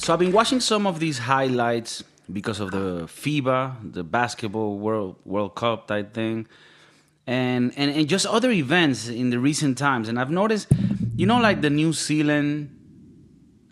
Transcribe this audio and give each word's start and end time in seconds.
So 0.00 0.14
I've 0.14 0.18
been 0.18 0.32
watching 0.32 0.60
some 0.60 0.86
of 0.86 0.98
these 0.98 1.18
highlights 1.18 2.02
because 2.32 2.58
of 2.58 2.70
the 2.70 3.04
FIBA, 3.04 3.92
the 3.92 4.02
basketball 4.02 4.78
World 4.78 5.16
World 5.26 5.54
Cup 5.54 5.88
type 5.88 6.14
thing, 6.14 6.46
and 7.26 7.70
and 7.76 7.90
and 7.90 8.08
just 8.08 8.24
other 8.24 8.50
events 8.50 9.08
in 9.08 9.28
the 9.28 9.38
recent 9.38 9.76
times. 9.76 10.08
And 10.08 10.18
I've 10.18 10.30
noticed, 10.30 10.68
you 11.16 11.26
know, 11.26 11.38
like 11.38 11.60
the 11.60 11.68
New 11.68 11.92
Zealand 11.92 12.74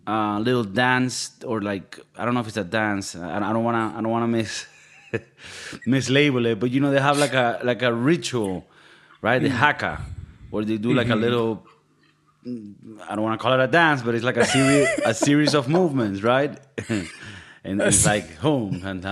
uh, 0.06 0.38
little 0.40 0.64
dance 0.64 1.32
or 1.46 1.62
like 1.62 1.98
I 2.18 2.26
don't 2.26 2.34
know 2.34 2.40
if 2.40 2.48
it's 2.48 2.58
a 2.58 2.64
dance. 2.64 3.16
I, 3.16 3.38
I 3.38 3.52
don't 3.54 3.64
wanna 3.64 3.94
I 3.96 4.02
don't 4.02 4.10
wanna 4.10 4.28
miss 4.28 4.66
mislabel 5.86 6.44
it, 6.44 6.60
but 6.60 6.70
you 6.70 6.80
know 6.80 6.90
they 6.90 7.00
have 7.00 7.16
like 7.16 7.32
a 7.32 7.60
like 7.64 7.80
a 7.80 7.90
ritual, 7.90 8.66
right? 9.22 9.40
The 9.40 9.48
haka, 9.48 10.02
where 10.50 10.62
they 10.62 10.76
do 10.76 10.92
like 10.92 11.08
a 11.08 11.16
little. 11.16 11.66
I 13.08 13.14
don't 13.14 13.24
want 13.24 13.38
to 13.38 13.42
call 13.42 13.52
it 13.58 13.60
a 13.60 13.66
dance, 13.66 14.02
but 14.02 14.14
it's 14.14 14.24
like 14.24 14.36
a 14.36 14.46
series 14.46 14.88
a 15.04 15.14
series 15.14 15.54
of 15.54 15.68
movements, 15.68 16.22
right? 16.22 16.58
and 16.88 17.80
it's 17.82 18.06
like 18.06 18.36
home 18.36 18.82
and 18.84 19.04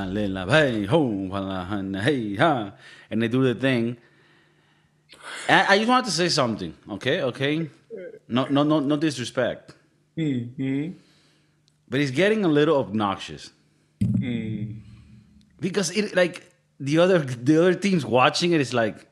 hey 0.51 0.85
home 0.87 1.33
and 1.33 1.97
hey 1.97 2.37
ha, 2.37 2.73
and 3.11 3.23
they 3.23 3.29
do 3.29 3.43
the 3.43 3.55
thing. 3.55 3.97
And 5.49 5.69
I 5.69 5.77
just 5.79 5.89
wanted 5.89 6.07
to 6.07 6.13
say 6.13 6.29
something, 6.29 6.75
okay? 6.91 7.23
Okay, 7.23 7.71
no, 8.29 8.47
no, 8.47 8.63
no, 8.63 8.81
no 8.81 8.97
disrespect, 8.97 9.75
but 11.89 12.01
it's 12.01 12.11
getting 12.11 12.45
a 12.45 12.49
little 12.49 12.79
obnoxious 12.79 13.51
because 15.61 15.91
it 15.91 16.15
like 16.17 16.53
the 16.81 16.99
other 16.99 17.19
the 17.21 17.59
other 17.59 17.75
teams 17.75 18.05
watching 18.05 18.53
it 18.53 18.61
is 18.61 18.75
like, 18.75 19.07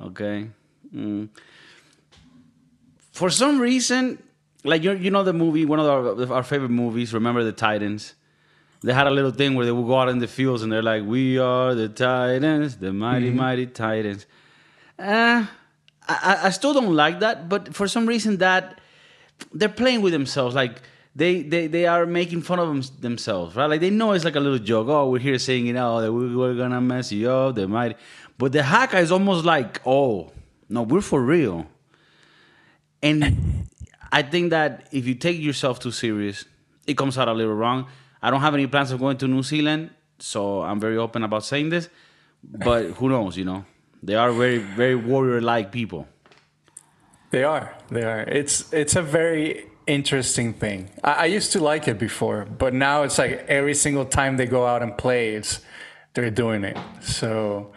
okay. 0.00 0.48
mm. 0.94 1.28
For 3.16 3.30
some 3.30 3.58
reason, 3.58 4.22
like 4.62 4.82
you 4.84 4.92
you 4.92 5.10
know 5.10 5.24
the 5.24 5.32
movie, 5.32 5.64
one 5.64 5.80
of 5.80 5.86
our, 5.86 6.34
our 6.36 6.42
favorite 6.42 6.74
movies, 6.82 7.14
Remember 7.14 7.42
the 7.42 7.52
Titans. 7.66 8.14
They 8.82 8.92
had 8.92 9.06
a 9.06 9.10
little 9.10 9.30
thing 9.30 9.54
where 9.54 9.64
they 9.64 9.72
would 9.72 9.86
go 9.86 9.98
out 9.98 10.10
in 10.10 10.18
the 10.18 10.28
fields 10.28 10.62
and 10.62 10.70
they're 10.70 10.82
like, 10.82 11.02
"We 11.02 11.38
are 11.38 11.74
the 11.74 11.88
Titans, 11.88 12.76
the 12.76 12.92
mighty 12.92 13.30
mighty 13.30 13.68
Titans." 13.68 14.26
Uh, 14.98 15.46
I, 16.06 16.40
I 16.42 16.50
still 16.50 16.74
don't 16.74 16.94
like 16.94 17.20
that, 17.20 17.48
but 17.48 17.74
for 17.74 17.88
some 17.88 18.04
reason 18.06 18.36
that 18.36 18.82
they're 19.50 19.76
playing 19.82 20.02
with 20.02 20.12
themselves. 20.12 20.54
Like 20.54 20.82
they 21.14 21.40
they, 21.40 21.68
they 21.68 21.86
are 21.86 22.04
making 22.04 22.42
fun 22.42 22.58
of 22.58 22.68
them, 22.68 22.82
themselves, 23.00 23.56
right? 23.56 23.70
Like 23.72 23.80
they 23.80 23.88
know 23.88 24.12
it's 24.12 24.26
like 24.26 24.36
a 24.36 24.40
little 24.40 24.58
joke. 24.58 24.88
Oh, 24.88 25.08
we're 25.08 25.20
here 25.20 25.38
singing, 25.38 25.78
oh, 25.78 26.02
that 26.02 26.12
we, 26.12 26.36
we're 26.36 26.54
gonna 26.54 26.82
mess 26.82 27.12
you 27.12 27.30
up, 27.30 27.54
the 27.54 27.66
mighty. 27.66 27.94
But 28.36 28.52
the 28.52 28.62
haka 28.62 28.98
is 28.98 29.10
almost 29.10 29.46
like, 29.46 29.80
oh, 29.86 30.32
no, 30.68 30.82
we're 30.82 31.00
for 31.00 31.22
real. 31.22 31.66
And 33.02 33.68
I 34.12 34.22
think 34.22 34.50
that 34.50 34.88
if 34.92 35.06
you 35.06 35.14
take 35.14 35.38
yourself 35.40 35.78
too 35.78 35.90
serious, 35.90 36.44
it 36.86 36.96
comes 36.96 37.18
out 37.18 37.28
a 37.28 37.32
little 37.32 37.54
wrong. 37.54 37.86
I 38.22 38.30
don't 38.30 38.40
have 38.40 38.54
any 38.54 38.66
plans 38.66 38.90
of 38.90 39.00
going 39.00 39.18
to 39.18 39.28
New 39.28 39.42
Zealand, 39.42 39.90
so 40.18 40.62
I'm 40.62 40.80
very 40.80 40.96
open 40.96 41.22
about 41.22 41.44
saying 41.44 41.68
this. 41.68 41.88
But 42.42 42.90
who 42.92 43.08
knows, 43.08 43.36
you 43.36 43.44
know? 43.44 43.64
They 44.02 44.14
are 44.14 44.32
very, 44.32 44.58
very 44.58 44.94
warrior-like 44.94 45.72
people. 45.72 46.06
They 47.30 47.44
are. 47.44 47.74
They 47.90 48.04
are. 48.04 48.20
It's 48.20 48.72
it's 48.72 48.94
a 48.96 49.02
very 49.02 49.66
interesting 49.86 50.52
thing. 50.54 50.90
I, 51.02 51.12
I 51.12 51.24
used 51.26 51.52
to 51.52 51.60
like 51.60 51.88
it 51.88 51.98
before, 51.98 52.44
but 52.44 52.72
now 52.72 53.02
it's 53.02 53.18
like 53.18 53.44
every 53.48 53.74
single 53.74 54.04
time 54.04 54.36
they 54.36 54.46
go 54.46 54.66
out 54.66 54.82
and 54.82 54.96
play, 54.96 55.34
it's 55.34 55.60
they're 56.14 56.30
doing 56.30 56.64
it. 56.64 56.78
So 57.02 57.72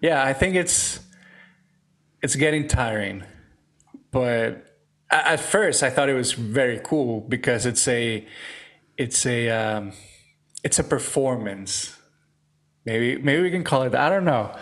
yeah, 0.00 0.22
I 0.22 0.34
think 0.34 0.56
it's 0.56 1.00
it's 2.22 2.36
getting 2.36 2.68
tiring. 2.68 3.24
But 4.12 4.64
at 5.10 5.40
first, 5.40 5.82
I 5.82 5.90
thought 5.90 6.08
it 6.08 6.14
was 6.14 6.32
very 6.32 6.80
cool 6.84 7.20
because 7.22 7.66
it's 7.66 7.88
a 7.88 8.26
it's 8.96 9.26
a 9.26 9.48
um, 9.50 9.92
it's 10.62 10.78
a 10.78 10.84
performance. 10.84 11.96
Maybe 12.84 13.16
maybe 13.20 13.42
we 13.42 13.50
can 13.50 13.64
call 13.64 13.82
it. 13.82 13.94
I 13.94 14.08
don't 14.10 14.24
know. 14.24 14.54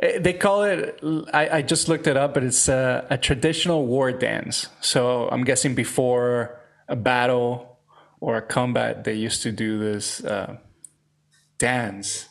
Eh, 0.00 0.18
They 0.18 0.32
call 0.32 0.64
it. 0.64 1.00
I, 1.32 1.58
I 1.58 1.62
just 1.62 1.88
looked 1.88 2.06
it 2.06 2.16
up, 2.16 2.34
but 2.34 2.42
it's 2.42 2.68
a, 2.68 3.06
a 3.10 3.18
traditional 3.18 3.86
war 3.86 4.10
dance. 4.12 4.68
So 4.80 5.28
I'm 5.28 5.44
guessing 5.44 5.74
before 5.74 6.60
a 6.88 6.96
battle 6.96 7.78
or 8.20 8.36
a 8.38 8.42
combat, 8.42 9.04
they 9.04 9.14
used 9.14 9.42
to 9.42 9.52
do 9.52 9.78
this 9.78 10.24
uh, 10.24 10.56
dance. 11.58 12.28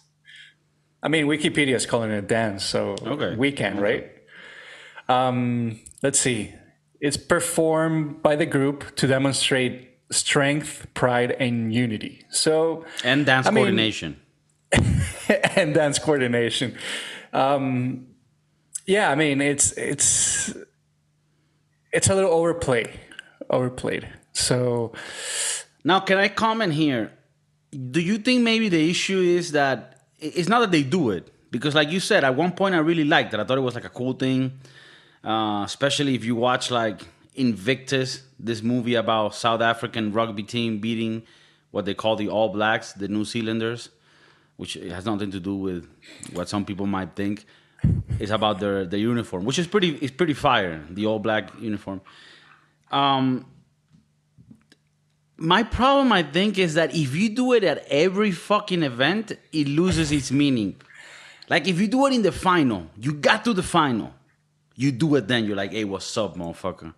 I 1.04 1.10
mean, 1.10 1.28
Wikipedia 1.28 1.76
is 1.76 1.86
calling 1.86 2.10
it 2.12 2.18
a 2.18 2.22
dance, 2.22 2.64
so 2.64 2.96
Okay. 3.06 3.36
we 3.36 3.52
can, 3.52 3.80
right? 3.80 4.10
Um, 5.08 5.80
let's 6.02 6.20
see. 6.20 6.54
It's 7.06 7.18
performed 7.18 8.24
by 8.24 8.36
the 8.36 8.48
group 8.48 8.96
to 8.96 9.06
demonstrate 9.08 9.74
strength, 10.12 10.88
pride, 10.94 11.32
and 11.40 11.74
unity. 11.74 12.26
So 12.30 12.84
And 13.04 13.26
dance 13.26 13.46
I 13.48 13.52
mean- 13.52 13.64
coordination. 13.66 14.12
and 15.56 15.74
dance 15.76 16.00
coordination. 16.00 16.76
Um, 17.32 18.08
yeah, 18.88 19.12
I 19.12 19.16
mean 19.16 19.40
it's 19.42 19.68
it's 19.78 20.54
it's 21.92 22.10
a 22.10 22.16
little 22.16 22.32
overplay, 22.40 22.86
overplayed. 23.50 24.08
So 24.34 24.92
Now, 25.84 26.00
can 26.08 26.18
I 26.18 26.30
comment 26.30 26.74
here? 26.74 27.12
Do 27.92 28.02
you 28.02 28.18
think 28.18 28.42
maybe 28.42 28.68
the 28.70 28.90
issue 28.90 29.20
is 29.20 29.52
that 29.52 29.78
it's 30.20 30.50
not 30.50 30.60
that 30.62 30.72
they 30.72 30.82
do 30.98 31.12
it 31.12 31.24
because, 31.52 31.76
like 31.76 31.92
you 31.92 32.00
said, 32.00 32.24
at 32.24 32.36
one 32.36 32.52
point 32.52 32.74
I 32.74 32.80
really 32.80 33.04
liked 33.16 33.34
it. 33.34 33.40
I 33.40 33.44
thought 33.44 33.60
it 33.60 33.68
was 33.70 33.76
like 33.76 33.86
a 33.86 33.96
cool 34.00 34.14
thing, 34.14 34.42
uh, 35.26 35.64
especially 35.66 36.16
if 36.16 36.24
you 36.24 36.36
watch 36.36 36.72
like 36.72 37.02
Invictus, 37.36 38.24
this 38.40 38.62
movie 38.62 38.96
about 38.96 39.36
South 39.36 39.62
African 39.62 40.14
rugby 40.14 40.44
team 40.44 40.80
beating 40.80 41.24
what 41.72 41.86
they 41.86 41.94
call 41.94 42.16
the 42.16 42.30
All 42.30 42.50
Blacks, 42.50 42.94
the 42.94 43.08
New 43.10 43.26
Zealanders, 43.26 43.90
which 44.56 44.76
has 44.76 45.06
nothing 45.06 45.32
to 45.32 45.40
do 45.40 45.56
with 45.56 45.88
what 46.32 46.48
some 46.48 46.64
people 46.64 46.86
might 46.86 47.16
think. 47.16 47.46
It's 48.20 48.32
about 48.32 48.60
their 48.60 48.86
their 48.86 49.00
uniform, 49.00 49.44
which 49.44 49.60
is 49.60 49.68
pretty 49.68 49.96
it's 49.98 50.16
pretty 50.16 50.34
fire, 50.34 50.82
the 50.90 51.06
All 51.06 51.20
Black 51.20 51.52
uniform. 51.60 52.02
Um, 52.92 53.46
my 55.38 55.64
problem, 55.64 56.14
I 56.14 56.24
think, 56.24 56.58
is 56.58 56.76
that 56.76 56.96
if 56.96 57.14
you 57.14 57.30
do 57.30 57.52
it 57.54 57.64
at 57.64 57.86
every 57.90 58.32
fucking 58.32 58.84
event, 58.84 59.34
it 59.52 59.68
loses 59.68 60.12
its 60.12 60.32
meaning. 60.32 60.76
Like 61.50 61.68
if 61.68 61.80
you 61.80 61.88
do 61.88 62.06
it 62.06 62.14
in 62.14 62.22
the 62.22 62.32
final, 62.32 62.88
you 62.98 63.14
got 63.14 63.44
to 63.46 63.54
the 63.54 63.64
final, 63.64 64.14
you 64.76 64.92
do 64.92 65.16
it 65.16 65.28
then. 65.28 65.46
You're 65.46 65.56
like, 65.56 65.72
hey, 65.72 65.86
what's 65.86 66.18
up, 66.18 66.36
motherfucker? 66.36 66.94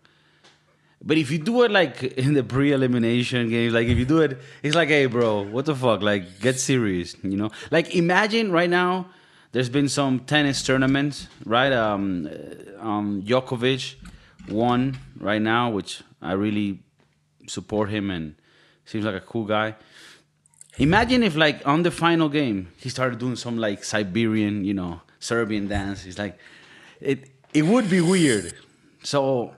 But 1.03 1.17
if 1.17 1.29
you 1.29 1.37
do 1.37 1.63
it 1.63 1.71
like 1.71 2.03
in 2.17 2.33
the 2.33 2.43
pre-elimination 2.43 3.49
games, 3.49 3.73
like 3.73 3.87
if 3.87 3.97
you 3.97 4.05
do 4.05 4.21
it, 4.21 4.39
it's 4.63 4.75
like, 4.75 4.89
hey, 4.89 5.05
bro, 5.05 5.43
what 5.43 5.65
the 5.65 5.75
fuck? 5.75 6.01
Like, 6.01 6.39
get 6.39 6.59
serious, 6.59 7.15
you 7.23 7.37
know? 7.37 7.51
Like, 7.71 7.95
imagine 7.95 8.51
right 8.51 8.69
now, 8.69 9.09
there's 9.51 9.69
been 9.69 9.89
some 9.89 10.19
tennis 10.21 10.61
tournaments, 10.63 11.27
right? 11.45 11.71
Um, 11.71 12.27
uh, 12.27 12.85
um, 12.85 13.23
Djokovic 13.23 13.95
won 14.49 14.97
right 15.19 15.41
now, 15.41 15.69
which 15.69 16.01
I 16.21 16.33
really 16.33 16.79
support 17.47 17.89
him 17.89 18.11
and 18.11 18.35
seems 18.85 19.05
like 19.05 19.15
a 19.15 19.21
cool 19.21 19.45
guy. 19.45 19.75
Imagine 20.77 21.23
if, 21.23 21.35
like, 21.35 21.65
on 21.65 21.83
the 21.83 21.91
final 21.91 22.29
game, 22.29 22.71
he 22.77 22.89
started 22.89 23.17
doing 23.17 23.35
some 23.35 23.57
like 23.57 23.83
Siberian, 23.83 24.63
you 24.63 24.73
know, 24.73 25.01
Serbian 25.19 25.67
dance. 25.67 26.03
He's 26.03 26.19
like, 26.19 26.37
it 26.99 27.36
it 27.53 27.63
would 27.63 27.89
be 27.89 28.01
weird. 28.01 28.53
So, 29.03 29.55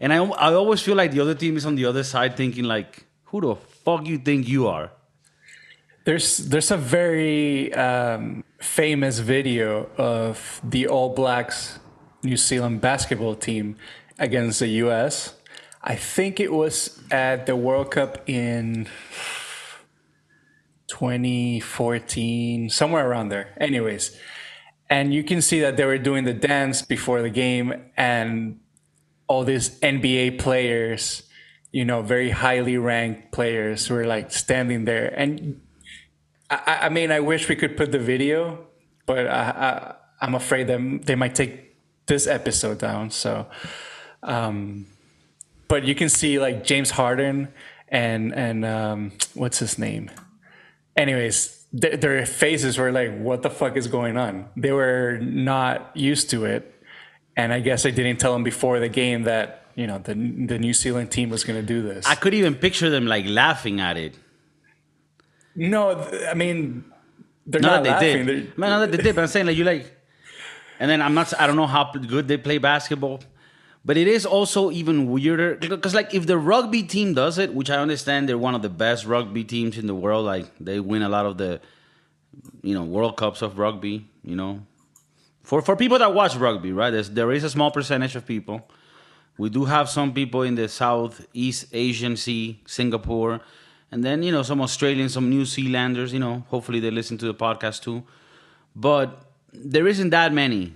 and 0.00 0.12
I 0.12 0.16
I 0.16 0.54
always 0.54 0.80
feel 0.82 0.96
like 0.96 1.12
the 1.12 1.20
other 1.20 1.34
team 1.34 1.56
is 1.56 1.66
on 1.66 1.74
the 1.74 1.84
other 1.84 2.04
side, 2.04 2.36
thinking 2.36 2.64
like, 2.64 3.06
who 3.24 3.40
the 3.40 3.54
fuck 3.54 4.06
you 4.06 4.18
think 4.18 4.48
you 4.48 4.68
are? 4.68 4.90
there's 6.04 6.38
there's 6.38 6.70
a 6.70 6.76
very 6.76 7.72
um, 7.74 8.44
famous 8.60 9.18
video 9.18 9.88
of 9.96 10.60
the 10.62 10.86
All 10.86 11.14
Blacks 11.14 11.78
New 12.22 12.36
Zealand 12.36 12.80
basketball 12.80 13.34
team 13.34 13.76
against 14.18 14.60
the 14.60 14.68
U.S. 14.84 15.34
I 15.82 15.96
think 15.96 16.40
it 16.40 16.52
was 16.52 17.02
at 17.10 17.46
the 17.46 17.56
World 17.56 17.90
Cup 17.90 18.28
in 18.28 18.86
2014, 20.86 22.70
somewhere 22.70 23.08
around 23.08 23.30
there. 23.30 23.54
Anyways, 23.58 24.16
and 24.90 25.14
you 25.14 25.24
can 25.24 25.40
see 25.40 25.60
that 25.60 25.76
they 25.76 25.84
were 25.84 25.98
doing 25.98 26.24
the 26.24 26.34
dance 26.34 26.82
before 26.82 27.22
the 27.22 27.30
game, 27.30 27.74
and 27.96 28.60
all 29.26 29.44
these 29.44 29.78
NBA 29.80 30.38
players, 30.38 31.22
you 31.72 31.84
know, 31.84 32.02
very 32.02 32.30
highly 32.30 32.76
ranked 32.76 33.32
players, 33.32 33.88
were 33.90 34.06
like 34.06 34.30
standing 34.30 34.84
there, 34.84 35.12
and 35.18 35.60
I, 36.50 36.78
I 36.82 36.88
mean, 36.88 37.10
I 37.10 37.20
wish 37.20 37.48
we 37.48 37.56
could 37.56 37.76
put 37.76 37.92
the 37.92 37.98
video, 37.98 38.66
but 39.06 39.26
I, 39.26 39.40
I, 39.40 39.94
I'm 40.20 40.34
afraid 40.34 40.66
that 40.68 41.00
they 41.04 41.14
might 41.14 41.34
take 41.34 41.74
this 42.06 42.26
episode 42.26 42.78
down. 42.78 43.10
So, 43.10 43.46
um, 44.22 44.86
but 45.68 45.84
you 45.84 45.94
can 45.94 46.08
see 46.08 46.38
like 46.38 46.64
James 46.64 46.90
Harden 46.90 47.48
and 47.88 48.34
and 48.34 48.64
um, 48.64 49.12
what's 49.34 49.58
his 49.58 49.78
name. 49.78 50.10
Anyways, 50.96 51.63
th- 51.80 52.00
their 52.00 52.24
faces 52.26 52.78
were 52.78 52.92
like, 52.92 53.10
"What 53.18 53.42
the 53.42 53.50
fuck 53.50 53.76
is 53.76 53.86
going 53.88 54.16
on?" 54.16 54.48
They 54.56 54.72
were 54.72 55.18
not 55.20 55.90
used 55.94 56.30
to 56.30 56.44
it, 56.44 56.62
and 57.36 57.52
I 57.52 57.60
guess 57.60 57.84
I 57.86 57.90
didn't 57.90 58.18
tell 58.18 58.32
them 58.32 58.42
before 58.44 58.78
the 58.80 58.88
game 58.88 59.22
that 59.24 59.66
you 59.74 59.86
know 59.86 59.98
the 59.98 60.14
the 60.14 60.58
New 60.58 60.72
Zealand 60.74 61.10
team 61.10 61.30
was 61.30 61.44
going 61.44 61.60
to 61.60 61.66
do 61.66 61.82
this. 61.82 62.06
I 62.06 62.14
could 62.14 62.34
even 62.34 62.54
picture 62.54 62.90
them 62.90 63.06
like 63.06 63.26
laughing 63.26 63.80
at 63.80 63.96
it. 63.96 64.14
no, 65.56 65.94
th- 66.10 66.22
I 66.30 66.34
mean 66.34 66.84
they're 67.46 67.60
Not 67.60 67.76
not, 67.76 67.84
that 67.84 68.00
they 68.00 68.12
laughing. 68.12 68.26
did. 68.26 68.46
They're- 68.56 68.68
not 68.70 68.78
that 68.80 68.90
they 68.96 69.02
did. 69.02 69.14
But 69.14 69.22
I'm 69.22 69.28
saying 69.28 69.46
like 69.46 69.56
you 69.56 69.64
like, 69.64 69.84
and 70.80 70.90
then 70.90 71.00
I'm 71.02 71.14
not. 71.14 71.32
I 71.40 71.46
don't 71.46 71.56
know 71.56 71.66
how 71.66 71.92
good 71.92 72.26
they 72.28 72.36
play 72.38 72.58
basketball, 72.58 73.20
but 73.84 73.96
it 73.98 74.08
is 74.08 74.24
also 74.24 74.70
even 74.70 75.10
weirder 75.10 75.56
because 75.56 75.94
like 75.94 76.14
if 76.14 76.26
the 76.26 76.38
rugby 76.38 76.82
team 76.82 77.12
does 77.12 77.38
it, 77.38 77.54
which 77.54 77.70
I 77.70 77.76
understand 77.76 78.28
they're 78.28 78.38
one 78.38 78.54
of 78.54 78.62
the 78.62 78.70
best 78.70 79.04
rugby 79.04 79.44
teams 79.44 79.76
in 79.76 79.86
the 79.86 79.94
world. 79.94 80.24
Like 80.24 80.46
they 80.58 80.80
win 80.80 81.02
a 81.02 81.08
lot 81.08 81.26
of 81.26 81.36
the, 81.36 81.60
you 82.62 82.74
know, 82.74 82.82
World 82.84 83.16
Cups 83.16 83.42
of 83.42 83.58
rugby. 83.58 84.06
You 84.22 84.36
know, 84.36 84.60
for 85.42 85.60
for 85.60 85.76
people 85.76 85.98
that 85.98 86.14
watch 86.14 86.34
rugby, 86.34 86.72
right? 86.72 86.90
There's, 86.90 87.10
there 87.10 87.30
is 87.30 87.44
a 87.44 87.50
small 87.50 87.70
percentage 87.70 88.16
of 88.16 88.24
people. 88.26 88.66
We 89.36 89.50
do 89.50 89.64
have 89.66 89.90
some 89.90 90.14
people 90.14 90.42
in 90.42 90.54
the 90.54 90.68
Southeast 90.68 91.66
Asian 91.72 92.16
Sea, 92.16 92.60
Singapore, 92.66 93.40
and 93.90 94.02
then 94.02 94.22
you 94.22 94.32
know 94.32 94.42
some 94.42 94.62
Australians, 94.62 95.12
some 95.12 95.28
New 95.28 95.44
Zealanders. 95.44 96.12
You 96.14 96.20
know, 96.20 96.44
hopefully 96.48 96.80
they 96.80 96.90
listen 96.90 97.18
to 97.18 97.26
the 97.26 97.34
podcast 97.34 97.82
too. 97.82 98.02
But 98.74 99.20
there 99.52 99.86
isn't 99.86 100.08
that 100.10 100.32
many. 100.32 100.72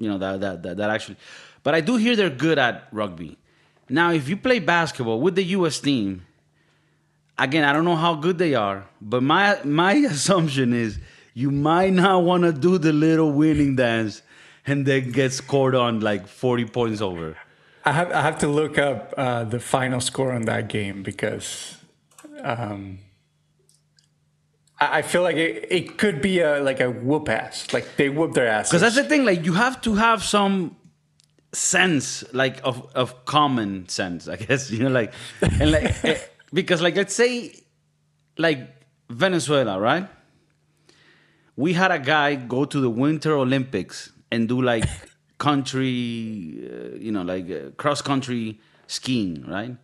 You 0.00 0.08
know 0.08 0.18
that 0.18 0.40
that 0.40 0.62
that, 0.64 0.76
that 0.78 0.90
actually, 0.90 1.18
but 1.62 1.76
I 1.76 1.80
do 1.80 1.94
hear 1.96 2.16
they're 2.16 2.30
good 2.30 2.58
at 2.58 2.88
rugby. 2.90 3.36
Now, 3.88 4.12
if 4.12 4.28
you 4.28 4.36
play 4.36 4.60
basketball 4.60 5.20
with 5.20 5.34
the 5.34 5.44
U.S. 5.58 5.78
team, 5.80 6.26
again, 7.38 7.64
I 7.64 7.72
don't 7.72 7.84
know 7.84 7.96
how 7.96 8.14
good 8.14 8.38
they 8.38 8.54
are, 8.54 8.88
but 9.00 9.22
my 9.22 9.60
my 9.62 9.92
assumption 10.10 10.72
is 10.72 10.98
you 11.34 11.50
might 11.50 11.92
not 11.92 12.24
want 12.24 12.42
to 12.44 12.52
do 12.52 12.78
the 12.78 12.92
little 12.92 13.30
winning 13.30 13.76
dance 13.76 14.22
and 14.66 14.86
then 14.86 15.10
get 15.10 15.32
scored 15.32 15.74
on 15.74 16.00
like 16.00 16.26
40 16.26 16.64
points 16.66 17.00
over. 17.00 17.36
I 17.84 17.92
have 17.92 18.10
I 18.12 18.22
have 18.22 18.38
to 18.38 18.48
look 18.48 18.78
up 18.78 19.14
uh, 19.16 19.44
the 19.44 19.60
final 19.60 20.00
score 20.00 20.32
on 20.32 20.42
that 20.42 20.68
game 20.68 21.02
because 21.02 21.76
um, 22.42 22.98
I, 24.80 25.02
feel 25.02 25.22
like 25.22 25.36
it, 25.36 25.66
it 25.70 25.98
could 25.98 26.22
be 26.22 26.40
a 26.40 26.60
like 26.60 26.80
a 26.80 26.90
whoop 26.90 27.28
ass. 27.28 27.72
Like 27.72 27.96
they 27.96 28.08
whoop 28.08 28.32
their 28.32 28.48
ass. 28.48 28.70
Because 28.70 28.80
that's 28.80 28.96
the 28.96 29.04
thing, 29.04 29.24
like 29.24 29.44
you 29.44 29.52
have 29.52 29.80
to 29.82 29.94
have 29.94 30.22
some 30.22 30.76
sense, 31.52 32.24
like 32.32 32.60
of 32.64 32.90
of 32.94 33.24
common 33.26 33.88
sense, 33.88 34.28
I 34.28 34.36
guess. 34.44 34.70
You 34.70 34.84
know, 34.84 34.90
like 34.90 35.12
and 35.42 35.70
like 35.70 36.04
eh, 36.04 36.18
because 36.52 36.80
like 36.80 36.96
let's 36.96 37.14
say 37.14 37.54
like 38.38 38.68
Venezuela, 39.10 39.78
right? 39.78 40.08
We 41.56 41.74
had 41.74 41.90
a 41.90 41.98
guy 41.98 42.36
go 42.36 42.64
to 42.64 42.80
the 42.80 42.88
Winter 42.88 43.34
Olympics 43.34 44.10
and 44.32 44.48
do 44.48 44.62
like 44.62 44.84
country, 45.38 46.58
uh, 46.64 46.96
you 46.96 47.12
know, 47.12 47.22
like 47.22 47.50
uh, 47.50 47.70
cross 47.76 48.00
country 48.00 48.60
skiing, 48.86 49.44
right? 49.46 49.76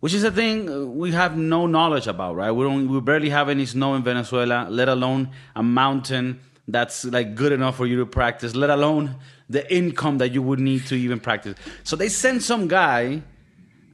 Which 0.00 0.14
is 0.14 0.24
a 0.24 0.30
thing 0.30 0.96
we 0.96 1.12
have 1.12 1.36
no 1.36 1.66
knowledge 1.66 2.06
about, 2.06 2.34
right? 2.34 2.50
We 2.50 2.64
don't, 2.64 2.88
we 2.88 3.00
barely 3.00 3.28
have 3.28 3.50
any 3.50 3.66
snow 3.66 3.94
in 3.94 4.02
Venezuela, 4.02 4.66
let 4.70 4.88
alone 4.88 5.30
a 5.54 5.62
mountain 5.62 6.40
that's 6.66 7.04
like 7.04 7.34
good 7.34 7.52
enough 7.52 7.76
for 7.76 7.86
you 7.86 7.98
to 7.98 8.06
practice, 8.06 8.54
let 8.54 8.70
alone 8.70 9.16
the 9.48 9.72
income 9.74 10.18
that 10.18 10.32
you 10.32 10.40
would 10.42 10.60
need 10.60 10.86
to 10.86 10.94
even 10.94 11.20
practice. 11.20 11.54
So 11.84 11.96
they 11.96 12.08
sent 12.08 12.42
some 12.42 12.66
guy 12.66 13.22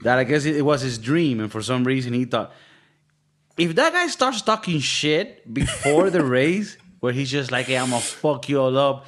that 0.02 0.18
I 0.18 0.24
guess 0.24 0.44
it 0.44 0.64
was 0.64 0.82
his 0.82 0.98
dream, 0.98 1.40
and 1.40 1.50
for 1.50 1.62
some 1.62 1.84
reason 1.84 2.12
he 2.12 2.24
thought, 2.24 2.52
if 3.56 3.74
that 3.74 3.92
guy 3.92 4.06
starts 4.08 4.42
talking 4.42 4.78
shit 4.80 5.52
before 5.52 6.10
the 6.10 6.22
race, 6.38 6.76
where 7.00 7.12
he's 7.12 7.30
just 7.30 7.50
like, 7.50 7.66
"Hey, 7.66 7.78
I'm 7.78 7.90
gonna 7.90 8.00
fuck 8.00 8.48
you 8.48 8.60
all 8.60 8.76
up," 8.76 9.06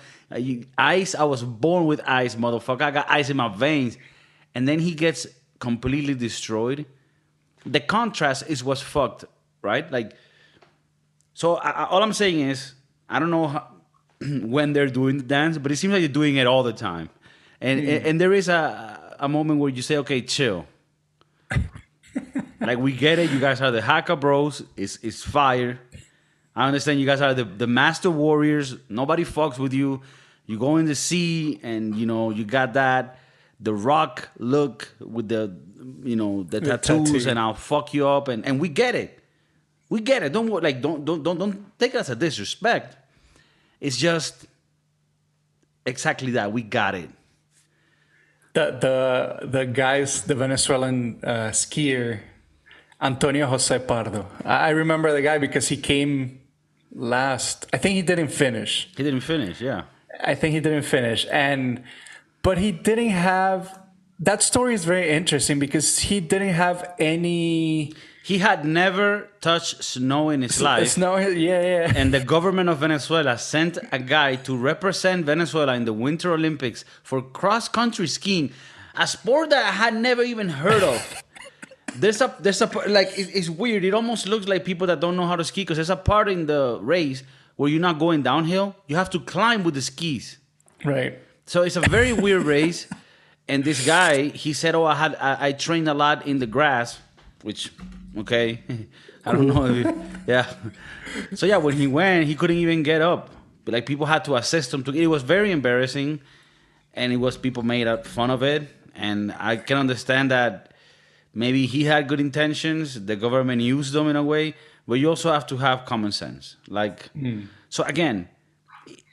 ice. 0.78 1.14
I 1.14 1.24
was 1.24 1.42
born 1.44 1.86
with 1.86 2.00
ice, 2.06 2.34
motherfucker. 2.34 2.82
I 2.82 2.90
got 2.90 3.10
ice 3.10 3.28
in 3.28 3.36
my 3.36 3.48
veins, 3.48 3.98
and 4.54 4.66
then 4.66 4.78
he 4.78 4.94
gets 4.94 5.26
completely 5.58 6.14
destroyed. 6.14 6.86
The 7.66 7.80
contrast 7.80 8.44
is 8.48 8.62
what's 8.62 8.80
fucked, 8.80 9.24
right? 9.62 9.90
Like, 9.90 10.12
so 11.34 11.56
I, 11.56 11.70
I- 11.70 11.86
all 11.86 12.02
I'm 12.02 12.12
saying 12.12 12.40
is, 12.40 12.74
I 13.08 13.18
don't 13.18 13.30
know 13.30 13.48
how, 13.48 13.68
when 14.20 14.72
they're 14.72 14.88
doing 14.88 15.18
the 15.18 15.24
dance, 15.24 15.58
but 15.58 15.72
it 15.72 15.76
seems 15.76 15.92
like 15.92 16.02
they're 16.02 16.08
doing 16.08 16.36
it 16.36 16.46
all 16.46 16.62
the 16.62 16.72
time, 16.72 17.10
and 17.60 17.80
hmm. 17.80 17.88
and, 17.88 18.06
and 18.06 18.20
there 18.20 18.32
is 18.32 18.48
a 18.48 19.16
a 19.18 19.28
moment 19.28 19.60
where 19.60 19.70
you 19.70 19.82
say, 19.82 19.96
"Okay, 19.98 20.22
chill." 20.22 20.66
like 22.60 22.78
we 22.78 22.92
get 22.92 23.18
it. 23.18 23.30
You 23.30 23.40
guys 23.40 23.60
are 23.60 23.70
the 23.70 23.82
Haka 23.82 24.16
Bros. 24.16 24.62
It's 24.76 24.98
it's 25.02 25.22
fire. 25.22 25.78
I 26.54 26.66
understand 26.66 26.98
you 26.98 27.06
guys 27.06 27.20
are 27.20 27.34
the, 27.34 27.44
the 27.44 27.68
master 27.68 28.10
warriors. 28.10 28.76
Nobody 28.88 29.24
fucks 29.24 29.58
with 29.58 29.72
you. 29.72 30.02
You 30.46 30.58
go 30.58 30.76
in 30.78 30.86
the 30.86 30.96
sea 30.96 31.60
and 31.62 31.94
you 31.94 32.04
know 32.04 32.30
you 32.30 32.44
got 32.44 32.72
that 32.72 33.20
the 33.60 33.74
rock 33.74 34.28
look 34.38 34.94
with 35.00 35.28
the 35.28 35.56
you 36.02 36.16
know 36.16 36.42
the, 36.44 36.60
The 36.60 36.78
tattoos 36.78 37.10
tattoo. 37.12 37.30
and 37.30 37.38
I'll 37.38 37.54
fuck 37.54 37.92
you 37.94 38.06
up 38.08 38.28
and, 38.28 38.44
and 38.46 38.60
we 38.60 38.68
get 38.68 38.94
it. 38.94 39.18
We 39.88 40.00
get 40.00 40.22
it. 40.22 40.32
Don't 40.32 40.48
like 40.62 40.80
don't 40.80 41.04
don't 41.04 41.22
don't 41.22 41.38
don't 41.38 41.78
take 41.78 41.94
us 41.94 42.08
a 42.08 42.16
disrespect. 42.16 42.96
It's 43.80 43.96
just 43.96 44.46
exactly 45.86 46.32
that. 46.32 46.52
We 46.52 46.62
got 46.62 46.94
it. 46.94 47.10
the 48.54 48.66
the 48.80 49.46
the 49.46 49.66
guys, 49.66 50.22
the 50.22 50.34
Venezuelan 50.34 51.20
uh, 51.22 51.50
skier 51.52 52.20
Antonio 53.00 53.46
Jose 53.46 53.78
Pardo. 53.80 54.26
I 54.44 54.68
I 54.68 54.70
remember 54.70 55.12
the 55.12 55.22
guy 55.22 55.38
because 55.38 55.68
he 55.68 55.76
came 55.76 56.40
last. 56.92 57.66
I 57.72 57.78
think 57.78 57.94
he 57.94 58.02
didn't 58.02 58.28
finish. 58.28 58.88
He 58.96 59.02
didn't 59.02 59.20
finish, 59.22 59.60
yeah. 59.60 59.82
I 60.20 60.34
think 60.34 60.54
he 60.54 60.60
didn't 60.60 60.82
finish, 60.84 61.26
and 61.30 61.82
but 62.42 62.58
he 62.58 62.72
didn't 62.72 63.10
have. 63.10 63.78
That 64.20 64.42
story 64.42 64.74
is 64.74 64.84
very 64.84 65.10
interesting 65.10 65.58
because 65.60 65.98
he 66.00 66.18
didn't 66.20 66.54
have 66.54 66.92
any 66.98 67.92
He 68.24 68.38
had 68.38 68.64
never 68.64 69.28
touched 69.40 69.82
snow 69.84 70.30
in 70.30 70.42
his 70.42 70.60
uh, 70.60 70.64
life. 70.64 70.88
Snow, 70.88 71.16
yeah, 71.18 71.62
yeah. 71.62 71.92
and 71.94 72.12
the 72.12 72.20
government 72.20 72.68
of 72.68 72.78
Venezuela 72.78 73.38
sent 73.38 73.78
a 73.92 73.98
guy 73.98 74.34
to 74.46 74.56
represent 74.56 75.24
Venezuela 75.24 75.74
in 75.74 75.84
the 75.84 75.92
Winter 75.92 76.32
Olympics 76.34 76.84
for 77.04 77.22
cross 77.22 77.68
country 77.68 78.08
skiing, 78.08 78.50
a 78.96 79.06
sport 79.06 79.50
that 79.50 79.64
I 79.66 79.70
had 79.70 79.94
never 79.94 80.22
even 80.22 80.48
heard 80.48 80.82
of. 80.82 81.22
there's 81.96 82.20
a 82.20 82.34
there's 82.40 82.60
a 82.60 82.66
like 82.88 83.08
it- 83.16 83.30
it's 83.38 83.48
weird. 83.48 83.84
It 83.84 83.94
almost 83.94 84.26
looks 84.28 84.46
like 84.48 84.64
people 84.64 84.86
that 84.88 84.98
don't 85.00 85.16
know 85.16 85.26
how 85.26 85.36
to 85.36 85.44
ski 85.44 85.62
because 85.62 85.76
there's 85.78 85.90
a 85.90 85.96
part 85.96 86.28
in 86.28 86.46
the 86.46 86.78
race 86.82 87.22
where 87.56 87.70
you're 87.70 87.80
not 87.80 87.98
going 88.00 88.22
downhill. 88.22 88.74
You 88.88 88.96
have 88.96 89.10
to 89.10 89.20
climb 89.20 89.62
with 89.64 89.74
the 89.74 89.82
skis. 89.82 90.38
right. 90.84 91.18
So 91.48 91.62
it's 91.62 91.76
a 91.76 91.80
very 91.80 92.12
weird 92.12 92.42
race. 92.42 92.86
And 93.48 93.64
this 93.64 93.86
guy, 93.86 94.28
he 94.28 94.52
said, 94.52 94.74
"Oh, 94.74 94.84
I 94.84 94.94
had 94.94 95.16
I, 95.16 95.46
I 95.48 95.52
trained 95.52 95.88
a 95.88 95.94
lot 95.94 96.26
in 96.26 96.40
the 96.40 96.46
grass," 96.46 97.00
which, 97.40 97.72
okay, 98.18 98.62
I 99.24 99.32
don't 99.32 99.46
know. 99.46 99.64
If, 99.64 99.86
yeah. 100.26 100.52
So 101.34 101.46
yeah, 101.46 101.56
when 101.56 101.74
he 101.74 101.86
went, 101.86 102.26
he 102.26 102.34
couldn't 102.34 102.58
even 102.58 102.82
get 102.82 103.00
up. 103.00 103.30
But 103.64 103.72
like 103.72 103.86
people 103.86 104.04
had 104.04 104.26
to 104.26 104.36
assist 104.36 104.74
him 104.74 104.84
to. 104.84 104.92
It 104.92 105.06
was 105.06 105.22
very 105.22 105.50
embarrassing, 105.50 106.20
and 106.92 107.14
it 107.14 107.16
was 107.16 107.38
people 107.38 107.62
made 107.62 107.86
up 107.86 108.06
fun 108.06 108.30
of 108.30 108.42
it. 108.42 108.68
And 108.94 109.34
I 109.38 109.56
can 109.56 109.78
understand 109.78 110.30
that 110.30 110.74
maybe 111.32 111.64
he 111.64 111.84
had 111.84 112.08
good 112.08 112.20
intentions. 112.20 113.06
The 113.06 113.16
government 113.16 113.62
used 113.62 113.94
them 113.94 114.06
in 114.08 114.16
a 114.16 114.22
way, 114.22 114.54
but 114.86 114.94
you 114.94 115.08
also 115.08 115.32
have 115.32 115.46
to 115.46 115.56
have 115.56 115.86
common 115.86 116.12
sense. 116.12 116.56
Like, 116.68 117.06
hmm. 117.12 117.44
so 117.70 117.84
again, 117.84 118.28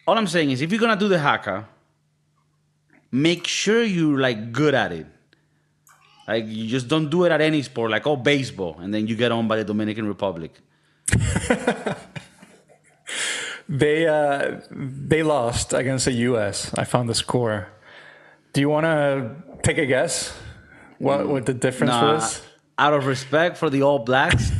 all 0.05 0.17
I'm 0.17 0.27
saying 0.27 0.51
is 0.51 0.61
if 0.61 0.69
you're 0.71 0.81
gonna 0.81 0.99
do 0.99 1.07
the 1.07 1.19
haka, 1.19 1.69
make 3.15 3.47
sure 3.47 3.81
you're 3.83 4.19
like 4.19 4.51
good 4.51 4.73
at 4.75 4.91
it. 4.91 5.07
Like 6.27 6.45
you 6.47 6.67
just 6.67 6.87
don't 6.87 7.09
do 7.09 7.23
it 7.25 7.31
at 7.31 7.41
any 7.41 7.61
sport, 7.61 7.91
like 7.91 8.05
oh 8.07 8.15
baseball, 8.17 8.77
and 8.81 8.93
then 8.93 9.07
you 9.07 9.15
get 9.15 9.31
on 9.31 9.47
by 9.47 9.57
the 9.57 9.63
Dominican 9.63 10.07
Republic. 10.07 10.51
They 13.67 14.05
uh, 14.05 14.61
they 14.69 15.23
lost 15.23 15.73
against 15.73 16.05
the 16.05 16.11
U.S. 16.29 16.71
I 16.77 16.83
found 16.83 17.09
the 17.09 17.15
score. 17.15 17.67
Do 18.53 18.61
you 18.61 18.69
want 18.69 18.85
to 18.85 19.35
take 19.63 19.79
a 19.79 19.87
guess? 19.87 20.37
What 20.99 21.27
what 21.27 21.45
the 21.47 21.53
difference 21.55 21.89
Nah, 21.91 22.13
was? 22.13 22.41
out 22.77 22.93
of 22.93 23.07
respect 23.07 23.57
for 23.57 23.71
the 23.71 23.81
All 23.81 23.99
Blacks, 23.99 24.51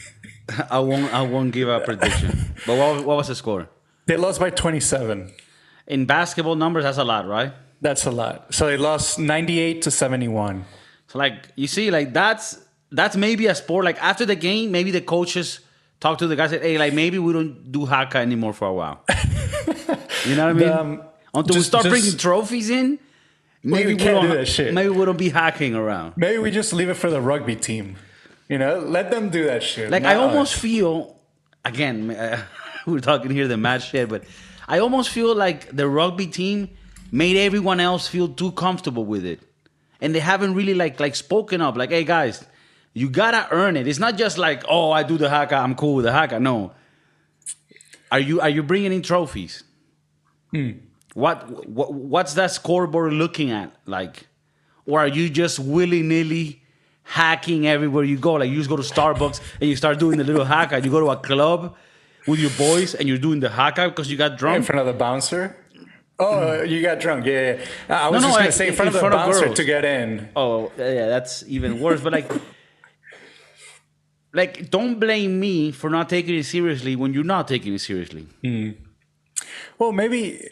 I 0.70 0.80
won't 0.80 1.14
I 1.14 1.22
won't 1.22 1.52
give 1.52 1.68
a 1.68 1.78
prediction. 1.80 2.54
But 2.66 2.76
what, 2.76 3.04
what 3.06 3.16
was 3.18 3.28
the 3.28 3.36
score? 3.36 3.68
They 4.06 4.16
lost 4.16 4.40
by 4.40 4.50
27. 4.50 5.30
In 5.86 6.06
basketball 6.06 6.56
numbers, 6.56 6.82
that's 6.82 6.98
a 6.98 7.04
lot, 7.04 7.28
right? 7.28 7.52
That's 7.80 8.06
a 8.06 8.10
lot. 8.10 8.52
So 8.54 8.66
they 8.66 8.76
lost 8.76 9.18
98 9.18 9.82
to 9.82 9.90
71. 9.90 10.64
So 11.08 11.18
like 11.18 11.48
you 11.56 11.66
see, 11.66 11.90
like 11.90 12.12
that's 12.12 12.58
that's 12.92 13.16
maybe 13.16 13.46
a 13.46 13.54
sport. 13.54 13.84
Like 13.84 14.02
after 14.02 14.26
the 14.26 14.36
game, 14.36 14.70
maybe 14.70 14.90
the 14.90 15.00
coaches 15.00 15.60
talk 15.98 16.18
to 16.18 16.26
the 16.26 16.36
guys. 16.36 16.50
Say, 16.50 16.60
hey, 16.60 16.78
like 16.78 16.92
maybe 16.92 17.18
we 17.18 17.32
don't 17.32 17.72
do 17.72 17.86
haka 17.86 18.18
anymore 18.18 18.52
for 18.52 18.68
a 18.68 18.72
while. 18.72 19.04
you 20.26 20.36
know 20.36 20.46
what 20.46 20.50
I 20.50 20.52
mean? 20.52 20.68
Um, 20.68 21.02
Until 21.34 21.56
we 21.56 21.62
start 21.62 21.84
just- 21.84 21.92
bringing 21.92 22.18
trophies 22.18 22.70
in, 22.70 22.98
maybe 23.62 23.94
we 23.94 23.96
can't 23.96 24.16
don't, 24.16 24.30
do 24.30 24.36
that 24.36 24.46
shit. 24.46 24.74
Maybe 24.74 24.90
we 24.90 25.04
don't 25.04 25.18
be 25.18 25.30
hacking 25.30 25.74
around. 25.74 26.14
Maybe 26.16 26.38
we 26.38 26.50
just 26.50 26.72
leave 26.72 26.88
it 26.88 26.94
for 26.94 27.10
the 27.10 27.20
rugby 27.20 27.56
team. 27.56 27.96
You 28.48 28.58
know, 28.58 28.80
let 28.80 29.10
them 29.10 29.30
do 29.30 29.44
that 29.44 29.62
shit. 29.62 29.90
Like 29.90 30.04
I 30.04 30.16
almost 30.16 30.54
us. 30.54 30.60
feel, 30.60 31.16
again, 31.64 32.10
uh, 32.10 32.42
we're 32.86 33.00
talking 33.00 33.30
here 33.30 33.46
the 33.46 33.56
mad 33.56 33.82
shit, 33.82 34.08
but 34.08 34.24
I 34.66 34.80
almost 34.80 35.10
feel 35.10 35.34
like 35.34 35.74
the 35.74 35.88
rugby 35.88 36.26
team 36.26 36.68
made 37.10 37.36
everyone 37.36 37.80
else 37.80 38.06
feel 38.08 38.28
too 38.28 38.52
comfortable 38.52 39.04
with 39.04 39.24
it. 39.24 39.40
and 40.00 40.14
they 40.14 40.20
haven't 40.20 40.54
really 40.54 40.74
like 40.74 40.98
like 41.00 41.14
spoken 41.16 41.60
up. 41.60 41.76
Like, 41.76 41.90
hey 41.90 42.04
guys, 42.04 42.44
you 42.94 43.10
gotta 43.10 43.46
earn 43.50 43.76
it. 43.76 43.86
It's 43.86 43.98
not 43.98 44.16
just 44.16 44.38
like, 44.38 44.64
oh, 44.68 44.90
I 44.92 45.02
do 45.02 45.18
the 45.18 45.28
haka, 45.28 45.56
I'm 45.56 45.74
cool 45.74 45.94
with 45.96 46.04
the 46.06 46.12
haka. 46.12 46.40
No. 46.40 46.72
Are 48.10 48.20
you 48.20 48.40
are 48.40 48.48
you 48.48 48.62
bringing 48.62 48.92
in 48.92 49.02
trophies? 49.02 49.62
Hmm. 50.52 50.70
What, 51.14 51.68
what 51.68 51.92
what's 51.94 52.34
that 52.34 52.50
scoreboard 52.52 53.12
looking 53.12 53.50
at? 53.50 53.72
Like, 53.86 54.26
or 54.86 55.00
are 55.00 55.08
you 55.08 55.28
just 55.30 55.58
willy 55.58 56.02
nilly 56.02 56.62
hacking 57.02 57.66
everywhere 57.66 58.04
you 58.04 58.18
go? 58.18 58.34
Like 58.34 58.50
you 58.50 58.56
just 58.56 58.70
go 58.70 58.76
to 58.76 58.82
Starbucks 58.82 59.40
and 59.60 59.68
you 59.70 59.76
start 59.76 59.98
doing 59.98 60.18
the 60.18 60.24
little 60.24 60.44
haka. 60.44 60.80
You 60.80 60.90
go 60.90 61.00
to 61.00 61.10
a 61.10 61.16
club 61.16 61.76
with 62.26 62.40
your 62.40 62.50
boys 62.50 62.94
and 62.94 63.08
you're 63.08 63.18
doing 63.18 63.40
the 63.40 63.50
haka 63.50 63.88
because 63.88 64.10
you 64.10 64.16
got 64.16 64.38
drunk 64.38 64.56
in 64.58 64.62
front 64.62 64.80
of 64.80 64.86
the 64.86 64.92
bouncer. 64.98 65.56
Oh, 66.20 66.62
you 66.62 66.82
got 66.82 67.00
drunk. 67.00 67.26
Yeah, 67.26 67.58
yeah. 67.88 68.06
I 68.06 68.10
was 68.10 68.22
No, 68.22 68.28
just 68.28 68.28
no, 68.28 68.34
gonna 68.38 68.48
I- 68.48 68.50
say 68.50 68.66
in 68.66 68.70
in 68.72 68.76
front 68.76 68.88
of 68.88 68.94
the 68.94 69.00
bouncer 69.10 69.44
girls. 69.46 69.56
to 69.56 69.64
get 69.64 69.84
in. 69.84 70.28
Oh, 70.36 70.70
yeah, 70.78 71.08
that's 71.08 71.42
even 71.48 71.80
worse. 71.80 72.00
But 72.02 72.12
like, 72.12 72.30
like, 74.32 74.70
don't 74.70 75.00
blame 75.00 75.40
me 75.40 75.72
for 75.72 75.90
not 75.90 76.08
taking 76.08 76.36
it 76.36 76.44
seriously 76.44 76.96
when 76.96 77.12
you're 77.14 77.24
not 77.24 77.48
taking 77.48 77.74
it 77.74 77.80
seriously. 77.80 78.26
Hmm. 78.42 78.70
Well, 79.78 79.92
maybe 79.92 80.48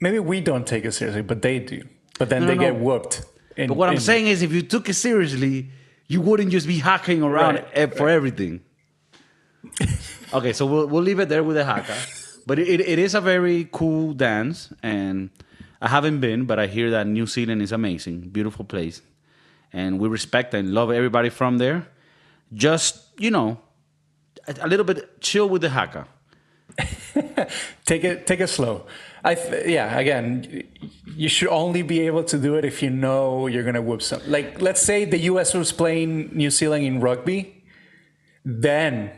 maybe 0.00 0.18
we 0.18 0.40
don't 0.40 0.66
take 0.66 0.84
it 0.84 0.92
seriously, 0.92 1.22
but 1.22 1.42
they 1.42 1.58
do. 1.60 1.82
But 2.18 2.28
then 2.30 2.42
No, 2.42 2.48
they 2.48 2.56
get 2.56 2.76
whooped. 2.76 3.22
in- 3.56 3.68
But 3.68 3.76
what 3.76 3.88
I'm 3.88 3.98
saying 3.98 4.26
is, 4.26 4.42
if 4.42 4.52
you 4.52 4.62
took 4.62 4.88
it 4.88 4.94
seriously, 4.94 5.70
you 6.08 6.20
wouldn't 6.20 6.50
just 6.50 6.66
be 6.66 6.78
hacking 6.78 7.22
around 7.22 7.62
Right, 7.76 7.96
for 7.96 8.08
everything. 8.08 8.60
okay, 10.34 10.52
so 10.52 10.66
we'll 10.66 10.86
we'll 10.88 11.02
leave 11.02 11.20
it 11.20 11.28
there 11.28 11.42
with 11.42 11.56
the 11.56 11.64
haka. 11.64 11.96
But 12.46 12.58
it, 12.58 12.80
it 12.80 12.98
is 12.98 13.14
a 13.14 13.20
very 13.20 13.68
cool 13.72 14.12
dance, 14.12 14.72
and 14.82 15.30
I 15.80 15.88
haven't 15.88 16.20
been, 16.20 16.44
but 16.44 16.58
I 16.58 16.66
hear 16.66 16.90
that 16.90 17.06
New 17.06 17.26
Zealand 17.26 17.62
is 17.62 17.72
amazing, 17.72 18.30
beautiful 18.30 18.64
place, 18.64 19.02
and 19.72 19.98
we 19.98 20.08
respect 20.08 20.54
and 20.54 20.74
love 20.74 20.90
everybody 20.90 21.28
from 21.28 21.58
there. 21.58 21.88
Just 22.52 23.02
you 23.18 23.30
know, 23.30 23.58
a, 24.46 24.54
a 24.62 24.68
little 24.68 24.84
bit 24.84 25.20
chill 25.20 25.48
with 25.48 25.62
the 25.62 25.70
haka. 25.70 26.06
take 27.84 28.04
it 28.04 28.26
take 28.26 28.40
it 28.40 28.48
slow. 28.48 28.86
I 29.24 29.34
th- 29.34 29.66
yeah. 29.66 29.98
Again, 29.98 30.64
you 31.06 31.28
should 31.28 31.48
only 31.48 31.82
be 31.82 32.00
able 32.00 32.24
to 32.24 32.38
do 32.38 32.56
it 32.56 32.64
if 32.64 32.82
you 32.82 32.90
know 32.90 33.46
you're 33.46 33.62
gonna 33.62 33.82
whoop 33.82 34.02
some. 34.02 34.20
Like 34.26 34.60
let's 34.60 34.80
say 34.80 35.04
the 35.04 35.18
U.S. 35.32 35.54
was 35.54 35.72
playing 35.72 36.30
New 36.34 36.50
Zealand 36.50 36.84
in 36.84 37.00
rugby, 37.00 37.64
then 38.44 39.12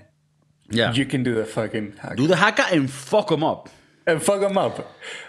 Yeah, 0.70 0.92
you 0.92 1.04
can 1.06 1.22
do 1.22 1.34
the 1.34 1.44
fucking 1.44 1.94
hack 2.00 2.16
do 2.16 2.26
the 2.26 2.36
haka 2.36 2.64
and 2.72 2.90
fuck 2.90 3.28
them 3.28 3.44
up. 3.44 3.68
and 4.06 4.22
fuck 4.22 4.40
them 4.40 4.56
up. 4.58 4.76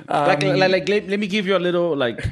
like, 0.08 0.44
Um, 0.44 0.58
like, 0.60 0.72
like 0.72 0.90
let, 0.90 1.08
let 1.10 1.20
me 1.20 1.28
give 1.28 1.46
you 1.48 1.56
a 1.58 1.64
little 1.68 1.96
like 1.96 2.26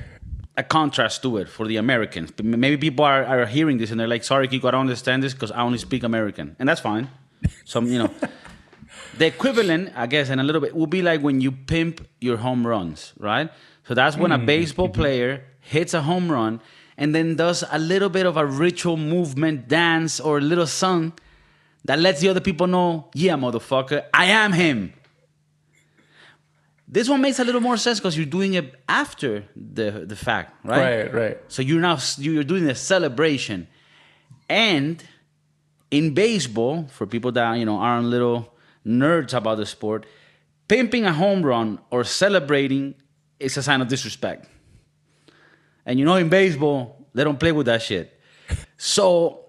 a 0.58 0.64
contrast 0.64 1.22
to 1.24 1.38
it 1.38 1.50
for 1.50 1.68
the 1.68 1.78
Americans. 1.78 2.32
Maybe 2.42 2.78
people 2.78 3.06
are, 3.06 3.24
are 3.26 3.46
hearing 3.46 3.78
this 3.78 3.92
and 3.92 4.00
they're 4.00 4.08
like, 4.16 4.24
"Sorry, 4.24 4.48
Kiko, 4.48 4.66
I 4.68 4.72
don't 4.72 4.82
understand 4.82 5.24
this 5.24 5.34
because 5.34 5.52
I 5.52 5.62
only 5.62 5.78
speak 5.80 6.04
American," 6.04 6.56
and 6.60 6.68
that's 6.70 6.82
fine. 6.82 7.10
Some, 7.66 7.88
you 7.88 8.00
know, 8.00 8.12
the 9.18 9.26
equivalent, 9.28 9.92
I 9.96 10.08
guess, 10.08 10.30
and 10.30 10.40
a 10.40 10.44
little 10.44 10.62
bit 10.62 10.76
would 10.76 10.90
be 10.90 11.02
like 11.02 11.22
when 11.22 11.42
you 11.42 11.52
pimp 11.52 12.06
your 12.22 12.38
home 12.38 12.66
runs, 12.66 13.14
right? 13.20 13.50
So 13.88 13.94
that's 13.94 14.16
when 14.16 14.32
a 14.32 14.38
baseball 14.38 14.90
player 14.90 15.44
hits 15.60 15.94
a 15.94 16.02
home 16.02 16.32
run 16.32 16.62
and 16.98 17.14
then 17.14 17.36
does 17.36 17.64
a 17.72 17.80
little 17.80 18.10
bit 18.10 18.26
of 18.26 18.38
a 18.38 18.46
ritual 18.46 18.96
movement, 18.98 19.68
dance, 19.68 20.20
or 20.20 20.38
a 20.38 20.42
little 20.42 20.68
song 20.68 21.14
that 21.86 22.00
lets 22.00 22.22
the 22.22 22.30
other 22.30 22.40
people 22.42 22.68
know, 22.68 23.10
"Yeah, 23.14 23.36
motherfucker, 23.36 24.06
I 24.14 24.26
am 24.26 24.54
him." 24.54 24.94
This 26.88 27.10
one 27.10 27.22
makes 27.22 27.40
a 27.40 27.44
little 27.44 27.62
more 27.62 27.78
sense 27.78 28.00
because 28.00 28.16
you're 28.16 28.26
doing 28.26 28.54
it 28.54 28.76
after 28.88 29.46
the 29.56 30.06
the 30.06 30.16
fact, 30.16 30.54
right? 30.64 31.06
right, 31.06 31.14
right. 31.14 31.38
So 31.48 31.62
you're 31.62 31.82
now 31.82 31.98
you're 32.18 32.44
doing 32.44 32.70
a 32.70 32.76
celebration, 32.76 33.68
and 34.50 35.04
in 35.92 36.14
baseball, 36.14 36.88
for 36.92 37.06
people 37.06 37.32
that 37.34 37.54
you 37.54 37.66
know 37.66 37.78
aren't 37.78 38.08
little 38.08 38.54
nerds 38.86 39.34
about 39.34 39.58
the 39.58 39.66
sport, 39.66 40.06
pimping 40.68 41.06
a 41.06 41.14
home 41.14 41.44
run 41.44 41.80
or 41.90 42.04
celebrating 42.04 42.96
is 43.40 43.58
a 43.58 43.64
sign 43.64 43.82
of 43.82 43.88
disrespect. 43.88 44.48
And 45.86 46.00
you 46.00 46.06
know, 46.06 46.16
in 46.16 46.30
baseball, 46.30 47.08
they 47.14 47.24
don't 47.24 47.40
play 47.40 47.52
with 47.52 47.66
that 47.68 47.82
shit. 47.82 48.20
So 48.78 49.46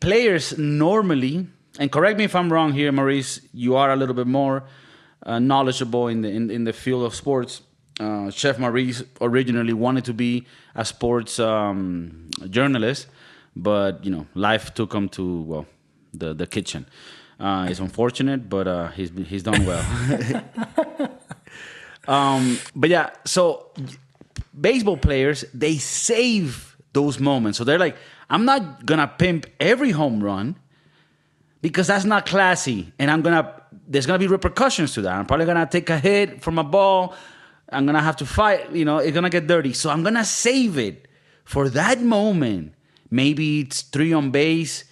players 0.00 0.56
normally, 0.58 1.46
and 1.80 1.90
correct 1.90 2.18
me 2.18 2.24
if 2.24 2.36
I'm 2.36 2.52
wrong 2.52 2.72
here, 2.72 2.92
Maurice, 2.92 3.40
you 3.54 3.74
are 3.74 3.90
a 3.90 3.96
little 3.96 4.14
bit 4.14 4.26
more 4.26 4.64
uh, 5.24 5.38
knowledgeable 5.38 6.08
in 6.08 6.20
the 6.20 6.28
in, 6.28 6.50
in 6.50 6.64
the 6.64 6.74
field 6.74 7.04
of 7.04 7.14
sports. 7.14 7.62
Uh, 7.98 8.30
Chef 8.30 8.58
Maurice 8.58 9.02
originally 9.20 9.72
wanted 9.72 10.04
to 10.04 10.12
be 10.12 10.46
a 10.74 10.84
sports 10.84 11.38
um, 11.38 12.28
journalist, 12.50 13.06
but 13.56 14.04
you 14.04 14.10
know, 14.10 14.26
life 14.34 14.74
took 14.74 14.92
him 14.92 15.08
to 15.08 15.42
well, 15.42 15.66
the 16.12 16.34
the 16.34 16.46
kitchen. 16.46 16.86
Uh, 17.40 17.66
it's 17.70 17.80
unfortunate, 17.80 18.50
but 18.50 18.68
uh, 18.68 18.88
he's 18.88 19.10
he's 19.26 19.42
done 19.42 19.64
well. 19.64 19.84
um, 22.08 22.58
but 22.76 22.90
yeah, 22.90 23.08
so 23.24 23.70
baseball 24.60 24.98
players 24.98 25.46
they 25.54 25.78
save 25.78 26.76
those 26.92 27.18
moments. 27.18 27.56
So 27.56 27.64
they're 27.64 27.78
like, 27.78 27.96
I'm 28.28 28.44
not 28.44 28.84
gonna 28.84 29.08
pimp 29.08 29.46
every 29.58 29.92
home 29.92 30.22
run 30.22 30.56
because 31.62 31.86
that's 31.86 32.04
not 32.04 32.26
classy, 32.26 32.92
and 32.98 33.10
I'm 33.10 33.22
gonna 33.22 33.60
there's 33.86 34.06
gonna 34.06 34.18
be 34.18 34.26
repercussions 34.26 34.94
to 34.94 35.02
that. 35.02 35.14
I'm 35.14 35.26
probably 35.26 35.46
gonna 35.46 35.66
take 35.66 35.90
a 35.90 35.98
hit 35.98 36.42
from 36.42 36.58
a 36.58 36.64
ball. 36.64 37.14
I'm 37.70 37.86
gonna 37.86 38.02
have 38.02 38.16
to 38.16 38.26
fight. 38.26 38.72
You 38.72 38.84
know, 38.84 38.98
it's 38.98 39.14
gonna 39.14 39.30
get 39.30 39.46
dirty. 39.46 39.72
So 39.72 39.90
I'm 39.90 40.02
gonna 40.02 40.24
save 40.24 40.78
it 40.78 41.08
for 41.44 41.68
that 41.70 42.00
moment. 42.00 42.74
Maybe 43.10 43.60
it's 43.60 43.82
three 43.82 44.12
on 44.12 44.30
base. 44.30 44.84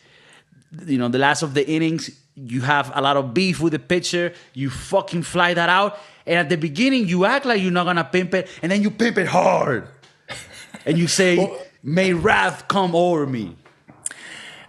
You 0.86 0.98
know, 0.98 1.08
the 1.08 1.18
last 1.18 1.42
of 1.42 1.54
the 1.54 1.66
innings, 1.68 2.10
you 2.34 2.60
have 2.60 2.92
a 2.94 3.00
lot 3.00 3.16
of 3.16 3.32
beef 3.32 3.60
with 3.60 3.72
the 3.72 3.78
pitcher. 3.78 4.34
You 4.52 4.68
fucking 4.68 5.22
fly 5.22 5.54
that 5.54 5.68
out, 5.68 5.98
and 6.26 6.38
at 6.38 6.48
the 6.48 6.56
beginning, 6.56 7.08
you 7.08 7.24
act 7.24 7.46
like 7.46 7.62
you're 7.62 7.70
not 7.72 7.84
gonna 7.84 8.04
pimp 8.04 8.34
it, 8.34 8.48
and 8.62 8.70
then 8.70 8.82
you 8.82 8.90
pimp 8.90 9.16
it 9.16 9.28
hard, 9.28 9.88
and 10.84 10.98
you 10.98 11.08
say, 11.08 11.50
"May 11.82 12.12
wrath 12.12 12.68
come 12.68 12.94
over 12.94 13.26
me." 13.26 13.56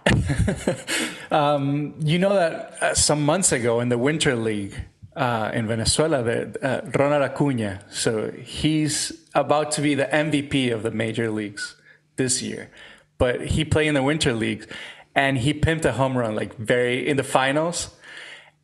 You 1.30 2.18
know 2.18 2.34
that 2.34 2.82
uh, 2.82 2.94
some 2.94 3.24
months 3.24 3.52
ago 3.52 3.80
in 3.80 3.88
the 3.88 3.98
Winter 3.98 4.34
League 4.34 4.74
uh, 5.16 5.50
in 5.54 5.66
Venezuela, 5.66 6.22
the, 6.22 6.58
uh, 6.62 6.90
Ronald 6.98 7.22
Acuna, 7.22 7.80
so 7.90 8.30
he's 8.30 9.12
about 9.34 9.70
to 9.72 9.80
be 9.80 9.94
the 9.94 10.06
MVP 10.06 10.72
of 10.72 10.82
the 10.82 10.90
major 10.90 11.30
leagues 11.30 11.76
this 12.16 12.42
year, 12.42 12.70
but 13.18 13.46
he 13.46 13.64
played 13.64 13.88
in 13.88 13.94
the 13.94 14.02
Winter 14.02 14.32
League 14.32 14.66
and 15.14 15.38
he 15.38 15.52
pimped 15.52 15.84
a 15.84 15.92
home 15.92 16.16
run 16.16 16.34
like 16.34 16.56
very 16.56 17.08
in 17.08 17.16
the 17.16 17.24
finals, 17.24 17.90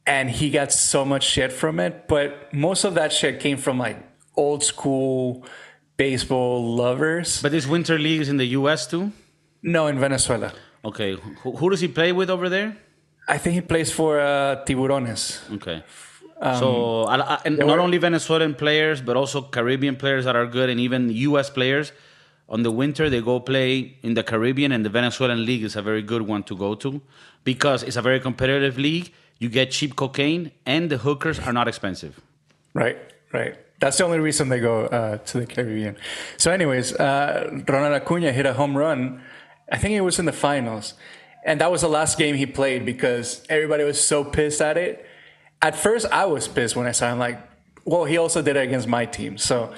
and 0.07 0.31
he 0.31 0.51
got 0.51 0.73
so 0.73 1.05
much 1.05 1.25
shit 1.25 1.53
from 1.53 1.81
it. 1.81 2.07
But 2.09 2.53
most 2.53 2.85
of 2.85 2.95
that 2.95 3.13
shit 3.13 3.41
came 3.41 3.59
from 3.59 3.79
like 3.79 3.99
old 4.37 4.63
school 4.63 5.45
baseball 5.97 6.75
lovers. 6.75 7.43
But 7.43 7.53
this 7.53 7.67
winter 7.67 7.99
league 7.99 8.21
is 8.21 8.29
in 8.29 8.37
the 8.37 8.47
U.S. 8.61 8.87
too. 8.87 9.13
No, 9.63 9.87
in 9.89 9.99
Venezuela. 9.99 10.53
Okay, 10.87 11.11
who, 11.43 11.53
who 11.59 11.71
does 11.71 11.81
he 11.81 11.89
play 11.89 12.13
with 12.13 12.31
over 12.31 12.49
there? 12.49 12.77
I 13.29 13.39
think 13.39 13.55
he 13.55 13.61
plays 13.61 13.91
for 13.91 14.21
uh, 14.21 14.63
Tiburones. 14.67 15.21
Okay. 15.57 15.83
so, 16.61 16.69
I- 17.05 17.35
I- 17.35 17.41
and 17.45 17.59
not 17.59 17.67
were- 17.69 17.81
only 17.81 17.99
Venezuelan 17.99 18.55
players, 18.55 19.01
but 19.01 19.17
also 19.17 19.43
Caribbean 19.43 19.97
players 19.97 20.25
that 20.27 20.37
are 20.37 20.47
good, 20.47 20.69
and 20.71 20.79
even 20.81 21.11
U.S. 21.31 21.51
players. 21.51 21.93
On 22.49 22.63
the 22.63 22.71
winter, 22.71 23.11
they 23.11 23.21
go 23.21 23.41
play 23.41 23.97
in 24.03 24.15
the 24.15 24.23
Caribbean, 24.23 24.71
and 24.71 24.85
the 24.85 24.89
Venezuelan 24.89 25.45
league 25.45 25.65
is 25.65 25.75
a 25.75 25.83
very 25.83 26.03
good 26.03 26.23
one 26.23 26.43
to 26.45 26.55
go 26.57 26.77
to 26.77 27.01
because 27.43 27.83
it's 27.83 27.97
a 27.97 28.03
very 28.03 28.21
competitive 28.21 28.79
league. 28.79 29.13
You 29.41 29.49
get 29.49 29.73
cheap 29.73 29.97
cocaine, 29.97 30.53
and 30.65 30.89
the 30.89 30.99
hookers 30.99 31.41
are 31.41 31.53
not 31.53 31.67
expensive. 31.67 32.21
Right, 32.75 32.97
right. 33.33 33.57
That's 33.81 33.99
the 33.99 34.05
only 34.05 34.21
reason 34.21 34.49
they 34.49 34.61
go 34.61 34.87
uh, 34.87 35.19
to 35.19 35.41
the 35.41 35.47
Caribbean. 35.47 35.97
So, 36.37 36.53
anyways, 36.53 36.95
uh, 36.95 37.61
Ronald 37.69 37.95
Acuna 38.01 38.31
hit 38.33 38.47
a 38.47 38.53
home 38.55 38.77
run. 38.77 39.21
I 39.71 39.79
think 39.79 39.95
it 39.95 40.01
was 40.03 40.19
in 40.19 40.27
the 40.27 40.33
finals, 40.33 40.95
and 41.45 41.61
that 41.61 41.71
was 41.71 41.81
the 41.81 41.89
last 41.89 42.19
game 42.19 42.37
he 42.37 42.47
played 42.47 42.85
because 42.85 43.45
everybody 43.49 43.85
was 43.85 44.03
so 44.03 44.25
pissed 44.25 44.61
at 44.61 44.77
it. 44.77 45.05
At 45.63 45.77
first, 45.77 46.07
I 46.13 46.27
was 46.27 46.47
pissed 46.49 46.77
when 46.77 46.87
I 46.87 46.93
saw 46.93 47.13
him. 47.13 47.19
Like, 47.19 47.41
well, 47.85 48.05
he 48.05 48.17
also 48.19 48.43
did 48.43 48.57
it 48.57 48.65
against 48.65 48.89
my 48.89 49.07
team, 49.07 49.39
so. 49.39 49.73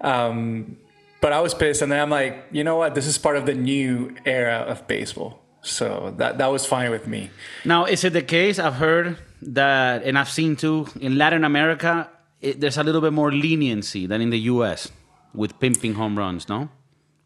Um, 0.00 0.76
but 1.20 1.32
I 1.32 1.40
was 1.40 1.54
pissed, 1.54 1.82
and 1.82 1.90
then 1.90 2.00
I'm 2.00 2.10
like, 2.10 2.46
you 2.52 2.64
know 2.64 2.76
what? 2.76 2.94
This 2.94 3.06
is 3.06 3.18
part 3.18 3.36
of 3.36 3.46
the 3.46 3.54
new 3.54 4.14
era 4.24 4.64
of 4.68 4.86
baseball, 4.86 5.42
so 5.62 6.14
that 6.18 6.38
that 6.38 6.46
was 6.46 6.64
fine 6.64 6.90
with 6.90 7.06
me. 7.06 7.30
Now, 7.64 7.84
is 7.84 8.04
it 8.04 8.12
the 8.12 8.22
case? 8.22 8.58
I've 8.58 8.74
heard 8.74 9.18
that, 9.42 10.02
and 10.04 10.18
I've 10.18 10.28
seen 10.28 10.56
too 10.56 10.86
in 11.00 11.18
Latin 11.18 11.44
America, 11.44 12.10
it, 12.40 12.60
there's 12.60 12.78
a 12.78 12.84
little 12.84 13.00
bit 13.00 13.12
more 13.12 13.32
leniency 13.32 14.06
than 14.06 14.20
in 14.20 14.30
the 14.30 14.40
U.S. 14.54 14.90
with 15.34 15.58
pimping 15.58 15.94
home 15.94 16.16
runs, 16.18 16.48
no? 16.48 16.68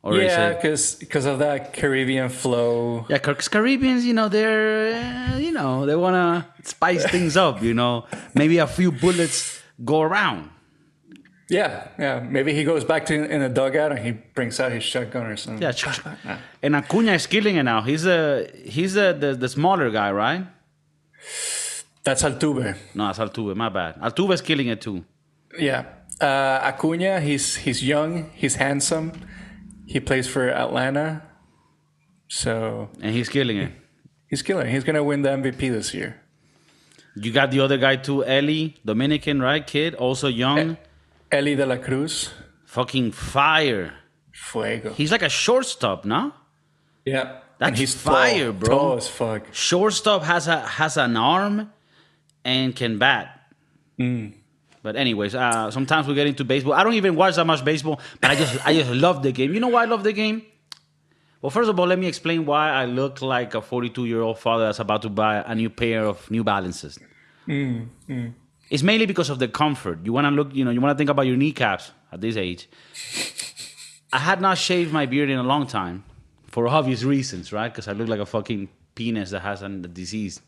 Or 0.02 0.16
yeah, 0.16 0.54
because 0.54 0.95
because 0.95 1.26
of 1.26 1.40
that 1.40 1.75
Caribbean 1.75 2.30
flow. 2.30 3.04
Yeah, 3.11 3.19
because 3.19 3.49
Caribbeans, 3.49 4.07
you 4.07 4.14
know, 4.14 4.28
they're, 4.30 4.95
uh, 4.95 5.37
you 5.37 5.52
know, 5.52 5.85
they 5.85 5.95
want 5.95 6.14
to 6.14 6.69
spice 6.69 7.04
things 7.11 7.37
up, 7.37 7.62
you 7.62 7.75
know. 7.75 8.07
Maybe 8.35 8.57
a 8.59 8.66
few 8.66 8.92
bullets 8.92 9.61
go 9.85 10.00
around. 10.00 10.49
Yeah, 11.50 11.88
yeah. 11.99 12.21
Maybe 12.21 12.54
he 12.54 12.64
goes 12.64 12.85
back 12.85 13.04
to 13.07 13.14
in 13.14 13.40
the 13.40 13.49
dugout 13.49 13.90
and 13.90 14.00
he 14.00 14.12
brings 14.12 14.59
out 14.61 14.73
his 14.73 14.85
shotgun 14.85 15.26
or 15.26 15.37
something. 15.37 15.62
Yeah, 15.62 16.38
and 16.62 16.76
Acuna 16.76 17.12
is 17.12 17.26
killing 17.26 17.57
it 17.57 17.64
now. 17.64 17.83
He's 17.83 18.07
a 18.07 18.49
he's 18.64 18.97
a 18.97 19.12
the, 19.12 19.35
the 19.35 19.49
smaller 19.49 19.90
guy, 19.90 20.12
right? 20.12 20.47
That's 22.04 22.23
Altuve. 22.23 22.76
No, 22.95 23.07
that's 23.07 23.19
Altuve. 23.19 23.54
My 23.54 23.69
bad. 23.69 23.97
Altuve's 24.00 24.40
killing 24.40 24.69
it 24.69 24.80
too. 24.80 25.04
Yeah, 25.59 25.85
uh, 26.21 26.61
Acuna. 26.62 27.21
He's 27.21 27.57
he's 27.57 27.83
young. 27.85 28.30
He's 28.33 28.54
handsome. 28.54 29.12
He 29.90 29.99
plays 29.99 30.28
for 30.28 30.49
Atlanta. 30.49 31.23
So 32.28 32.90
and 33.02 33.12
he's 33.12 33.28
killing 33.28 33.59
it. 33.59 33.73
He's 34.28 34.40
killing. 34.40 34.68
It. 34.68 34.70
He's 34.70 34.85
gonna 34.85 35.02
win 35.02 35.23
the 35.23 35.30
MVP 35.30 35.68
this 35.73 35.92
year. 35.92 36.20
You 37.16 37.32
got 37.32 37.50
the 37.50 37.59
other 37.59 37.76
guy 37.76 37.97
too, 37.97 38.25
Elly, 38.25 38.76
Dominican, 38.87 39.42
right? 39.42 39.66
Kid, 39.66 39.97
also 39.97 40.28
young. 40.28 40.76
Elly 41.32 41.56
de 41.56 41.66
la 41.66 41.76
Cruz. 41.76 42.30
Fucking 42.66 43.11
fire. 43.11 43.94
Fuego. 44.30 44.92
He's 44.92 45.11
like 45.11 45.23
a 45.23 45.28
shortstop, 45.28 46.04
no? 46.04 46.35
Yeah. 47.04 47.40
That's 47.59 47.70
and 47.70 47.76
he's 47.76 47.92
fire, 47.92 48.44
tall, 48.44 48.52
bro. 48.52 48.78
Tall 48.78 48.97
as 48.97 49.09
fuck. 49.09 49.52
Shortstop 49.52 50.23
has 50.23 50.47
a 50.47 50.61
has 50.61 50.97
an 50.99 51.16
arm 51.16 51.73
and 52.44 52.76
can 52.76 52.99
bat. 52.99 53.40
Mm. 53.99 54.35
But 54.82 54.96
anyways, 54.96 55.34
uh, 55.34 55.70
sometimes 55.70 56.06
we 56.06 56.14
get 56.14 56.26
into 56.26 56.44
baseball. 56.44 56.72
I 56.72 56.82
don't 56.82 56.94
even 56.94 57.14
watch 57.14 57.37
that 57.37 57.44
much 57.44 57.64
baseball, 57.64 58.00
but 58.20 58.30
I 58.30 58.34
just 58.34 58.66
I 58.66 58.75
just 58.75 58.90
love 58.90 59.22
the 59.22 59.32
game. 59.32 59.52
You 59.52 59.60
know 59.60 59.68
why 59.68 59.82
I 59.82 59.87
love 59.87 60.04
the 60.04 60.12
game? 60.12 60.42
Well, 61.42 61.50
first 61.50 61.70
of 61.70 61.78
all, 61.80 61.87
let 61.87 61.99
me 61.99 62.06
explain 62.06 62.44
why 62.44 62.70
I 62.70 62.84
look 62.84 63.22
like 63.22 63.54
a 63.54 63.62
42 63.62 64.04
year 64.06 64.20
old 64.20 64.38
father 64.38 64.66
that's 64.66 64.78
about 64.78 65.02
to 65.02 65.08
buy 65.08 65.42
a 65.46 65.54
new 65.54 65.70
pair 65.70 66.04
of 66.04 66.30
New 66.30 66.44
Balances. 66.44 66.99
Mm, 67.46 67.88
mm. 68.08 68.34
It's 68.68 68.82
mainly 68.82 69.06
because 69.06 69.30
of 69.30 69.38
the 69.38 69.49
comfort. 69.49 70.00
You 70.04 70.12
want 70.12 70.26
to 70.26 70.30
look, 70.30 70.54
you 70.54 70.64
know, 70.64 70.70
you 70.70 70.80
want 70.80 70.96
to 70.96 70.99
think 70.99 71.10
about 71.10 71.26
your 71.26 71.37
kneecaps 71.37 71.92
at 72.12 72.20
this 72.20 72.37
age. 72.37 72.68
I 74.12 74.18
had 74.18 74.40
not 74.40 74.58
shaved 74.58 74.92
my 74.92 75.06
beard 75.06 75.30
in 75.30 75.38
a 75.38 75.42
long 75.42 75.66
time 75.66 76.04
for 76.49 76.68
obvious 76.68 77.02
reasons, 77.02 77.52
right? 77.52 77.72
Because 77.72 77.88
I 77.88 77.92
look 77.92 78.08
like 78.08 78.20
a 78.20 78.26
fucking 78.26 78.68
penis 78.94 79.30
that 79.30 79.40
has 79.40 79.62
a 79.62 79.68
disease. 79.68 80.40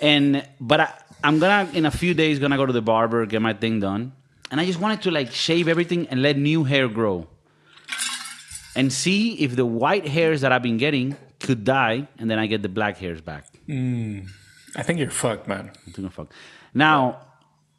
And 0.00 0.46
but 0.60 0.80
I, 0.80 0.94
I'm 1.22 1.38
gonna 1.38 1.70
in 1.72 1.86
a 1.86 1.90
few 1.90 2.14
days 2.14 2.38
gonna 2.38 2.56
go 2.56 2.66
to 2.66 2.72
the 2.72 2.82
barber 2.82 3.26
get 3.26 3.42
my 3.42 3.52
thing 3.52 3.80
done, 3.80 4.12
and 4.50 4.60
I 4.60 4.66
just 4.66 4.80
wanted 4.80 5.02
to 5.02 5.10
like 5.10 5.32
shave 5.32 5.68
everything 5.68 6.08
and 6.08 6.22
let 6.22 6.36
new 6.36 6.64
hair 6.64 6.88
grow, 6.88 7.26
and 8.74 8.92
see 8.92 9.34
if 9.34 9.56
the 9.56 9.66
white 9.66 10.06
hairs 10.06 10.40
that 10.40 10.52
I've 10.52 10.62
been 10.62 10.78
getting 10.78 11.16
could 11.40 11.64
die, 11.64 12.08
and 12.18 12.30
then 12.30 12.38
I 12.38 12.46
get 12.46 12.62
the 12.62 12.68
black 12.68 12.98
hairs 12.98 13.20
back. 13.20 13.46
Mm. 13.68 14.28
I 14.76 14.82
think 14.82 14.98
you're 14.98 15.10
fucked, 15.10 15.48
man. 15.48 15.70
I 15.74 15.90
think 15.90 15.98
I'm 15.98 16.10
fucked. 16.10 16.32
Now, 16.72 17.20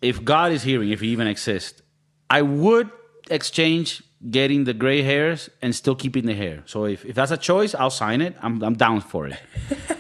if 0.02 0.24
God 0.24 0.52
is 0.52 0.64
hearing, 0.64 0.90
if 0.90 1.00
He 1.00 1.10
even 1.10 1.28
exists, 1.28 1.82
I 2.30 2.42
would 2.42 2.90
exchange 3.30 4.04
getting 4.30 4.66
the 4.66 4.74
gray 4.74 5.02
hairs 5.02 5.50
and 5.62 5.74
still 5.76 5.96
keeping 5.96 6.26
the 6.26 6.36
hair. 6.36 6.64
So 6.66 6.86
if, 6.86 7.06
if 7.06 7.16
that's 7.16 7.32
a 7.32 7.38
choice, 7.38 7.74
I'll 7.74 7.90
sign 7.90 8.22
it. 8.22 8.36
I'm, 8.42 8.62
I'm 8.64 8.76
down 8.76 9.02
for 9.02 9.28
it. 9.28 9.40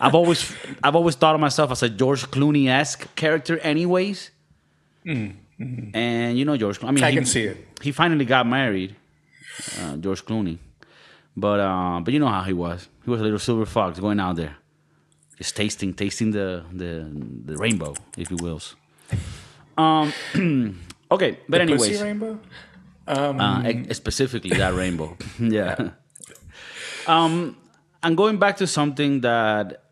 I've 0.00 0.14
always 0.14 0.52
I've 0.82 0.96
always 0.96 1.14
thought 1.14 1.34
of 1.34 1.40
myself 1.40 1.70
as 1.70 1.82
a 1.82 1.88
George 1.88 2.26
Clooney 2.30 2.68
esque 2.68 3.14
character, 3.14 3.58
anyways. 3.58 4.30
Mm, 5.04 5.34
mm-hmm. 5.60 5.96
And 5.96 6.38
you 6.38 6.44
know 6.44 6.56
George. 6.56 6.82
I 6.82 6.90
mean, 6.90 7.04
I 7.04 7.10
he, 7.10 7.16
can 7.16 7.26
see 7.26 7.44
it. 7.44 7.56
He 7.82 7.92
finally 7.92 8.24
got 8.24 8.46
married, 8.46 8.96
uh, 9.80 9.96
George 9.96 10.24
Clooney. 10.24 10.58
But 11.36 11.60
uh, 11.60 12.00
but 12.00 12.12
you 12.12 12.20
know 12.20 12.28
how 12.28 12.42
he 12.42 12.52
was. 12.52 12.88
He 13.04 13.10
was 13.10 13.20
a 13.20 13.24
little 13.24 13.38
silver 13.38 13.66
fox 13.66 14.00
going 14.00 14.20
out 14.20 14.36
there, 14.36 14.56
just 15.36 15.54
tasting 15.56 15.94
tasting 15.94 16.30
the 16.30 16.64
the, 16.72 17.10
the 17.44 17.56
rainbow, 17.56 17.94
if 18.16 18.30
you 18.30 18.36
wills. 18.40 18.74
Um. 19.76 20.12
okay, 21.10 21.38
but 21.48 21.58
the 21.58 21.62
anyways, 21.62 22.02
rainbow. 22.02 22.38
Um, 23.08 23.40
uh, 23.40 23.72
specifically 23.92 24.50
that 24.56 24.74
rainbow. 24.74 25.16
yeah. 25.38 25.90
Um, 27.06 27.56
I'm 28.02 28.16
going 28.16 28.38
back 28.38 28.56
to 28.58 28.66
something 28.66 29.20
that 29.20 29.85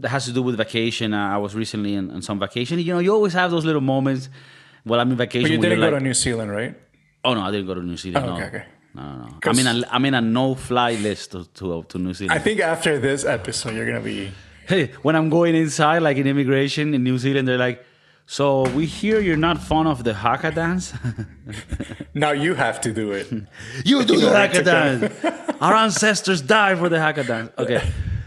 that 0.00 0.08
has 0.08 0.24
to 0.26 0.32
do 0.32 0.42
with 0.42 0.56
vacation. 0.56 1.14
Uh, 1.14 1.34
I 1.34 1.38
was 1.38 1.54
recently 1.54 1.96
on, 1.96 2.10
on, 2.10 2.22
some 2.22 2.38
vacation. 2.38 2.78
You 2.78 2.94
know, 2.94 2.98
you 2.98 3.12
always 3.12 3.32
have 3.32 3.50
those 3.50 3.64
little 3.64 3.80
moments. 3.80 4.28
Well, 4.84 5.00
I'm 5.00 5.10
in 5.10 5.16
vacation. 5.16 5.48
But 5.48 5.54
you 5.54 5.60
didn't 5.60 5.80
go 5.80 5.90
like, 5.90 5.98
to 5.98 6.04
New 6.04 6.14
Zealand, 6.14 6.50
right? 6.50 6.74
Oh 7.24 7.34
no, 7.34 7.40
I 7.40 7.50
didn't 7.50 7.66
go 7.66 7.74
to 7.74 7.82
New 7.82 7.96
Zealand. 7.96 8.26
Oh, 8.26 8.30
no. 8.30 8.36
okay, 8.36 8.46
okay. 8.46 8.64
No, 8.94 9.02
no, 9.02 9.24
no. 9.24 9.38
I'm 9.44 9.58
in 9.58 9.66
a 9.66 9.88
I'm 9.90 10.04
in 10.04 10.14
a 10.14 10.20
no 10.20 10.54
fly 10.54 10.92
list 10.94 11.32
to, 11.32 11.44
to 11.54 11.84
to 11.88 11.98
New 11.98 12.14
Zealand. 12.14 12.38
I 12.38 12.42
think 12.42 12.60
after 12.60 12.98
this 12.98 13.24
episode, 13.24 13.74
you're 13.74 13.86
gonna 13.86 14.00
be. 14.00 14.30
Hey, 14.66 14.92
when 15.02 15.16
I'm 15.16 15.28
going 15.28 15.54
inside, 15.54 16.02
like 16.02 16.16
in 16.18 16.26
immigration 16.26 16.94
in 16.94 17.02
New 17.02 17.18
Zealand, 17.18 17.48
they're 17.48 17.58
like, 17.58 17.84
"So 18.26 18.68
we 18.70 18.86
hear 18.86 19.20
you're 19.20 19.36
not 19.36 19.62
fond 19.62 19.88
of 19.88 20.04
the 20.04 20.14
haka 20.14 20.50
dance." 20.50 20.92
now 22.14 22.32
you 22.32 22.54
have 22.54 22.80
to 22.82 22.92
do 22.92 23.12
it. 23.12 23.32
you 23.84 24.04
do 24.04 24.20
the 24.20 24.30
haka 24.30 24.62
dance. 24.62 25.24
Our 25.60 25.74
ancestors 25.74 26.42
died 26.42 26.78
for 26.78 26.88
the 26.88 27.00
haka 27.00 27.24
dance. 27.24 27.50
Okay, 27.56 27.82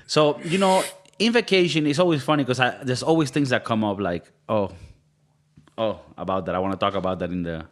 so 0.08 0.40
you 0.44 0.58
know, 0.58 0.84
in 1.20 1.34
vacation, 1.34 1.88
it's 1.88 2.00
always 2.00 2.24
funny 2.24 2.44
because 2.44 2.62
there's 2.84 3.04
always 3.04 3.30
things 3.30 3.50
that 3.50 3.64
come 3.64 3.84
up, 3.84 4.00
like, 4.00 4.32
oh, 4.50 4.72
oh, 5.78 6.00
about 6.18 6.46
that. 6.46 6.56
I 6.56 6.60
want 6.60 6.74
to 6.74 6.80
talk 6.80 6.96
about 6.96 7.20
that 7.20 7.30
in 7.30 7.44
the, 7.44 7.66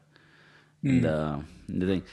in 0.84 1.00
mm. 1.00 1.02
the, 1.02 1.44
in 1.74 1.80
the 1.80 1.86
thing. 1.86 2.04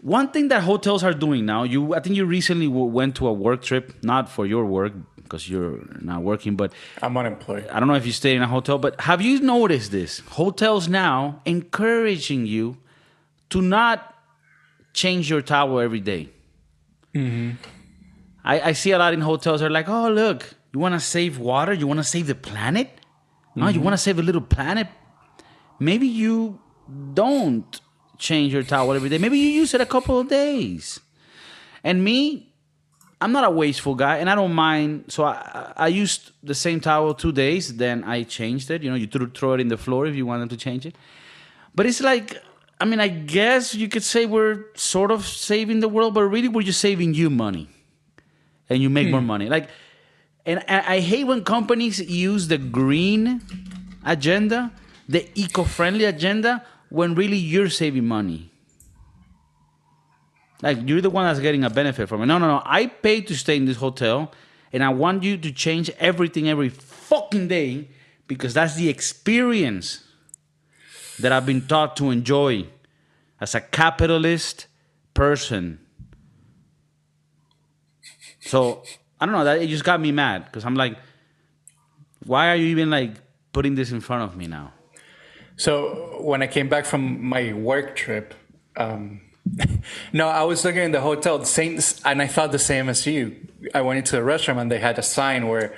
One 0.00 0.28
thing 0.28 0.48
that 0.48 0.62
hotels 0.62 1.02
are 1.02 1.14
doing 1.14 1.46
now, 1.46 1.62
you 1.62 1.94
I 1.94 2.00
think 2.00 2.14
you 2.16 2.26
recently 2.26 2.68
went 2.68 3.16
to 3.16 3.26
a 3.26 3.32
work 3.32 3.62
trip, 3.62 3.94
not 4.02 4.28
for 4.28 4.44
your 4.44 4.66
work 4.66 4.92
because 5.16 5.48
you're 5.48 5.80
not 6.00 6.22
working, 6.22 6.56
but 6.56 6.74
I'm 7.00 7.16
unemployed. 7.16 7.66
I 7.68 7.80
don't 7.80 7.88
know 7.88 7.94
if 7.94 8.04
you 8.04 8.12
stay 8.12 8.36
in 8.36 8.42
a 8.42 8.46
hotel, 8.46 8.76
but 8.76 9.00
have 9.00 9.22
you 9.22 9.40
noticed 9.40 9.90
this? 9.92 10.20
Hotels 10.20 10.88
now 10.88 11.40
encouraging 11.46 12.46
you 12.46 12.76
to 13.48 13.62
not 13.62 14.14
change 14.92 15.30
your 15.30 15.40
towel 15.40 15.80
every 15.80 16.00
day. 16.00 16.28
Mm-hmm. 17.14 17.52
I, 18.44 18.60
I 18.60 18.72
see 18.72 18.90
a 18.90 18.98
lot 18.98 19.14
in 19.14 19.20
hotels. 19.20 19.60
They're 19.60 19.70
like, 19.70 19.88
"Oh, 19.88 20.10
look, 20.10 20.54
you 20.72 20.80
want 20.80 20.94
to 20.94 21.00
save 21.00 21.38
water? 21.38 21.72
You 21.72 21.86
want 21.86 21.98
to 21.98 22.04
save 22.04 22.26
the 22.26 22.34
planet? 22.34 22.88
Mm-hmm. 22.88 23.62
Oh, 23.62 23.68
you 23.68 23.80
want 23.80 23.94
to 23.94 23.98
save 23.98 24.18
a 24.18 24.22
little 24.22 24.42
planet? 24.42 24.88
Maybe 25.78 26.06
you 26.06 26.60
don't." 27.14 27.80
change 28.18 28.52
your 28.52 28.62
towel 28.62 28.92
every 28.92 29.08
day. 29.08 29.18
Maybe 29.18 29.38
you 29.38 29.48
use 29.48 29.74
it 29.74 29.80
a 29.80 29.86
couple 29.86 30.18
of 30.18 30.28
days. 30.28 31.00
And 31.82 32.02
me, 32.02 32.52
I'm 33.20 33.32
not 33.32 33.44
a 33.44 33.50
wasteful 33.50 33.94
guy, 33.94 34.18
and 34.18 34.28
I 34.28 34.34
don't 34.34 34.54
mind. 34.54 35.06
So 35.08 35.24
I, 35.24 35.72
I 35.76 35.88
used 35.88 36.32
the 36.42 36.54
same 36.54 36.80
towel 36.80 37.14
two 37.14 37.32
days, 37.32 37.76
then 37.76 38.04
I 38.04 38.22
changed 38.22 38.70
it. 38.70 38.82
You 38.82 38.90
know, 38.90 38.96
you 38.96 39.06
throw 39.06 39.54
it 39.54 39.60
in 39.60 39.68
the 39.68 39.76
floor 39.76 40.06
if 40.06 40.14
you 40.14 40.26
wanted 40.26 40.50
to 40.50 40.56
change 40.56 40.86
it. 40.86 40.96
But 41.74 41.86
it's 41.86 42.00
like, 42.00 42.36
I 42.80 42.84
mean, 42.84 43.00
I 43.00 43.08
guess 43.08 43.74
you 43.74 43.88
could 43.88 44.02
say 44.02 44.26
we're 44.26 44.64
sort 44.74 45.10
of 45.10 45.26
saving 45.26 45.80
the 45.80 45.88
world, 45.88 46.14
but 46.14 46.22
really 46.24 46.48
we're 46.48 46.62
just 46.62 46.80
saving 46.80 47.14
you 47.14 47.30
money, 47.30 47.68
and 48.68 48.82
you 48.82 48.90
make 48.90 49.06
hmm. 49.06 49.12
more 49.12 49.22
money. 49.22 49.48
Like, 49.48 49.68
and 50.46 50.62
I 50.68 51.00
hate 51.00 51.24
when 51.24 51.42
companies 51.42 51.98
use 52.00 52.48
the 52.48 52.58
green 52.58 53.40
agenda, 54.04 54.72
the 55.08 55.26
eco-friendly 55.34 56.04
agenda, 56.04 56.64
when 56.90 57.14
really 57.14 57.38
you're 57.38 57.70
saving 57.70 58.06
money. 58.06 58.50
Like 60.62 60.78
you're 60.86 61.00
the 61.00 61.10
one 61.10 61.26
that's 61.26 61.40
getting 61.40 61.64
a 61.64 61.70
benefit 61.70 62.08
from 62.08 62.22
it. 62.22 62.26
No, 62.26 62.38
no, 62.38 62.46
no. 62.46 62.62
I 62.64 62.86
paid 62.86 63.26
to 63.28 63.36
stay 63.36 63.56
in 63.56 63.64
this 63.64 63.78
hotel, 63.78 64.32
and 64.72 64.84
I 64.84 64.90
want 64.90 65.22
you 65.22 65.36
to 65.38 65.52
change 65.52 65.90
everything 65.98 66.48
every 66.48 66.68
fucking 66.68 67.48
day 67.48 67.88
because 68.26 68.54
that's 68.54 68.74
the 68.74 68.88
experience 68.88 70.04
that 71.18 71.32
I've 71.32 71.46
been 71.46 71.66
taught 71.66 71.96
to 71.98 72.10
enjoy 72.10 72.66
as 73.40 73.54
a 73.54 73.60
capitalist 73.60 74.66
person. 75.12 75.83
So 78.44 78.82
I 79.20 79.26
don't 79.26 79.34
know. 79.34 79.44
That 79.44 79.62
it 79.62 79.68
just 79.68 79.84
got 79.84 80.00
me 80.00 80.12
mad 80.12 80.44
because 80.46 80.64
I'm 80.64 80.74
like, 80.74 80.96
why 82.24 82.50
are 82.50 82.56
you 82.56 82.66
even 82.66 82.90
like 82.90 83.14
putting 83.52 83.74
this 83.74 83.90
in 83.90 84.00
front 84.00 84.22
of 84.22 84.36
me 84.36 84.46
now? 84.46 84.72
So 85.56 86.18
when 86.20 86.42
I 86.42 86.46
came 86.46 86.68
back 86.68 86.84
from 86.84 87.24
my 87.24 87.52
work 87.52 87.94
trip, 87.94 88.34
um, 88.76 89.20
no, 90.12 90.28
I 90.28 90.42
was 90.42 90.64
looking 90.64 90.82
in 90.82 90.92
the 90.92 91.00
hotel, 91.00 91.44
same, 91.44 91.78
and 92.04 92.20
I 92.20 92.26
thought 92.26 92.52
the 92.52 92.58
same 92.58 92.88
as 92.88 93.06
you. 93.06 93.36
I 93.74 93.82
went 93.82 93.98
into 93.98 94.16
the 94.16 94.22
restroom 94.22 94.60
and 94.60 94.70
they 94.70 94.78
had 94.78 94.98
a 94.98 95.02
sign 95.02 95.48
where, 95.48 95.74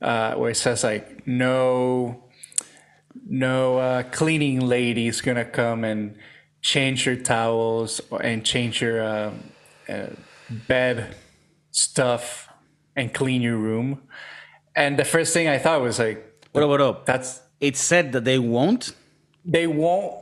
uh, 0.00 0.34
where 0.34 0.50
it 0.50 0.56
says 0.56 0.82
like, 0.84 1.26
no, 1.26 2.24
no 3.26 3.78
uh, 3.78 4.02
cleaning 4.04 4.60
lady 4.60 5.06
is 5.06 5.20
gonna 5.20 5.44
come 5.44 5.84
and 5.84 6.16
change 6.62 7.06
your 7.06 7.16
towels 7.16 8.00
and 8.22 8.44
change 8.44 8.80
your 8.80 9.02
uh, 9.02 9.32
uh, 9.88 10.06
bed 10.66 11.14
stuff 11.70 12.48
and 12.96 13.12
clean 13.12 13.42
your 13.42 13.56
room. 13.56 14.02
And 14.74 14.98
the 14.98 15.04
first 15.04 15.32
thing 15.34 15.48
I 15.48 15.58
thought 15.58 15.80
was 15.80 15.98
like, 15.98 16.46
what 16.52 16.62
up, 16.64 16.70
what 16.70 16.80
up? 16.80 17.06
That's 17.06 17.40
it 17.60 17.76
said 17.76 18.12
that 18.12 18.24
they 18.24 18.38
won't 18.38 18.92
they 19.44 19.66
won't 19.66 20.14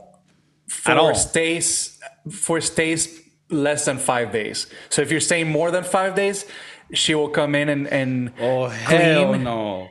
for 0.67 1.13
stays 1.15 1.99
for 2.31 2.61
stays 2.61 3.21
less 3.49 3.85
than 3.85 3.97
five 3.97 4.31
days. 4.31 4.67
So 4.89 5.01
if 5.01 5.11
you're 5.11 5.19
staying 5.19 5.49
more 5.49 5.71
than 5.71 5.83
five 5.83 6.15
days, 6.15 6.45
she 6.93 7.15
will 7.15 7.29
come 7.29 7.55
in 7.55 7.69
and 7.69 7.87
and 7.87 8.31
oh 8.39 8.67
hell 8.67 9.29
clean. 9.29 9.43
no. 9.43 9.89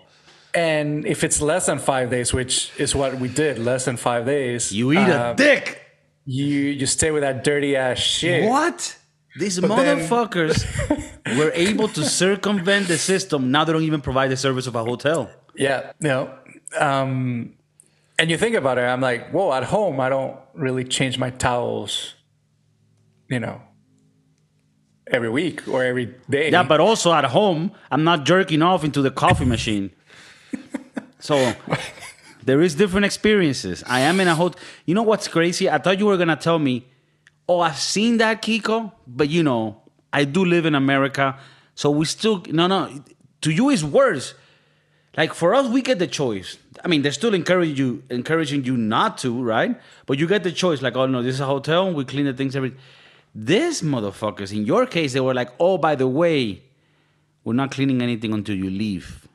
And 0.54 1.06
if 1.06 1.24
it's 1.24 1.40
less 1.42 1.66
than 1.66 1.78
five 1.78 2.10
days, 2.10 2.32
which 2.32 2.72
is 2.78 2.94
what 2.94 3.14
we 3.20 3.28
did, 3.28 3.58
less 3.58 3.84
than 3.84 3.96
five 3.96 4.24
days, 4.26 4.72
You 4.72 4.92
eat 4.92 4.98
a 5.08 5.30
um, 5.30 5.36
dick. 5.36 5.82
you 6.24 6.46
you 6.46 6.86
stay 6.86 7.10
with 7.10 7.22
that 7.22 7.44
dirty 7.44 7.76
ass 7.76 7.98
shit. 7.98 8.48
What? 8.48 8.96
These 9.38 9.56
then- 9.60 9.70
motherfuckers 9.70 10.64
were 11.38 11.52
able 11.54 11.88
to 11.88 12.04
circumvent 12.04 12.88
the 12.88 12.98
system. 12.98 13.50
Now 13.50 13.64
they 13.64 13.72
don't 13.72 13.82
even 13.82 14.00
provide 14.00 14.30
the 14.30 14.36
service 14.36 14.66
of 14.66 14.74
a 14.74 14.82
hotel. 14.84 15.30
Yeah, 15.54 15.92
you 16.00 16.08
know. 16.08 16.34
Um, 16.78 17.54
and 18.18 18.30
you 18.30 18.36
think 18.36 18.56
about 18.56 18.78
it, 18.78 18.82
I'm 18.82 19.00
like, 19.00 19.30
whoa, 19.30 19.52
at 19.52 19.64
home, 19.64 20.00
I 20.00 20.08
don't 20.08 20.36
really 20.54 20.84
change 20.84 21.18
my 21.18 21.30
towels, 21.30 22.14
you 23.28 23.38
know, 23.38 23.60
every 25.06 25.30
week 25.30 25.66
or 25.68 25.84
every 25.84 26.14
day. 26.28 26.50
Yeah, 26.50 26.64
but 26.64 26.80
also 26.80 27.12
at 27.12 27.24
home, 27.26 27.72
I'm 27.90 28.04
not 28.04 28.24
jerking 28.24 28.60
off 28.60 28.84
into 28.84 29.02
the 29.02 29.10
coffee 29.10 29.44
machine. 29.44 29.90
so 31.20 31.54
there 32.42 32.60
is 32.60 32.74
different 32.74 33.06
experiences. 33.06 33.84
I 33.86 34.00
am 34.00 34.20
in 34.20 34.26
a 34.28 34.34
hotel. 34.34 34.60
You 34.84 34.94
know 34.94 35.02
what's 35.04 35.28
crazy? 35.28 35.70
I 35.70 35.78
thought 35.78 35.98
you 35.98 36.06
were 36.06 36.16
gonna 36.16 36.36
tell 36.36 36.58
me, 36.58 36.86
oh, 37.48 37.60
I've 37.60 37.78
seen 37.78 38.18
that 38.18 38.42
Kiko, 38.42 38.92
but 39.06 39.28
you 39.28 39.42
know, 39.42 39.80
I 40.12 40.24
do 40.24 40.44
live 40.44 40.66
in 40.66 40.74
America, 40.74 41.38
so 41.74 41.90
we 41.90 42.04
still 42.04 42.42
no 42.50 42.66
no. 42.66 43.02
To 43.42 43.50
you 43.50 43.70
is 43.70 43.84
worse. 43.84 44.34
Like 45.16 45.34
for 45.34 45.54
us, 45.54 45.68
we 45.68 45.82
get 45.82 45.98
the 45.98 46.06
choice. 46.06 46.58
I 46.84 46.88
mean, 46.88 47.02
they're 47.02 47.12
still 47.12 47.34
encouraging 47.34 47.76
you, 47.76 48.02
encouraging 48.10 48.64
you 48.64 48.76
not 48.76 49.18
to, 49.18 49.42
right? 49.42 49.80
But 50.06 50.18
you 50.18 50.26
get 50.26 50.44
the 50.44 50.52
choice. 50.52 50.82
Like, 50.82 50.96
oh 50.96 51.06
no, 51.06 51.22
this 51.22 51.34
is 51.34 51.40
a 51.40 51.46
hotel. 51.46 51.92
We 51.92 52.04
clean 52.04 52.26
the 52.26 52.32
things 52.32 52.54
every. 52.54 52.74
This 53.34 53.82
motherfuckers, 53.82 54.52
in 54.52 54.64
your 54.64 54.86
case, 54.86 55.12
they 55.12 55.20
were 55.20 55.34
like, 55.34 55.50
oh, 55.60 55.78
by 55.78 55.94
the 55.94 56.08
way, 56.08 56.62
we're 57.44 57.54
not 57.54 57.70
cleaning 57.70 58.02
anything 58.02 58.32
until 58.32 58.56
you 58.56 58.70
leave. 58.70 59.26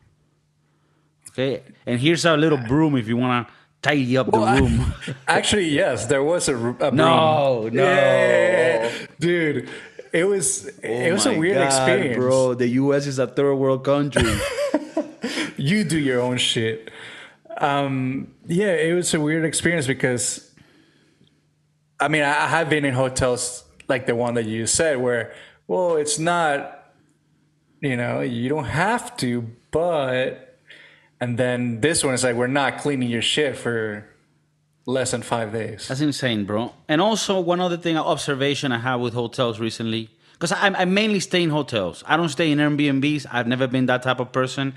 Okay, 1.30 1.64
and 1.86 2.00
here's 2.00 2.26
a 2.26 2.38
little 2.38 2.60
broom 2.60 2.96
if 2.96 3.08
you 3.08 3.18
want 3.18 3.48
to 3.48 3.54
tidy 3.84 4.18
up 4.18 4.26
the 4.32 4.40
Well, 4.40 4.44
I- 4.46 4.58
room. 4.60 4.94
Actually, 5.28 5.70
yes, 5.70 6.08
there 6.08 6.24
was 6.24 6.50
a, 6.50 6.54
broom. 6.54 6.78
No, 6.96 7.70
no. 7.70 7.84
Yeah, 7.84 8.90
dude. 9.20 9.70
It 10.12 10.26
was 10.26 10.66
it 10.82 11.12
was 11.14 11.26
a 11.26 11.32
Oh 11.36 11.40
weird 11.40 11.58
God, 11.58 11.66
experience, 11.66 12.18
bro. 12.18 12.54
The 12.56 12.68
U.S. 12.86 13.06
is 13.08 13.20
a 13.20 13.28
third 13.28 13.56
world 13.56 13.84
country. 13.84 14.24
You 15.56 15.84
do 15.86 15.98
your 15.98 16.20
own 16.20 16.38
shit. 16.38 16.90
Um, 17.58 18.34
yeah, 18.48 18.74
it 18.74 18.94
was 18.94 19.14
a 19.14 19.20
weird 19.22 19.46
experience 19.46 19.88
because, 19.88 20.52
I 22.00 22.08
mean, 22.10 22.24
I 22.24 22.46
I 22.46 22.48
have 22.48 22.70
been 22.70 22.84
in 22.84 22.94
hotels 22.94 23.64
like 23.88 24.06
the 24.06 24.16
one 24.16 24.34
that 24.34 24.46
you 24.46 24.68
said, 24.68 24.98
where 25.00 25.32
well, 25.68 25.96
it's 25.96 26.20
not, 26.20 26.84
you 27.80 27.96
know, 27.96 28.20
you 28.22 28.50
don't 28.50 28.66
have 28.66 29.16
to, 29.18 29.48
but, 29.72 30.53
and 31.24 31.38
then 31.38 31.80
this 31.80 32.04
one 32.04 32.14
is 32.14 32.26
like 32.26 32.36
we're 32.36 32.48
not 32.48 32.80
cleaning 32.80 33.10
your 33.10 33.22
shit 33.22 33.56
for 33.56 34.06
less 34.86 35.12
than 35.12 35.22
five 35.22 35.54
days. 35.54 35.88
That's 35.88 36.02
insane, 36.02 36.44
bro. 36.44 36.74
And 36.90 37.00
also, 37.00 37.40
one 37.40 37.62
other 37.62 37.78
thing, 37.78 37.98
observation 37.98 38.74
I 38.74 38.80
have 38.80 39.00
with 39.00 39.14
hotels 39.14 39.58
recently, 39.58 40.10
because 40.34 40.52
I, 40.52 40.68
I 40.68 40.84
mainly 40.84 41.22
stay 41.22 41.42
in 41.42 41.50
hotels. 41.50 42.04
I 42.06 42.18
don't 42.18 42.28
stay 42.28 42.52
in 42.52 42.60
Airbnbs. 42.60 43.26
I've 43.32 43.48
never 43.48 43.68
been 43.68 43.86
that 43.86 44.04
type 44.04 44.20
of 44.20 44.34
person. 44.34 44.74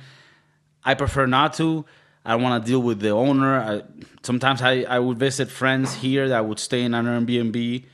I 0.84 0.94
prefer 0.94 1.26
not 1.26 1.54
to. 1.54 1.84
I 2.24 2.30
don't 2.34 2.42
want 2.42 2.64
to 2.64 2.70
deal 2.70 2.80
with 2.80 3.00
the 3.00 3.10
owner. 3.10 3.58
I, 3.58 3.82
sometimes 4.22 4.62
I, 4.62 4.82
I 4.82 5.00
would 5.00 5.18
visit 5.18 5.50
friends 5.50 5.94
here 5.94 6.28
that 6.28 6.46
would 6.46 6.60
stay 6.60 6.84
in 6.84 6.94
an 6.94 7.06
Airbnb, 7.06 7.84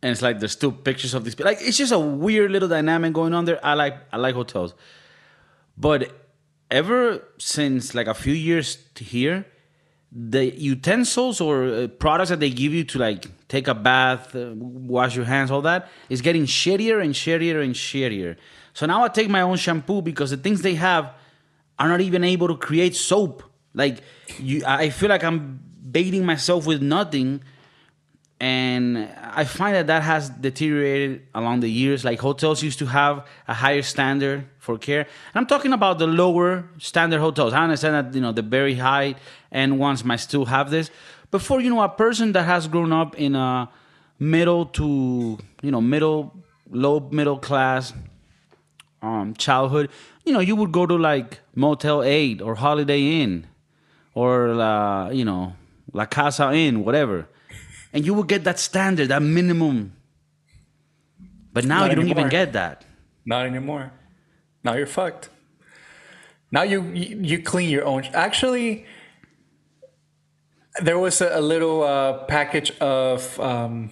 and 0.00 0.12
it's 0.12 0.22
like 0.22 0.38
there's 0.38 0.52
still 0.52 0.70
pictures 0.70 1.12
of 1.14 1.24
these. 1.24 1.36
Like 1.40 1.58
it's 1.60 1.76
just 1.76 1.90
a 1.90 1.98
weird 1.98 2.52
little 2.52 2.68
dynamic 2.68 3.14
going 3.14 3.34
on 3.34 3.46
there. 3.46 3.58
I 3.66 3.74
like 3.74 3.96
I 4.12 4.16
like 4.16 4.36
hotels, 4.36 4.74
but 5.76 6.19
ever 6.70 7.22
since 7.38 7.94
like 7.94 8.06
a 8.06 8.14
few 8.14 8.32
years 8.34 8.78
here, 8.96 9.46
the 10.12 10.46
utensils 10.56 11.40
or 11.40 11.64
uh, 11.64 11.86
products 11.86 12.30
that 12.30 12.40
they 12.40 12.50
give 12.50 12.72
you 12.72 12.84
to 12.84 12.98
like 12.98 13.26
take 13.48 13.68
a 13.68 13.74
bath, 13.74 14.34
uh, 14.34 14.52
wash 14.54 15.14
your 15.14 15.24
hands, 15.24 15.50
all 15.50 15.62
that 15.62 15.88
is 16.08 16.20
getting 16.20 16.44
shittier 16.44 17.02
and 17.02 17.14
shittier 17.14 17.62
and 17.62 17.74
shittier. 17.74 18.36
So 18.72 18.86
now 18.86 19.04
I 19.04 19.08
take 19.08 19.28
my 19.28 19.42
own 19.42 19.56
shampoo 19.56 20.02
because 20.02 20.30
the 20.30 20.36
things 20.36 20.62
they 20.62 20.74
have 20.74 21.12
are 21.78 21.88
not 21.88 22.00
even 22.00 22.24
able 22.24 22.48
to 22.48 22.56
create 22.56 22.96
soap. 22.96 23.42
Like 23.72 24.02
you, 24.38 24.62
I 24.66 24.90
feel 24.90 25.08
like 25.08 25.22
I'm 25.22 25.60
baiting 25.90 26.24
myself 26.26 26.66
with 26.66 26.82
nothing, 26.82 27.42
and 28.40 29.08
I 29.22 29.44
find 29.44 29.76
that 29.76 29.86
that 29.88 30.02
has 30.02 30.30
deteriorated 30.30 31.26
along 31.34 31.60
the 31.60 31.70
years. 31.70 32.04
Like 32.04 32.20
hotels 32.20 32.62
used 32.62 32.78
to 32.78 32.86
have 32.86 33.26
a 33.46 33.54
higher 33.54 33.82
standard 33.82 34.46
for 34.58 34.78
care, 34.78 35.00
and 35.00 35.34
I'm 35.34 35.46
talking 35.46 35.72
about 35.72 35.98
the 35.98 36.06
lower 36.06 36.68
standard 36.78 37.20
hotels. 37.20 37.52
I 37.52 37.64
understand 37.64 37.94
that 37.94 38.14
you 38.14 38.20
know 38.20 38.32
the 38.32 38.42
very 38.42 38.74
high 38.74 39.16
end 39.52 39.78
ones 39.78 40.04
might 40.04 40.20
still 40.20 40.46
have 40.46 40.70
this, 40.70 40.90
but 41.30 41.42
for 41.42 41.60
you 41.60 41.70
know 41.70 41.82
a 41.82 41.88
person 41.88 42.32
that 42.32 42.44
has 42.44 42.66
grown 42.66 42.92
up 42.92 43.18
in 43.18 43.36
a 43.36 43.68
middle 44.18 44.66
to 44.66 45.38
you 45.62 45.70
know 45.70 45.80
middle 45.80 46.34
low 46.70 47.00
middle 47.10 47.38
class 47.38 47.92
um, 49.02 49.34
childhood, 49.34 49.90
you 50.24 50.32
know, 50.32 50.40
you 50.40 50.56
would 50.56 50.72
go 50.72 50.86
to 50.86 50.96
like 50.96 51.40
Motel 51.54 52.02
8 52.02 52.42
or 52.42 52.54
Holiday 52.54 53.22
Inn 53.22 53.46
or, 54.14 54.48
La, 54.48 55.10
you 55.10 55.24
know, 55.24 55.54
La 55.92 56.06
Casa 56.06 56.52
Inn, 56.52 56.84
whatever. 56.84 57.28
And 57.92 58.06
you 58.06 58.14
will 58.14 58.22
get 58.24 58.44
that 58.44 58.58
standard, 58.58 59.08
that 59.08 59.22
minimum. 59.22 59.92
But 61.52 61.64
now 61.64 61.80
Not 61.80 61.90
you 61.90 61.96
don't 61.96 62.08
even 62.08 62.28
get 62.28 62.52
that. 62.52 62.84
Not 63.26 63.46
anymore. 63.46 63.92
Now 64.62 64.74
you're 64.74 64.86
fucked. 64.86 65.28
Now 66.52 66.62
you 66.62 66.82
you, 66.94 67.18
you 67.22 67.42
clean 67.42 67.68
your 67.70 67.84
own. 67.84 68.04
Actually, 68.14 68.84
there 70.82 70.98
was 70.98 71.20
a, 71.20 71.38
a 71.38 71.40
little 71.40 71.82
uh, 71.82 72.24
package 72.24 72.70
of 72.80 73.38
um, 73.40 73.90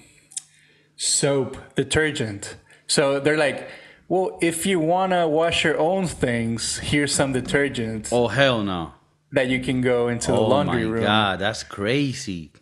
soap 0.97 1.57
detergent. 1.75 2.57
So 2.87 3.21
they're 3.21 3.37
like, 3.37 3.69
well, 4.09 4.39
if 4.41 4.65
you 4.67 4.81
wanna 4.81 5.29
wash 5.29 5.65
your 5.65 5.79
own 5.79 6.07
things, 6.07 6.79
here's 6.79 7.15
some 7.15 7.33
detergent 7.33 8.09
Oh, 8.13 8.29
hell 8.29 8.63
no. 8.63 8.93
that 9.33 9.49
you 9.49 9.61
can 9.61 9.81
go 9.81 10.09
into 10.09 10.29
the 10.33 10.39
Oh, 10.39 10.47
laundry 10.49 10.85
my 10.85 10.91
room. 10.91 11.03
God, 11.05 11.39
that's 11.41 11.63
crazy. 11.63 12.53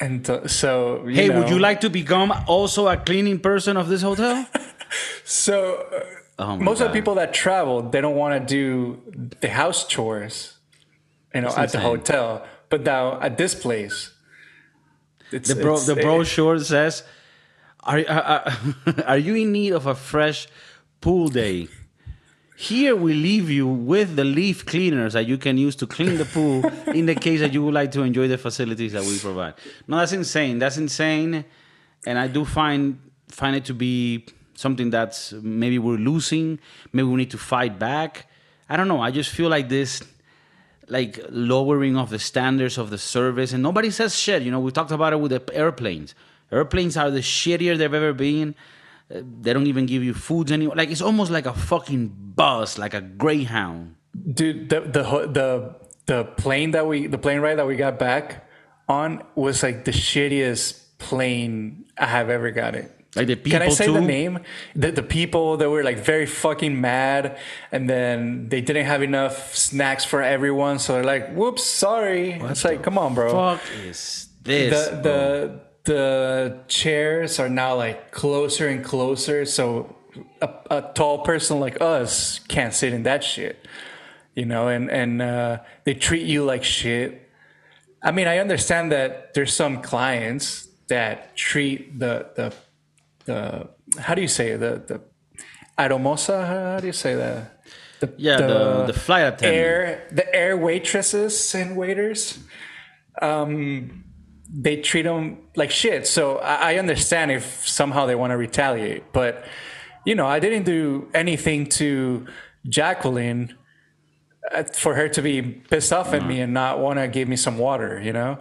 And 0.00 0.28
uh, 0.28 0.46
so, 0.48 1.06
you 1.06 1.14
Hey, 1.14 1.30
would 1.30 1.48
you 1.48 1.58
like 1.58 1.80
to 1.80 1.90
become 1.90 2.32
also 2.46 2.88
a 2.88 2.96
cleaning 2.96 3.38
person 3.40 3.76
of 3.76 3.88
this 3.88 4.02
hotel? 4.02 4.46
So 5.24 5.84
uh, 5.92 6.04
Oh 6.38 6.56
most 6.56 6.80
of 6.80 6.88
the 6.88 6.92
people 6.92 7.14
that 7.16 7.32
travel, 7.34 7.82
they 7.82 8.00
don't 8.00 8.14
want 8.14 8.34
to 8.40 8.46
do 8.46 9.02
the 9.40 9.48
house 9.48 9.86
chores, 9.86 10.58
you 11.34 11.40
know, 11.40 11.48
at 11.56 11.72
the 11.72 11.80
hotel. 11.80 12.44
But 12.68 12.82
now 12.82 13.20
at 13.20 13.36
this 13.36 13.54
place, 13.54 14.12
it's, 15.32 15.48
The 15.48 15.56
bro, 15.56 15.72
it's- 15.74 15.86
the 15.86 15.94
brochure 15.96 16.58
says, 16.60 17.02
are, 17.80 18.04
are, 18.08 18.52
are 19.06 19.18
you 19.18 19.34
in 19.34 19.50
need 19.52 19.72
of 19.72 19.86
a 19.86 19.94
fresh 19.94 20.46
pool 21.00 21.28
day? 21.28 21.68
Here 22.56 22.96
we 22.96 23.12
leave 23.12 23.50
you 23.50 23.66
with 23.66 24.16
the 24.16 24.24
leaf 24.24 24.64
cleaners 24.64 25.12
that 25.12 25.26
you 25.26 25.36
can 25.36 25.58
use 25.58 25.76
to 25.76 25.86
clean 25.86 26.16
the 26.16 26.24
pool 26.24 26.64
in 26.94 27.04
the 27.04 27.14
case 27.14 27.40
that 27.40 27.52
you 27.52 27.62
would 27.62 27.74
like 27.74 27.92
to 27.92 28.02
enjoy 28.02 28.28
the 28.28 28.38
facilities 28.38 28.92
that 28.92 29.04
we 29.04 29.18
provide. 29.18 29.54
No, 29.86 29.98
that's 29.98 30.12
insane. 30.12 30.58
That's 30.58 30.78
insane, 30.78 31.44
and 32.06 32.18
I 32.18 32.28
do 32.28 32.46
find 32.46 32.98
find 33.28 33.56
it 33.56 33.66
to 33.66 33.74
be 33.74 34.24
something 34.54 34.88
that's 34.88 35.32
maybe 35.34 35.78
we're 35.78 35.98
losing. 35.98 36.58
Maybe 36.94 37.06
we 37.06 37.16
need 37.16 37.30
to 37.32 37.38
fight 37.38 37.78
back. 37.78 38.26
I 38.70 38.76
don't 38.78 38.88
know. 38.88 39.02
I 39.02 39.10
just 39.10 39.30
feel 39.30 39.50
like 39.50 39.68
this 39.68 40.02
like 40.88 41.20
lowering 41.28 41.96
of 41.96 42.10
the 42.10 42.18
standards 42.18 42.78
of 42.78 42.90
the 42.90 42.98
service 42.98 43.52
and 43.52 43.62
nobody 43.62 43.90
says 43.90 44.16
shit 44.16 44.42
you 44.42 44.50
know 44.50 44.60
we 44.60 44.70
talked 44.70 44.92
about 44.92 45.12
it 45.12 45.16
with 45.16 45.32
the 45.32 45.42
airplanes 45.52 46.14
airplanes 46.52 46.96
are 46.96 47.10
the 47.10 47.18
shittier 47.18 47.76
they've 47.76 47.92
ever 47.92 48.12
been 48.12 48.54
they 49.08 49.52
don't 49.52 49.66
even 49.66 49.86
give 49.86 50.02
you 50.02 50.12
foods 50.12 50.50
anymore 50.50 50.74
like 50.74 50.90
it's 50.90 51.02
almost 51.02 51.30
like 51.30 51.46
a 51.46 51.54
fucking 51.54 52.12
bus 52.34 52.76
like 52.78 52.94
a 52.94 53.00
greyhound 53.00 53.96
dude. 54.32 54.68
The 54.68 54.80
the 54.80 55.02
the 55.26 55.74
the 56.06 56.24
plane 56.24 56.72
that 56.72 56.86
we 56.86 57.06
the 57.06 57.18
plane 57.18 57.40
ride 57.40 57.56
that 57.58 57.66
we 57.66 57.76
got 57.76 57.98
back 57.98 58.48
on 58.88 59.22
was 59.34 59.62
like 59.62 59.84
the 59.84 59.90
shittiest 59.90 60.80
plane 60.98 61.84
I 61.98 62.06
have 62.06 62.30
ever 62.30 62.50
got 62.50 62.74
it. 62.74 62.90
like 63.14 63.26
the 63.26 63.36
people 63.36 63.58
Can 63.58 63.68
I 63.68 63.70
say 63.70 63.86
too 63.86 63.94
the 63.94 64.00
name? 64.00 64.40
The, 64.74 64.92
the 64.92 65.02
people 65.02 65.56
that 65.56 65.68
were 65.68 65.82
like 65.82 65.98
very 65.98 66.26
fucking 66.26 66.80
mad, 66.80 67.38
and 67.72 67.88
then 67.88 68.48
they 68.48 68.60
didn't 68.60 68.86
have 68.86 69.02
enough 69.02 69.54
snacks 69.54 70.04
for 70.04 70.22
everyone, 70.22 70.78
so 70.78 70.94
they're 70.94 71.04
like, 71.04 71.34
"Whoops, 71.34 71.64
sorry." 71.64 72.32
it's 72.32 72.64
like, 72.64 72.82
come 72.82 72.98
on, 72.98 73.14
bro. 73.14 73.32
fuck 73.32 73.62
is 73.84 74.28
this 74.42 74.88
the 74.88 74.92
bro? 74.92 75.02
the 75.02 75.60
the 75.86 76.60
chairs 76.68 77.40
are 77.40 77.48
now 77.48 77.76
like 77.76 78.12
closer 78.12 78.68
and 78.68 78.84
closer, 78.84 79.46
so 79.46 79.96
a, 80.42 80.50
a 80.70 80.92
tall 80.94 81.20
person 81.20 81.60
like 81.60 81.80
us 81.80 82.40
can't 82.48 82.74
sit 82.74 82.92
in 82.92 83.04
that 83.04 83.24
shit, 83.24 83.66
you 84.34 84.44
know. 84.46 84.68
And 84.68 84.90
and 84.90 85.22
uh, 85.22 85.58
they 85.84 85.94
treat 85.94 86.26
you 86.26 86.44
like 86.44 86.64
shit. 86.64 87.28
I 88.02 88.12
mean, 88.12 88.28
I 88.28 88.38
understand 88.38 88.92
that 88.92 89.34
there's 89.34 89.54
some 89.54 89.82
clients 89.82 90.68
that 90.88 91.36
treat 91.36 91.98
the 91.98 92.28
the 92.36 92.54
the 93.26 93.68
how 94.00 94.14
do 94.14 94.22
you 94.22 94.28
say 94.28 94.50
it? 94.52 94.58
the 94.60 94.82
the 94.86 95.00
aromosa? 95.78 96.46
How 96.46 96.80
do 96.80 96.86
you 96.86 96.92
say 96.94 97.14
that? 97.16 97.62
The 98.00 98.06
the 98.06 98.14
Yeah, 98.16 98.36
the, 98.42 98.84
the 98.84 98.92
flight 98.92 99.24
attendant. 99.26 99.54
air 99.54 100.08
the 100.12 100.34
air 100.34 100.56
waitresses 100.56 101.54
and 101.54 101.76
waiters 101.76 102.38
um 103.22 104.04
they 104.48 104.76
treat 104.80 105.02
them 105.02 105.38
like 105.56 105.70
shit 105.70 106.06
so 106.06 106.38
i, 106.38 106.72
I 106.72 106.78
understand 106.78 107.30
if 107.32 107.66
somehow 107.68 108.06
they 108.06 108.14
want 108.14 108.30
to 108.30 108.36
retaliate 108.36 109.12
but 109.12 109.44
you 110.04 110.14
know 110.14 110.26
i 110.26 110.38
didn't 110.38 110.64
do 110.64 111.08
anything 111.14 111.66
to 111.80 112.26
jacqueline 112.68 113.54
uh, 114.54 114.62
for 114.64 114.94
her 114.94 115.08
to 115.08 115.22
be 115.22 115.42
pissed 115.42 115.92
off 115.92 116.12
at 116.14 116.24
me 116.24 116.40
and 116.40 116.54
not 116.54 116.78
want 116.78 116.98
to 116.98 117.08
give 117.08 117.28
me 117.28 117.36
some 117.36 117.58
water 117.58 118.00
you 118.02 118.12
know 118.12 118.38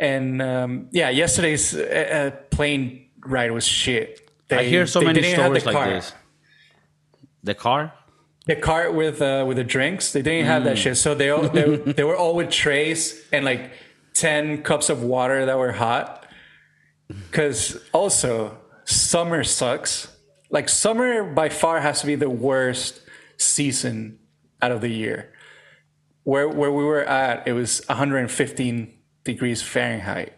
and 0.00 0.42
um, 0.42 0.88
yeah 0.92 1.08
yesterday's 1.10 1.74
uh, 1.74 1.80
uh, 1.80 2.30
plane 2.50 3.06
ride 3.24 3.50
was 3.52 3.66
shit 3.66 4.18
I 4.50 4.64
hear 4.64 4.86
so 4.86 5.00
many 5.00 5.22
have 5.22 5.38
stories 5.40 5.64
like 5.64 5.88
this. 5.88 6.12
The 7.42 7.54
car? 7.54 7.94
The 8.44 8.56
cart 8.56 8.92
with 8.92 9.22
uh, 9.22 9.44
with 9.48 9.56
the 9.56 9.64
drinks, 9.64 10.12
they 10.12 10.20
didn't 10.20 10.44
have 10.46 10.62
Mm. 10.62 10.64
that 10.66 10.76
shit. 10.78 10.96
So 10.98 11.14
they 11.14 11.30
all 11.30 11.48
they, 11.48 11.76
they 11.76 12.04
were 12.04 12.16
all 12.16 12.34
with 12.34 12.50
trays 12.50 13.24
and 13.32 13.46
like 13.46 13.70
ten 14.14 14.62
cups 14.62 14.88
of 14.88 15.02
water 15.02 15.46
that 15.46 15.58
were 15.58 15.72
hot. 15.72 16.26
Because 17.08 17.80
also 17.92 18.58
summer 18.84 19.44
sucks. 19.44 20.08
Like 20.50 20.68
summer 20.68 21.24
by 21.24 21.48
far 21.48 21.80
has 21.80 22.00
to 22.00 22.06
be 22.06 22.14
the 22.14 22.30
worst 22.30 23.00
season 23.38 24.18
out 24.60 24.72
of 24.72 24.80
the 24.80 24.88
year. 24.88 25.32
Where 26.24 26.48
where 26.48 26.70
we 26.70 26.84
were 26.84 27.04
at, 27.04 27.46
it 27.48 27.52
was 27.52 27.82
115 27.88 28.94
degrees 29.24 29.62
Fahrenheit, 29.62 30.32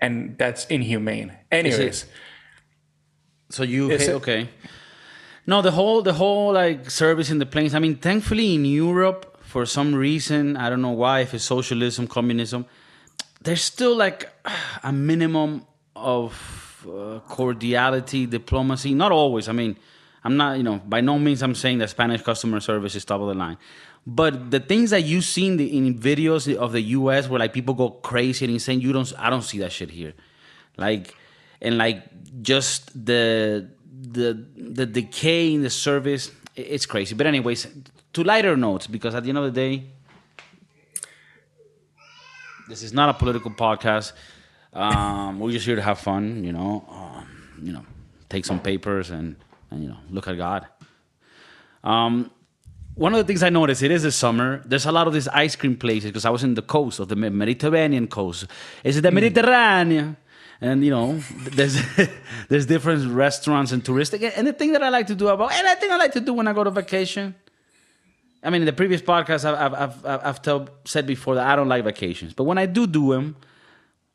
and 0.00 0.38
that's 0.38 0.66
inhumane. 0.66 1.36
Anyways, 1.50 2.06
So 3.50 3.64
you 3.64 3.92
okay? 3.92 4.48
No, 5.46 5.62
the 5.62 5.72
whole 5.72 6.02
the 6.02 6.12
whole 6.12 6.52
like 6.52 6.90
service 6.90 7.30
in 7.30 7.38
the 7.38 7.46
planes. 7.46 7.74
I 7.74 7.80
mean, 7.80 7.96
thankfully 7.96 8.54
in 8.54 8.64
Europe, 8.64 9.29
for 9.50 9.66
some 9.66 9.92
reason, 9.92 10.56
I 10.56 10.70
don't 10.70 10.80
know 10.80 10.92
why, 10.92 11.20
if 11.20 11.34
it's 11.34 11.42
socialism, 11.42 12.06
communism, 12.06 12.66
there's 13.42 13.62
still 13.62 13.96
like 13.96 14.30
a 14.84 14.92
minimum 14.92 15.66
of 15.96 16.86
uh, 16.88 17.18
cordiality, 17.28 18.26
diplomacy. 18.26 18.94
Not 18.94 19.10
always. 19.10 19.48
I 19.48 19.52
mean, 19.52 19.76
I'm 20.22 20.36
not, 20.36 20.56
you 20.56 20.62
know, 20.62 20.80
by 20.86 21.00
no 21.00 21.18
means 21.18 21.42
I'm 21.42 21.56
saying 21.56 21.78
that 21.78 21.90
Spanish 21.90 22.22
customer 22.22 22.60
service 22.60 22.94
is 22.94 23.04
top 23.04 23.20
of 23.20 23.26
the 23.26 23.34
line. 23.34 23.58
But 24.06 24.52
the 24.52 24.60
things 24.60 24.90
that 24.90 25.02
you 25.02 25.20
see 25.20 25.48
in, 25.48 25.56
the, 25.56 25.76
in 25.76 25.98
videos 25.98 26.54
of 26.54 26.70
the 26.70 26.82
U.S. 26.98 27.28
where 27.28 27.40
like 27.40 27.52
people 27.52 27.74
go 27.74 27.90
crazy 27.90 28.44
and 28.44 28.54
insane, 28.54 28.80
you 28.80 28.92
don't. 28.92 29.12
I 29.18 29.30
don't 29.30 29.42
see 29.42 29.58
that 29.58 29.72
shit 29.72 29.90
here. 29.90 30.14
Like, 30.76 31.14
and 31.60 31.76
like 31.76 32.04
just 32.40 32.86
the 32.94 33.68
the 34.00 34.46
the 34.56 34.86
decay 34.86 35.52
in 35.52 35.62
the 35.62 35.70
service, 35.70 36.30
it's 36.54 36.86
crazy. 36.86 37.14
But 37.14 37.26
anyways, 37.26 37.66
to 38.12 38.24
lighter 38.24 38.56
notes, 38.56 38.86
because 38.86 39.14
at 39.14 39.22
the 39.22 39.28
end 39.28 39.38
of 39.38 39.44
the 39.44 39.50
day, 39.50 39.84
this 42.68 42.82
is 42.82 42.92
not 42.92 43.08
a 43.08 43.14
political 43.14 43.50
podcast. 43.50 44.12
Um, 44.72 45.40
we're 45.40 45.50
just 45.52 45.66
here 45.66 45.76
to 45.76 45.82
have 45.82 45.98
fun, 45.98 46.44
you 46.44 46.52
know. 46.52 46.84
Um, 46.88 47.26
you 47.62 47.72
know, 47.72 47.84
take 48.28 48.44
some 48.44 48.60
papers 48.60 49.10
and, 49.10 49.36
and 49.70 49.82
you 49.82 49.88
know 49.88 49.98
look 50.10 50.28
at 50.28 50.36
God. 50.36 50.66
Um, 51.82 52.30
one 52.94 53.14
of 53.14 53.18
the 53.18 53.24
things 53.24 53.42
I 53.42 53.48
noticed, 53.48 53.82
it 53.82 53.90
is 53.90 54.02
the 54.02 54.12
summer. 54.12 54.62
There's 54.66 54.86
a 54.86 54.92
lot 54.92 55.06
of 55.06 55.14
these 55.14 55.28
ice 55.28 55.56
cream 55.56 55.76
places 55.76 56.10
because 56.10 56.24
I 56.24 56.30
was 56.30 56.44
in 56.44 56.54
the 56.54 56.62
coast 56.62 57.00
of 57.00 57.08
the 57.08 57.16
Mediterranean 57.16 58.06
coast. 58.06 58.46
Is 58.84 58.96
it 58.96 59.00
the 59.00 59.10
Mediterranean? 59.10 60.16
And 60.60 60.84
you 60.84 60.90
know, 60.90 61.18
there's 61.52 61.80
there's 62.48 62.66
different 62.66 63.10
restaurants 63.10 63.72
and 63.72 63.82
touristic. 63.82 64.32
And 64.36 64.46
the 64.46 64.52
thing 64.52 64.72
that 64.72 64.82
I 64.82 64.90
like 64.90 65.06
to 65.06 65.14
do 65.14 65.28
about, 65.28 65.52
and 65.52 65.66
I 65.66 65.74
think 65.74 65.92
I 65.92 65.96
like 65.96 66.12
to 66.12 66.20
do 66.20 66.34
when 66.34 66.46
I 66.46 66.52
go 66.52 66.64
to 66.64 66.70
vacation. 66.70 67.34
I 68.42 68.50
mean, 68.50 68.62
in 68.62 68.66
the 68.66 68.72
previous 68.72 69.02
podcast, 69.02 69.44
I've 69.44 69.74
I've 69.74 70.06
I've, 70.06 70.26
I've 70.26 70.42
tell, 70.42 70.68
said 70.84 71.06
before 71.06 71.34
that 71.34 71.46
I 71.46 71.56
don't 71.56 71.68
like 71.68 71.84
vacations, 71.84 72.32
but 72.32 72.44
when 72.44 72.58
I 72.58 72.66
do 72.66 72.86
do 72.86 73.12
them, 73.12 73.36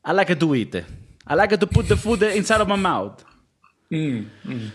I 0.04 0.12
like 0.12 0.30
it 0.30 0.40
to 0.40 0.56
eat 0.56 0.74
it. 0.76 0.86
I 1.28 1.36
like 1.36 1.52
it 1.52 1.60
to 1.60 1.68
put 1.68 1.88
the 1.88 1.98
food 1.98 2.22
inside 2.24 2.62
of 2.62 2.68
my 2.68 2.76
mouth. 2.76 3.24
Mm, 3.92 4.28
mm. 4.46 4.70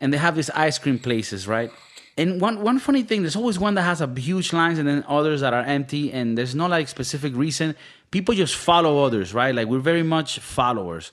And 0.00 0.12
they 0.12 0.18
have 0.18 0.36
these 0.36 0.50
ice 0.50 0.78
cream 0.78 0.98
places, 0.98 1.48
right? 1.48 1.70
And 2.16 2.40
one 2.40 2.62
one 2.62 2.80
funny 2.80 3.04
thing, 3.04 3.22
there's 3.22 3.36
always 3.36 3.58
one 3.58 3.74
that 3.74 3.82
has 3.82 4.00
a 4.00 4.08
huge 4.08 4.52
lines, 4.52 4.78
and 4.80 4.88
then 4.88 5.04
others 5.08 5.40
that 5.40 5.54
are 5.54 5.62
empty, 5.62 6.12
and 6.12 6.36
there's 6.36 6.54
no 6.54 6.66
like 6.66 6.88
specific 6.88 7.34
reason. 7.36 7.76
People 8.10 8.34
just 8.34 8.56
follow 8.56 9.04
others, 9.04 9.32
right? 9.32 9.54
Like 9.54 9.68
we're 9.68 9.78
very 9.78 10.02
much 10.02 10.40
followers. 10.40 11.12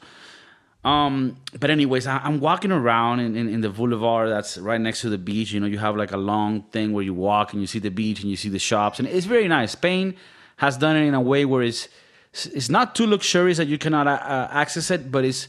Um, 0.85 1.37
but 1.59 1.71
anyways, 1.71 2.05
I, 2.05 2.19
I'm 2.19 2.39
walking 2.39 2.71
around 2.71 3.19
in, 3.19 3.35
in, 3.35 3.49
in 3.49 3.61
the 3.61 3.69
boulevard 3.69 4.29
that's 4.29 4.59
right 4.59 4.79
next 4.79 5.01
to 5.01 5.09
the 5.09 5.17
beach. 5.17 5.51
You 5.51 5.59
know, 5.59 5.65
you 5.65 5.79
have 5.79 5.97
like 5.97 6.11
a 6.11 6.17
long 6.17 6.61
thing 6.71 6.93
where 6.93 7.03
you 7.03 7.15
walk 7.15 7.53
and 7.53 7.61
you 7.61 7.65
see 7.65 7.79
the 7.79 7.89
beach 7.89 8.21
and 8.21 8.29
you 8.29 8.37
see 8.37 8.49
the 8.49 8.59
shops, 8.59 8.99
and 8.99 9.07
it's 9.07 9.25
very 9.25 9.47
nice. 9.47 9.71
Spain 9.71 10.15
has 10.57 10.77
done 10.77 10.95
it 10.95 11.05
in 11.07 11.15
a 11.15 11.19
way 11.21 11.43
where 11.43 11.63
it's 11.63 11.89
it's 12.33 12.69
not 12.69 12.95
too 12.95 13.07
luxurious 13.07 13.57
that 13.57 13.67
you 13.67 13.77
cannot 13.77 14.07
uh, 14.07 14.11
uh, 14.11 14.47
access 14.51 14.91
it, 14.91 15.11
but 15.11 15.25
it's 15.25 15.47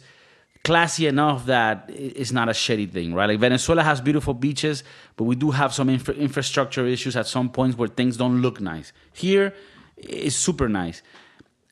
classy 0.64 1.07
enough 1.07 1.46
that 1.46 1.85
it's 1.88 2.33
not 2.33 2.49
a 2.49 2.53
shitty 2.53 2.90
thing, 2.90 3.12
right? 3.12 3.27
Like 3.27 3.38
Venezuela 3.38 3.83
has 3.83 4.01
beautiful 4.01 4.35
beaches, 4.35 4.85
but 5.16 5.25
we 5.25 5.37
do 5.37 5.51
have 5.51 5.75
some 5.75 5.90
infra- 5.90 6.14
infrastructure 6.14 6.87
issues 6.87 7.14
at 7.14 7.27
some 7.27 7.51
points 7.51 7.77
where 7.77 7.88
things 7.88 8.16
don't 8.16 8.40
look 8.40 8.61
nice. 8.61 8.92
Here, 9.12 9.53
it's 9.96 10.37
super 10.37 10.68
nice. 10.68 11.03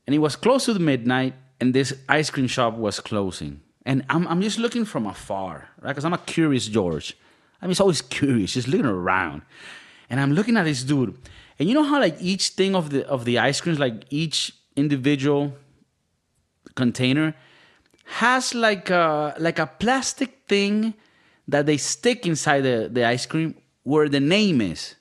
And 0.06 0.14
it 0.14 0.18
was 0.18 0.36
close 0.36 0.66
to 0.66 0.74
the 0.74 0.80
midnight, 0.80 1.34
and 1.64 1.72
this 1.74 1.94
ice 2.08 2.28
cream 2.30 2.46
shop 2.46 2.74
was 2.76 3.00
closing. 3.00 3.60
And 3.86 4.04
I'm, 4.10 4.26
I'm 4.28 4.42
just 4.42 4.58
looking 4.58 4.84
from 4.84 5.06
afar, 5.06 5.68
right? 5.80 5.88
Because 5.92 6.04
I'm 6.04 6.12
a 6.12 6.18
curious 6.18 6.66
George. 6.66 7.16
I'm 7.62 7.70
just 7.70 7.80
always 7.80 8.02
curious, 8.18 8.52
just 8.52 8.68
looking 8.68 8.84
around. 8.86 9.42
And 10.10 10.20
I'm 10.20 10.32
looking 10.32 10.56
at 10.58 10.64
this 10.64 10.82
dude. 10.84 11.16
And 11.58 11.68
you 11.68 11.74
know 11.74 11.82
how 11.84 11.98
like 12.00 12.16
each 12.20 12.48
thing 12.50 12.74
of 12.74 12.90
the 12.90 13.06
of 13.08 13.24
the 13.24 13.38
ice 13.38 13.60
creams, 13.62 13.78
like 13.78 14.04
each 14.10 14.52
individual 14.76 15.54
container 16.74 17.34
has 18.04 18.54
like 18.54 18.90
a 18.90 19.34
like 19.38 19.58
a 19.58 19.66
plastic 19.66 20.30
thing 20.48 20.92
that 21.48 21.64
they 21.66 21.76
stick 21.78 22.26
inside 22.26 22.62
the, 22.62 22.88
the 22.92 23.04
ice 23.04 23.24
cream 23.26 23.54
where 23.84 24.08
the 24.08 24.20
name 24.20 24.60
is 24.60 24.96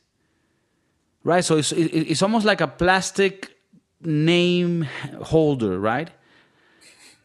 right 1.23 1.43
so 1.43 1.58
it's, 1.58 1.71
it- 1.71 1.91
it's 2.12 2.21
almost 2.21 2.45
like 2.45 2.62
a 2.62 2.67
plastic 2.67 3.49
name 4.02 4.88
holder 5.23 5.80
right 5.80 6.10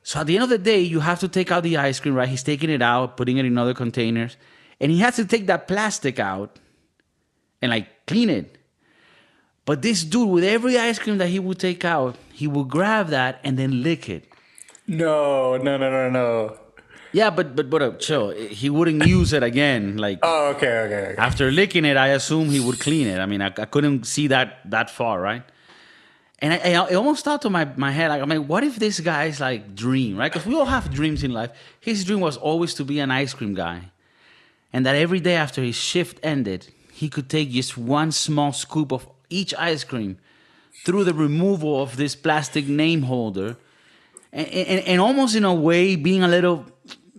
so 0.08 0.20
at 0.20 0.26
the 0.26 0.36
end 0.36 0.44
of 0.44 0.50
the 0.56 0.62
day 0.72 0.80
you 0.80 1.00
have 1.00 1.20
to 1.20 1.28
take 1.28 1.50
out 1.52 1.62
the 1.62 1.76
ice 1.76 1.98
cream 2.00 2.14
right 2.14 2.28
he's 2.34 2.46
taking 2.52 2.70
it 2.70 2.82
out 2.92 3.16
putting 3.18 3.36
it 3.40 3.44
in 3.50 3.58
other 3.62 3.74
containers 3.74 4.36
and 4.80 4.90
he 4.94 4.98
has 4.98 5.16
to 5.16 5.24
take 5.24 5.46
that 5.46 5.68
plastic 5.68 6.18
out 6.18 6.58
and 7.60 7.70
like 7.70 7.88
clean 8.06 8.30
it 8.30 8.56
but 9.66 9.82
this 9.82 10.04
dude 10.04 10.30
with 10.30 10.44
every 10.44 10.78
ice 10.78 10.98
cream 10.98 11.18
that 11.18 11.28
he 11.28 11.38
would 11.38 11.58
take 11.58 11.84
out 11.84 12.16
he 12.32 12.46
would 12.46 12.68
grab 12.68 13.08
that 13.08 13.40
and 13.44 13.58
then 13.58 13.82
lick 13.82 14.08
it 14.08 14.24
no, 14.88 15.58
no, 15.58 15.76
no, 15.76 15.90
no, 15.90 16.08
no. 16.08 16.56
Yeah, 17.12 17.28
but 17.28 17.54
but 17.54 17.68
but 17.68 17.82
uh, 17.82 17.92
chill. 17.98 18.30
He 18.30 18.70
wouldn't 18.70 19.06
use 19.06 19.34
it 19.34 19.42
again. 19.42 19.98
Like 19.98 20.18
Oh, 20.22 20.54
okay, 20.56 20.78
okay, 20.80 21.02
okay. 21.12 21.14
after 21.18 21.50
licking 21.50 21.84
it, 21.84 21.96
I 21.96 22.08
assume 22.08 22.48
he 22.48 22.60
would 22.60 22.80
clean 22.80 23.06
it. 23.06 23.18
I 23.18 23.26
mean, 23.26 23.42
I, 23.42 23.46
I 23.46 23.66
couldn't 23.66 24.04
see 24.04 24.28
that 24.28 24.60
that 24.70 24.88
far, 24.90 25.20
right? 25.20 25.42
And 26.40 26.52
I, 26.52 26.74
I, 26.74 26.94
almost 26.94 27.24
thought 27.24 27.42
to 27.42 27.50
my, 27.50 27.64
my 27.76 27.90
head, 27.90 28.10
like, 28.10 28.22
I 28.22 28.24
mean, 28.24 28.46
what 28.46 28.62
if 28.62 28.76
this 28.76 29.00
guy's 29.00 29.40
like 29.40 29.74
dream, 29.74 30.16
right? 30.16 30.32
Because 30.32 30.46
we 30.46 30.54
all 30.54 30.66
have 30.66 30.92
dreams 30.92 31.24
in 31.24 31.32
life. 31.32 31.50
His 31.80 32.04
dream 32.04 32.20
was 32.20 32.36
always 32.36 32.74
to 32.74 32.84
be 32.84 33.00
an 33.00 33.10
ice 33.10 33.34
cream 33.34 33.54
guy, 33.54 33.90
and 34.72 34.86
that 34.86 34.94
every 34.94 35.18
day 35.18 35.34
after 35.34 35.62
his 35.62 35.74
shift 35.74 36.20
ended, 36.22 36.68
he 36.92 37.08
could 37.08 37.28
take 37.28 37.50
just 37.50 37.76
one 37.76 38.12
small 38.12 38.52
scoop 38.52 38.92
of 38.92 39.08
each 39.30 39.52
ice 39.54 39.82
cream 39.82 40.18
through 40.84 41.04
the 41.04 41.14
removal 41.14 41.82
of 41.82 41.96
this 41.96 42.14
plastic 42.14 42.68
name 42.68 43.02
holder 43.02 43.56
and, 44.32 44.46
and, 44.48 44.86
and 44.86 45.00
almost 45.00 45.34
in 45.34 45.44
a 45.44 45.54
way 45.54 45.96
being 45.96 46.22
a 46.22 46.28
little 46.28 46.66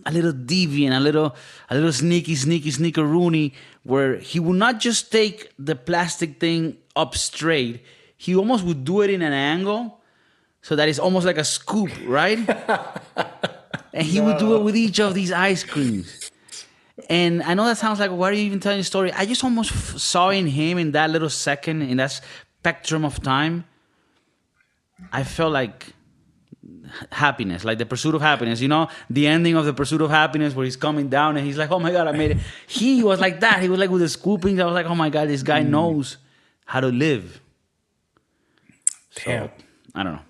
a 0.06 0.12
little 0.12 0.32
deviant, 0.32 0.96
a 0.96 1.00
little 1.00 1.34
a 1.68 1.74
little 1.74 1.92
sneaky, 1.92 2.34
sneaky, 2.34 2.70
sneaker 2.70 3.04
Rooney, 3.04 3.52
where 3.82 4.16
he 4.16 4.40
would 4.40 4.56
not 4.56 4.80
just 4.80 5.12
take 5.12 5.50
the 5.58 5.76
plastic 5.76 6.40
thing 6.40 6.76
up 6.96 7.14
straight, 7.14 7.84
he 8.20 8.36
almost 8.36 8.64
would 8.64 8.84
do 8.84 9.00
it 9.00 9.08
in 9.08 9.22
an 9.22 9.32
angle 9.32 9.98
so 10.60 10.76
that 10.76 10.90
it's 10.90 10.98
almost 10.98 11.24
like 11.24 11.38
a 11.38 11.44
scoop, 11.44 11.90
right? 12.04 12.38
and 13.94 14.06
he 14.06 14.20
would 14.20 14.36
do 14.36 14.56
it 14.56 14.62
with 14.62 14.76
each 14.76 15.00
of 15.00 15.14
these 15.14 15.32
ice 15.32 15.64
creams. 15.64 16.30
And 17.08 17.42
I 17.42 17.54
know 17.54 17.64
that 17.64 17.78
sounds 17.78 17.98
like, 17.98 18.10
why 18.10 18.28
are 18.28 18.32
you 18.34 18.42
even 18.42 18.60
telling 18.60 18.76
the 18.76 18.84
story? 18.84 19.10
I 19.10 19.24
just 19.24 19.42
almost 19.42 19.72
f- 19.72 19.96
saw 19.96 20.28
in 20.28 20.46
him 20.46 20.76
in 20.76 20.92
that 20.92 21.08
little 21.08 21.30
second, 21.30 21.80
in 21.80 21.96
that 21.96 22.20
spectrum 22.58 23.06
of 23.06 23.22
time, 23.22 23.64
I 25.10 25.24
felt 25.24 25.54
like 25.54 25.86
happiness, 27.10 27.64
like 27.64 27.78
the 27.78 27.86
pursuit 27.86 28.14
of 28.14 28.20
happiness. 28.20 28.60
You 28.60 28.68
know, 28.68 28.88
the 29.08 29.28
ending 29.28 29.56
of 29.56 29.64
the 29.64 29.72
pursuit 29.72 30.02
of 30.02 30.10
happiness 30.10 30.54
where 30.54 30.66
he's 30.66 30.76
coming 30.76 31.08
down 31.08 31.38
and 31.38 31.46
he's 31.46 31.56
like, 31.56 31.70
"Oh 31.70 31.78
my 31.78 31.90
god, 31.90 32.06
I 32.06 32.12
made 32.12 32.32
it." 32.32 32.38
He 32.66 33.02
was 33.02 33.18
like 33.18 33.40
that. 33.40 33.62
He 33.62 33.70
was 33.70 33.78
like 33.78 33.88
with 33.88 34.02
the 34.02 34.10
scooping. 34.10 34.60
I 34.60 34.66
was 34.66 34.74
like, 34.74 34.84
"Oh 34.84 34.94
my 34.94 35.08
god, 35.08 35.28
this 35.28 35.42
guy 35.42 35.62
mm. 35.62 35.70
knows 35.70 36.18
how 36.66 36.80
to 36.80 36.88
live." 36.88 37.39
So, 39.10 39.22
Damn. 39.30 39.50
I 39.94 40.02
don't 40.02 40.12
know. 40.14 40.22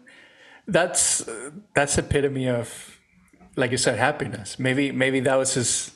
That's 0.67 1.29
that's 1.75 1.99
epitome 1.99 2.49
of, 2.49 2.99
like 3.57 3.71
you 3.73 3.77
said, 3.77 3.99
happiness. 3.99 4.59
Maybe 4.59 4.93
maybe 4.93 5.21
that 5.21 5.35
was 5.37 5.55
his 5.55 5.91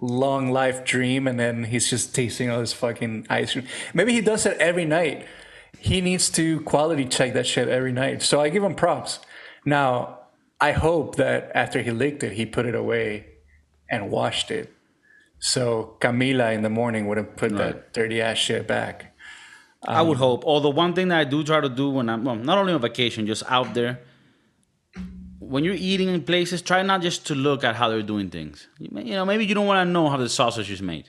long 0.00 0.50
life 0.52 0.84
dream 0.84 1.26
and 1.26 1.38
then 1.40 1.64
he's 1.64 1.88
just 1.88 2.14
tasting 2.14 2.50
all 2.50 2.60
this 2.60 2.72
fucking 2.72 3.26
ice 3.30 3.52
cream. 3.52 3.66
Maybe 3.94 4.12
he 4.12 4.20
does 4.20 4.46
it 4.46 4.56
every 4.58 4.84
night. 4.84 5.26
He 5.78 6.00
needs 6.00 6.30
to 6.30 6.60
quality 6.62 7.04
check 7.04 7.34
that 7.34 7.46
shit 7.46 7.68
every 7.68 7.92
night. 7.92 8.22
So 8.22 8.40
I 8.40 8.48
give 8.48 8.62
him 8.62 8.74
props. 8.74 9.20
Now, 9.64 10.20
I 10.60 10.72
hope 10.72 11.16
that 11.16 11.50
after 11.54 11.82
he 11.82 11.90
licked 11.90 12.22
it, 12.22 12.32
he 12.32 12.46
put 12.46 12.66
it 12.66 12.74
away 12.74 13.26
and 13.90 14.10
washed 14.10 14.50
it. 14.50 14.72
So 15.40 15.96
Camila 16.00 16.52
in 16.54 16.62
the 16.62 16.70
morning 16.70 17.06
wouldn't 17.06 17.36
put 17.36 17.52
Right. 17.52 17.58
that 17.58 17.92
dirty 17.92 18.20
ass 18.20 18.38
shit 18.38 18.66
back. 18.66 19.07
I 19.82 20.02
would 20.02 20.16
um, 20.16 20.18
hope. 20.18 20.44
Although 20.44 20.70
one 20.70 20.92
thing 20.94 21.08
that 21.08 21.18
I 21.18 21.24
do 21.24 21.44
try 21.44 21.60
to 21.60 21.68
do 21.68 21.90
when 21.90 22.08
I'm 22.08 22.24
well, 22.24 22.34
not 22.36 22.58
only 22.58 22.72
on 22.72 22.80
vacation, 22.80 23.26
just 23.26 23.44
out 23.48 23.74
there, 23.74 24.00
when 25.38 25.64
you're 25.64 25.74
eating 25.74 26.08
in 26.08 26.22
places, 26.24 26.62
try 26.62 26.82
not 26.82 27.00
just 27.00 27.26
to 27.28 27.34
look 27.34 27.62
at 27.64 27.76
how 27.76 27.88
they're 27.88 28.02
doing 28.02 28.28
things. 28.28 28.66
You 28.78 28.88
may- 28.90 29.04
you 29.04 29.12
know, 29.12 29.24
maybe 29.24 29.46
you 29.46 29.54
don't 29.54 29.66
want 29.66 29.86
to 29.86 29.90
know 29.92 30.08
how 30.08 30.16
the 30.16 30.28
sausage 30.28 30.70
is 30.70 30.82
made. 30.82 31.08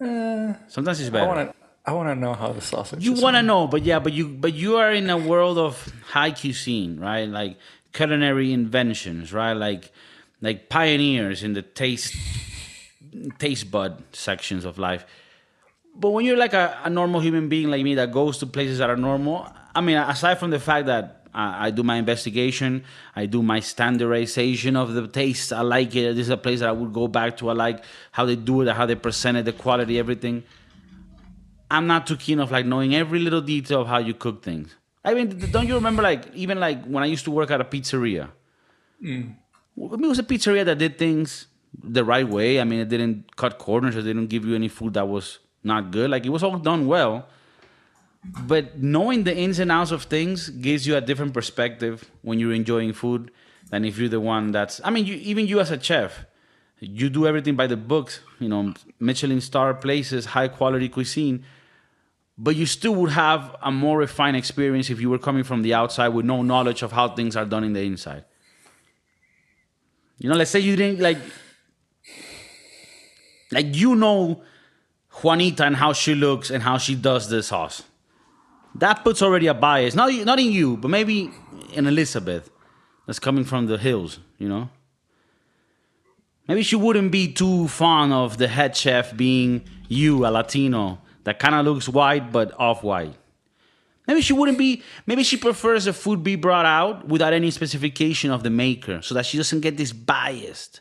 Uh, 0.00 0.54
Sometimes 0.68 1.00
it's 1.00 1.08
I 1.08 1.12
better. 1.12 1.26
want 1.26 1.50
to. 1.50 1.56
I 1.86 1.92
want 1.92 2.08
to 2.08 2.14
know 2.14 2.32
how 2.32 2.50
the 2.52 2.62
sausage. 2.62 3.04
you 3.04 3.12
want 3.12 3.36
to 3.36 3.42
know, 3.42 3.66
but 3.66 3.82
yeah, 3.84 3.98
but 3.98 4.12
you 4.14 4.28
but 4.28 4.54
you 4.54 4.76
are 4.76 4.90
in 4.92 5.10
a 5.10 5.18
world 5.18 5.58
of 5.58 5.92
high 6.06 6.30
cuisine, 6.30 6.98
right? 6.98 7.28
Like 7.28 7.58
culinary 7.92 8.52
inventions, 8.52 9.32
right? 9.34 9.52
Like 9.52 9.92
like 10.40 10.68
pioneers 10.70 11.42
in 11.42 11.52
the 11.52 11.60
taste 11.62 12.14
taste 13.38 13.70
bud 13.70 14.02
sections 14.12 14.64
of 14.64 14.78
life. 14.78 15.04
But 15.96 16.10
when 16.10 16.24
you're 16.24 16.36
like 16.36 16.54
a, 16.54 16.80
a 16.84 16.90
normal 16.90 17.20
human 17.20 17.48
being 17.48 17.70
like 17.70 17.82
me 17.82 17.94
that 17.94 18.10
goes 18.10 18.38
to 18.38 18.46
places 18.46 18.78
that 18.78 18.90
are 18.90 18.96
normal, 18.96 19.46
I 19.74 19.80
mean, 19.80 19.96
aside 19.96 20.38
from 20.38 20.50
the 20.50 20.58
fact 20.58 20.86
that 20.86 21.24
I, 21.32 21.66
I 21.66 21.70
do 21.70 21.82
my 21.82 21.96
investigation, 21.96 22.84
I 23.14 23.26
do 23.26 23.42
my 23.42 23.60
standardization 23.60 24.76
of 24.76 24.94
the 24.94 25.06
taste. 25.06 25.52
I 25.52 25.62
like 25.62 25.94
it. 25.94 26.14
This 26.14 26.26
is 26.26 26.30
a 26.30 26.36
place 26.36 26.60
that 26.60 26.68
I 26.68 26.72
would 26.72 26.92
go 26.92 27.08
back 27.08 27.36
to. 27.38 27.50
I 27.50 27.52
like 27.52 27.84
how 28.12 28.24
they 28.24 28.36
do 28.36 28.62
it, 28.62 28.68
how 28.68 28.86
they 28.86 28.94
present 28.94 29.36
it, 29.36 29.44
the 29.44 29.52
quality, 29.52 29.98
everything. 29.98 30.42
I'm 31.70 31.86
not 31.86 32.06
too 32.06 32.16
keen 32.16 32.40
of 32.40 32.50
like 32.50 32.66
knowing 32.66 32.94
every 32.94 33.18
little 33.18 33.40
detail 33.40 33.82
of 33.82 33.88
how 33.88 33.98
you 33.98 34.14
cook 34.14 34.42
things. 34.42 34.74
I 35.04 35.14
mean, 35.14 35.38
don't 35.50 35.66
you 35.66 35.74
remember 35.74 36.02
like 36.02 36.32
even 36.34 36.58
like 36.60 36.84
when 36.84 37.02
I 37.02 37.06
used 37.06 37.24
to 37.24 37.30
work 37.30 37.50
at 37.50 37.60
a 37.60 37.64
pizzeria? 37.64 38.30
Mm. 39.02 39.34
Mean, 39.76 40.04
it 40.04 40.08
was 40.08 40.18
a 40.18 40.22
pizzeria 40.22 40.64
that 40.64 40.78
did 40.78 40.98
things 40.98 41.46
the 41.82 42.04
right 42.04 42.28
way. 42.28 42.60
I 42.60 42.64
mean, 42.64 42.80
it 42.80 42.88
didn't 42.88 43.36
cut 43.36 43.58
corners. 43.58 43.96
It 43.96 44.02
didn't 44.02 44.28
give 44.28 44.44
you 44.44 44.54
any 44.54 44.68
food 44.68 44.94
that 44.94 45.08
was 45.08 45.40
not 45.64 45.90
good. 45.90 46.10
Like 46.10 46.26
it 46.26 46.30
was 46.30 46.42
all 46.42 46.58
done 46.58 46.86
well. 46.86 47.26
But 48.24 48.78
knowing 48.78 49.24
the 49.24 49.36
ins 49.36 49.58
and 49.58 49.70
outs 49.70 49.90
of 49.90 50.04
things 50.04 50.48
gives 50.48 50.86
you 50.86 50.96
a 50.96 51.00
different 51.00 51.34
perspective 51.34 52.10
when 52.22 52.38
you're 52.38 52.54
enjoying 52.54 52.92
food 52.92 53.30
than 53.70 53.84
if 53.84 53.98
you're 53.98 54.08
the 54.08 54.20
one 54.20 54.52
that's. 54.52 54.80
I 54.84 54.90
mean, 54.90 55.04
you, 55.06 55.14
even 55.16 55.46
you 55.46 55.60
as 55.60 55.70
a 55.70 55.80
chef, 55.80 56.24
you 56.80 57.10
do 57.10 57.26
everything 57.26 57.54
by 57.54 57.66
the 57.66 57.76
books. 57.76 58.20
You 58.40 58.48
know, 58.48 58.74
Michelin 58.98 59.40
star 59.40 59.74
places, 59.74 60.26
high 60.26 60.48
quality 60.48 60.88
cuisine. 60.88 61.44
But 62.36 62.56
you 62.56 62.66
still 62.66 62.94
would 62.96 63.12
have 63.12 63.54
a 63.62 63.70
more 63.70 63.98
refined 63.98 64.36
experience 64.36 64.90
if 64.90 65.00
you 65.00 65.08
were 65.08 65.18
coming 65.18 65.44
from 65.44 65.62
the 65.62 65.74
outside 65.74 66.08
with 66.08 66.24
no 66.24 66.42
knowledge 66.42 66.82
of 66.82 66.92
how 66.92 67.08
things 67.08 67.36
are 67.36 67.44
done 67.44 67.62
in 67.62 67.74
the 67.74 67.82
inside. 67.82 68.24
You 70.18 70.28
know, 70.28 70.34
let's 70.36 70.50
say 70.50 70.60
you 70.60 70.74
didn't 70.74 71.00
like, 71.00 71.18
like 73.52 73.76
you 73.76 73.94
know 73.94 74.42
Juanita 75.22 75.64
and 75.64 75.76
how 75.76 75.92
she 75.92 76.14
looks 76.14 76.50
and 76.50 76.62
how 76.62 76.78
she 76.78 76.94
does 76.94 77.28
this 77.28 77.48
sauce. 77.48 77.82
That 78.76 79.04
puts 79.04 79.22
already 79.22 79.46
a 79.46 79.54
bias, 79.54 79.94
not 79.94 80.12
not 80.24 80.40
in 80.40 80.50
you, 80.50 80.76
but 80.76 80.88
maybe 80.88 81.30
in 81.72 81.86
Elizabeth, 81.86 82.50
that's 83.06 83.18
coming 83.18 83.44
from 83.44 83.66
the 83.66 83.78
hills. 83.78 84.18
You 84.38 84.48
know, 84.48 84.68
maybe 86.48 86.62
she 86.62 86.76
wouldn't 86.76 87.12
be 87.12 87.32
too 87.32 87.68
fond 87.68 88.12
of 88.12 88.38
the 88.38 88.48
head 88.48 88.76
chef 88.76 89.16
being 89.16 89.64
you, 89.88 90.26
a 90.26 90.28
Latino 90.28 90.98
that 91.22 91.38
kind 91.38 91.54
of 91.54 91.64
looks 91.64 91.88
white 91.88 92.32
but 92.32 92.52
off 92.58 92.82
white. 92.82 93.14
Maybe 94.06 94.20
she 94.20 94.32
wouldn't 94.32 94.58
be. 94.58 94.82
Maybe 95.06 95.22
she 95.22 95.36
prefers 95.36 95.84
the 95.84 95.92
food 95.92 96.22
be 96.22 96.36
brought 96.36 96.66
out 96.66 97.06
without 97.08 97.32
any 97.32 97.50
specification 97.50 98.30
of 98.30 98.42
the 98.42 98.50
maker, 98.50 99.00
so 99.02 99.14
that 99.14 99.24
she 99.24 99.36
doesn't 99.36 99.60
get 99.60 99.76
this 99.76 99.92
biased 99.92 100.80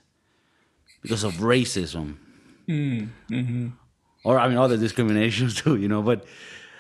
because 1.02 1.24
of 1.24 1.34
racism, 1.36 2.18
mm, 2.68 3.10
mm-hmm. 3.30 3.68
Or 4.24 4.40
I 4.40 4.48
mean 4.48 4.58
other 4.58 4.78
discriminations 4.78 5.56
too. 5.62 5.76
You 5.76 5.88
know, 5.88 6.02
but 6.02 6.26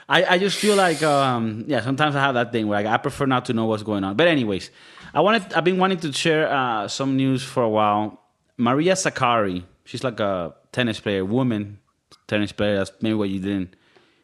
I, 0.08 0.26
I 0.26 0.38
just 0.38 0.58
feel 0.58 0.76
like 0.76 1.02
um, 1.04 1.66
yeah. 1.68 1.82
Sometimes 1.82 2.16
I 2.16 2.22
have 2.22 2.36
that 2.36 2.52
thing 2.52 2.68
where 2.68 2.82
like, 2.82 2.92
I 2.92 2.98
prefer 2.98 3.26
not 3.26 3.46
to 3.46 3.54
know 3.54 3.66
what's 3.66 3.84
going 3.84 4.04
on. 4.04 4.16
But 4.16 4.28
anyways, 4.28 4.70
I 5.14 5.22
wanted. 5.22 5.54
I've 5.54 5.64
been 5.64 5.78
wanting 5.78 6.00
to 6.00 6.12
share 6.12 6.52
uh, 6.52 6.88
some 6.88 7.16
news 7.16 7.44
for 7.44 7.64
a 7.64 7.70
while. 7.70 8.20
Maria 8.58 8.94
Sakkari, 8.94 9.64
she's 9.86 10.04
like 10.04 10.20
a 10.20 10.54
tennis 10.72 11.00
player, 11.00 11.26
woman 11.26 11.80
tennis 12.28 12.52
player. 12.52 12.78
That's 12.78 12.92
maybe 13.02 13.16
what 13.16 13.30
you 13.30 13.40
didn't 13.40 13.76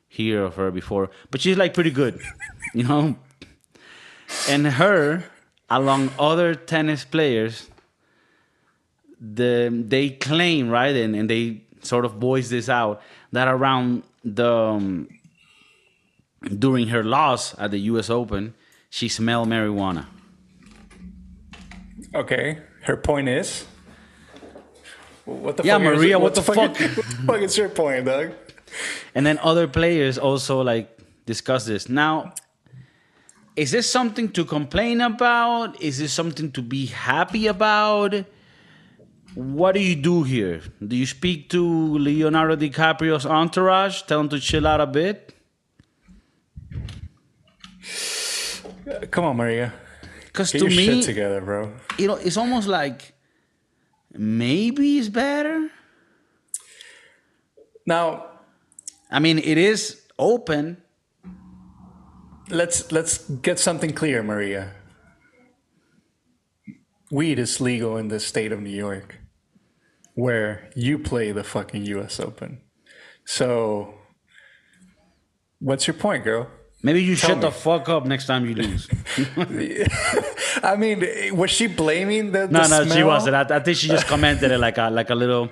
hear 0.08 0.44
of 0.44 0.56
her 0.56 0.72
before, 0.72 1.10
but 1.32 1.42
she's 1.42 1.58
like 1.58 1.74
pretty 1.74 1.92
good, 1.92 2.20
you 2.74 2.84
know. 2.84 3.16
And 4.48 4.68
her, 4.68 5.24
along 5.70 6.12
other 6.20 6.54
tennis 6.54 7.04
players, 7.04 7.70
the 9.20 9.70
they 9.88 10.12
claim 10.12 10.70
right, 10.70 10.96
and, 10.96 11.16
and 11.16 11.30
they 11.30 11.64
sort 11.82 12.06
of 12.06 12.14
voice 12.14 12.50
this 12.50 12.70
out 12.70 13.02
that 13.32 13.48
around 13.48 14.04
the 14.24 14.52
um, 14.52 15.08
during 16.58 16.88
her 16.88 17.04
loss 17.04 17.58
at 17.60 17.72
the 17.72 17.80
U.S. 17.92 18.10
Open, 18.10 18.54
she 18.90 19.08
smelled 19.10 19.48
marijuana. 19.48 20.06
Okay. 22.16 22.60
Her 22.84 22.98
point 22.98 23.30
is. 23.30 23.66
What 25.26 25.58
the 25.58 25.64
Yeah, 25.64 25.74
fuck 25.78 25.84
Maria, 25.84 26.18
it? 26.18 26.22
what 26.22 26.36
the 26.36 26.42
fuck? 26.42 26.56
fuck? 26.56 26.78
What 26.80 26.96
the 26.96 27.04
fuck 27.28 27.42
is 27.42 27.58
your 27.58 27.70
point, 27.70 28.06
dog? 28.06 28.32
And 29.14 29.26
then 29.26 29.38
other 29.40 29.68
players 29.68 30.18
also 30.18 30.62
like 30.62 30.98
discuss 31.26 31.66
this. 31.66 31.90
Now, 31.90 32.34
is 33.56 33.72
this 33.72 33.90
something 33.90 34.30
to 34.30 34.46
complain 34.46 35.02
about? 35.02 35.80
Is 35.82 36.00
this 36.00 36.14
something 36.14 36.52
to 36.54 36.62
be 36.62 36.88
happy 36.88 37.48
about? 37.48 38.16
What 39.40 39.72
do 39.72 39.80
you 39.80 39.96
do 39.96 40.24
here? 40.24 40.62
Do 40.86 40.98
you 40.98 41.06
speak 41.06 41.50
to 41.52 41.98
Leonardo 41.98 42.58
DiCaprio's 42.58 43.26
entourage? 43.26 44.02
Tell 44.02 44.20
him 44.20 44.28
to 44.30 44.40
chill 44.40 44.68
out 44.68 44.82
a 44.82 44.86
bit? 44.86 45.34
Come 49.12 49.24
on, 49.24 49.38
Maria. 49.38 49.72
Because 50.26 50.52
to 50.52 50.58
your 50.58 50.68
me, 50.68 50.86
shit 50.86 51.06
together, 51.06 51.40
bro. 51.40 51.72
you 51.98 52.08
know, 52.08 52.16
it's 52.16 52.36
almost 52.36 52.68
like 52.68 53.14
maybe 54.14 54.98
it's 54.98 55.08
better. 55.08 55.70
Now, 57.86 58.26
I 59.10 59.20
mean, 59.20 59.38
it 59.40 59.58
is 59.58 60.02
open. 60.18 60.84
let's 62.50 62.92
let's 62.92 63.30
get 63.30 63.58
something 63.58 63.94
clear, 63.94 64.22
Maria. 64.22 64.74
Weed 67.10 67.40
is 67.40 67.62
legal 67.62 67.96
in 67.96 68.10
the 68.10 68.20
state 68.20 68.52
of 68.52 68.60
New 68.62 68.70
York, 68.70 69.19
where 70.20 70.70
you 70.76 71.00
play 71.00 71.32
the 71.32 71.44
fucking 71.44 71.86
U.S. 71.96 72.20
Open. 72.20 72.62
So, 73.26 73.94
what's 75.60 75.88
your 75.88 75.94
point, 75.96 76.24
girl? 76.24 76.48
Maybe 76.82 77.04
you 77.04 77.16
Tell 77.16 77.30
shut 77.32 77.38
me. 77.40 77.42
the 77.42 77.52
fuck 77.52 77.90
up 77.90 78.06
next 78.06 78.26
time 78.26 78.46
you 78.46 78.56
lose. 78.56 78.88
I 80.64 80.76
mean, 80.78 81.04
was 81.36 81.52
she 81.52 81.68
blaming 81.68 82.32
the, 82.32 82.48
No, 82.48 82.64
the 82.64 82.70
no, 82.70 82.84
she 82.86 82.90
smell? 82.92 83.08
wasn't. 83.08 83.36
I, 83.36 83.58
I 83.58 83.60
think 83.60 83.78
she 83.78 83.88
just 83.88 84.08
commented 84.08 84.52
it 84.52 84.60
like 84.60 84.78
a 84.78 84.90
like 84.90 85.10
a 85.10 85.16
little, 85.16 85.50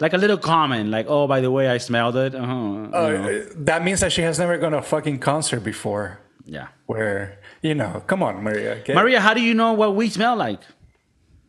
like 0.00 0.14
a 0.14 0.18
little 0.18 0.38
comment, 0.38 0.88
like, 0.88 1.06
"Oh, 1.08 1.26
by 1.26 1.40
the 1.40 1.50
way, 1.50 1.68
I 1.68 1.76
smelled 1.78 2.16
it." 2.16 2.34
Uh-huh, 2.34 2.88
Uh, 2.92 3.42
that 3.56 3.84
means 3.84 4.00
that 4.00 4.12
she 4.12 4.22
has 4.22 4.38
never 4.38 4.56
gone 4.56 4.72
to 4.72 4.78
a 4.78 4.82
fucking 4.82 5.18
concert 5.18 5.60
before. 5.60 6.20
yeah. 6.46 6.68
Where 6.86 7.38
you 7.62 7.74
know, 7.74 8.02
come 8.06 8.22
on, 8.22 8.42
Maria. 8.42 8.80
Maria, 8.88 9.20
how 9.20 9.34
do 9.34 9.40
you 9.42 9.52
know 9.54 9.72
what 9.74 9.94
we 9.94 10.08
smell 10.08 10.36
like? 10.36 10.60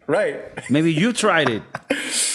right? 0.07 0.37
Maybe 0.69 0.91
you 0.93 1.11
tried 1.13 1.49
it. 1.49 1.63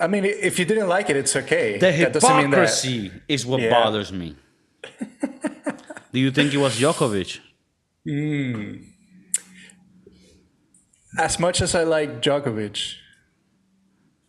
I 0.00 0.06
mean, 0.06 0.24
if 0.24 0.58
you 0.58 0.64
didn't 0.64 0.88
like 0.88 1.10
it, 1.10 1.16
it's 1.16 1.34
okay. 1.34 1.78
The 1.78 1.90
That 1.90 2.12
doesn't 2.12 2.36
mean 2.36 2.50
that- 2.50 2.56
hypocrisy 2.68 3.10
is 3.28 3.44
what 3.44 3.60
Yeah. 3.60 3.70
bothers 3.70 4.12
me. 4.12 4.36
do 6.12 6.18
you 6.20 6.30
think 6.30 6.54
it 6.54 6.58
was 6.58 6.78
Djokovic? 6.78 7.40
as 11.18 11.38
much 11.38 11.60
as 11.60 11.74
I 11.74 11.82
like 11.84 12.22
Djokovic, 12.22 12.94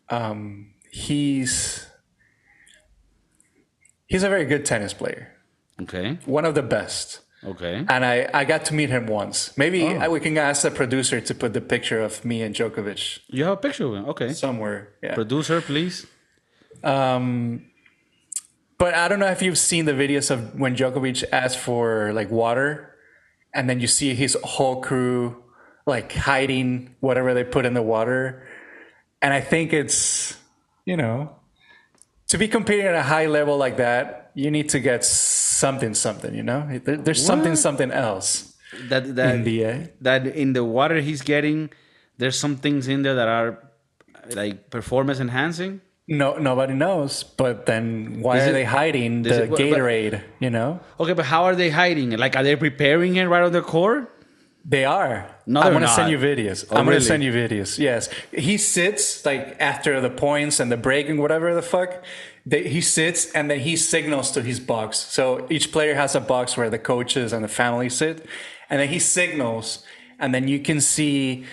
um, 0.10 0.74
he's 0.92 1.86
he's 4.08 4.24
a 4.24 4.30
very 4.30 4.46
good 4.46 4.66
tennis 4.66 4.94
player, 4.94 5.32
Okay. 5.82 6.18
one 6.26 6.46
of 6.46 6.56
the 6.56 6.64
best. 6.64 7.22
Okay. 7.44 7.86
And 7.88 8.04
I, 8.06 8.30
I 8.34 8.44
got 8.44 8.66
to 8.66 8.74
meet 8.74 8.90
him 8.90 9.08
once. 9.08 9.58
Maybe 9.58 9.84
Oh. 9.84 9.98
I, 9.98 10.08
we 10.10 10.20
can 10.20 10.38
ask 10.38 10.64
the 10.64 10.72
producer 10.72 11.22
to 11.22 11.34
put 11.34 11.54
the 11.54 11.62
picture 11.62 12.02
of 12.02 12.26
me 12.26 12.42
and 12.42 12.54
Djokovic 12.54 13.20
You 13.28 13.46
have 13.46 13.54
a 13.54 13.58
picture 13.58 13.86
of 13.86 13.94
him. 13.96 14.06
Okay. 14.10 14.34
somewhere. 14.34 14.90
Yeah. 15.02 15.16
Producer, 15.16 15.62
please. 15.62 16.06
Um, 16.84 17.66
but 18.78 18.94
I 18.94 19.08
don't 19.08 19.20
know 19.20 19.28
if 19.32 19.42
you've 19.42 19.58
seen 19.58 19.86
the 19.86 19.94
videos 19.94 20.32
of 20.32 20.60
when 20.60 20.76
Djokovic 20.76 21.24
asked 21.32 21.58
for 21.60 22.12
like 22.14 22.30
water, 22.32 22.96
and 23.54 23.70
then 23.70 23.80
you 23.80 23.88
see 23.88 24.14
his 24.16 24.38
whole 24.44 24.82
crew 24.82 25.44
like 25.86 26.14
hiding 26.14 26.96
whatever 27.00 27.34
they 27.34 27.44
put 27.44 27.66
in 27.66 27.74
the 27.74 27.82
water, 27.82 28.48
and 29.22 29.34
I 29.34 29.42
think 29.42 29.74
it's 29.74 30.38
you 30.86 30.96
know 30.96 31.36
to 32.28 32.38
be 32.38 32.48
competing 32.48 32.86
at 32.86 32.96
a 32.96 33.04
high 33.04 33.26
level 33.26 33.58
like 33.58 33.78
that, 33.78 34.19
you 34.36 34.52
need 34.52 34.70
to 34.70 34.80
get 34.80 35.04
something 35.06 35.94
something. 35.94 36.34
You 36.36 36.44
know, 36.44 36.80
there, 36.86 36.98
there's 36.98 37.24
something 37.26 37.52
What? 37.52 37.60
something 37.68 37.92
else 37.92 38.54
That 38.90 39.16
that 39.16 39.36
in 39.36 39.44
the 39.44 39.66
uh, 39.66 39.78
that 40.02 40.28
in 40.28 40.54
the 40.54 40.64
water 40.64 41.02
he's 41.02 41.22
getting, 41.22 41.70
there's 42.18 42.38
some 42.40 42.56
things 42.58 42.88
in 42.88 43.02
there 43.04 43.16
that 43.16 43.28
are 43.28 43.50
like 44.36 44.70
performance 44.70 45.20
enhancing. 45.20 45.82
no 46.08 46.38
nobody 46.38 46.74
knows. 46.74 47.24
But 47.24 47.66
then 47.66 48.22
why 48.22 48.38
Is 48.38 48.44
are 48.46 48.50
it- 48.50 48.54
they 48.54 48.64
hiding 48.66 49.24
the 49.24 49.30
it- 49.30 49.50
but- 49.50 49.58
but- 49.58 49.60
Gatorade? 49.60 50.22
you 50.40 50.50
know, 50.50 50.80
Okay, 51.00 51.14
but 51.14 51.26
how 51.26 51.44
are 51.46 51.56
they 51.56 51.70
hiding 51.70 52.12
it? 52.14 52.20
Like, 52.20 52.36
are 52.38 52.44
they 52.44 52.56
preparing 52.56 53.16
it 53.16 53.26
right 53.26 53.44
on 53.44 53.52
the 53.52 53.62
court? 53.62 54.04
They 54.66 54.86
are. 54.86 55.26
No, 55.48 55.62
I'm 55.62 55.74
gonna 55.74 55.86
not. 55.88 55.96
send 55.96 56.12
you 56.12 56.20
videos. 56.20 56.66
Oh, 56.70 56.76
I'm 56.78 56.86
really? 56.86 56.98
gonna 57.00 57.06
send 57.14 57.24
you 57.24 57.32
videos. 57.32 57.80
Yes, 57.80 58.10
he 58.32 58.58
sits 58.58 59.26
like 59.26 59.56
after 59.60 60.02
the 60.02 60.10
points 60.12 60.60
and 60.60 60.70
the 60.72 60.78
break 60.78 61.10
and 61.10 61.18
whatever 61.20 61.56
the 61.56 61.62
fuck. 61.64 61.92
They, 62.50 62.64
he 62.76 62.82
sits 62.82 63.32
and 63.36 63.50
then 63.50 63.60
he 63.60 63.76
signals 63.76 64.32
to 64.36 64.42
his 64.42 64.60
box. 64.60 64.98
So 64.98 65.46
each 65.50 65.72
player 65.72 65.96
has 65.96 66.16
a 66.16 66.20
box 66.34 66.58
where 66.58 66.70
the 66.70 66.80
coaches 66.80 67.34
and 67.34 67.44
the 67.44 67.54
family 67.64 67.90
sit, 67.90 68.26
and 68.70 68.80
then 68.80 68.90
he 68.90 69.00
signals, 69.00 69.84
and 70.22 70.34
then 70.34 70.48
you 70.48 70.60
can 70.60 70.80
see 70.82 71.46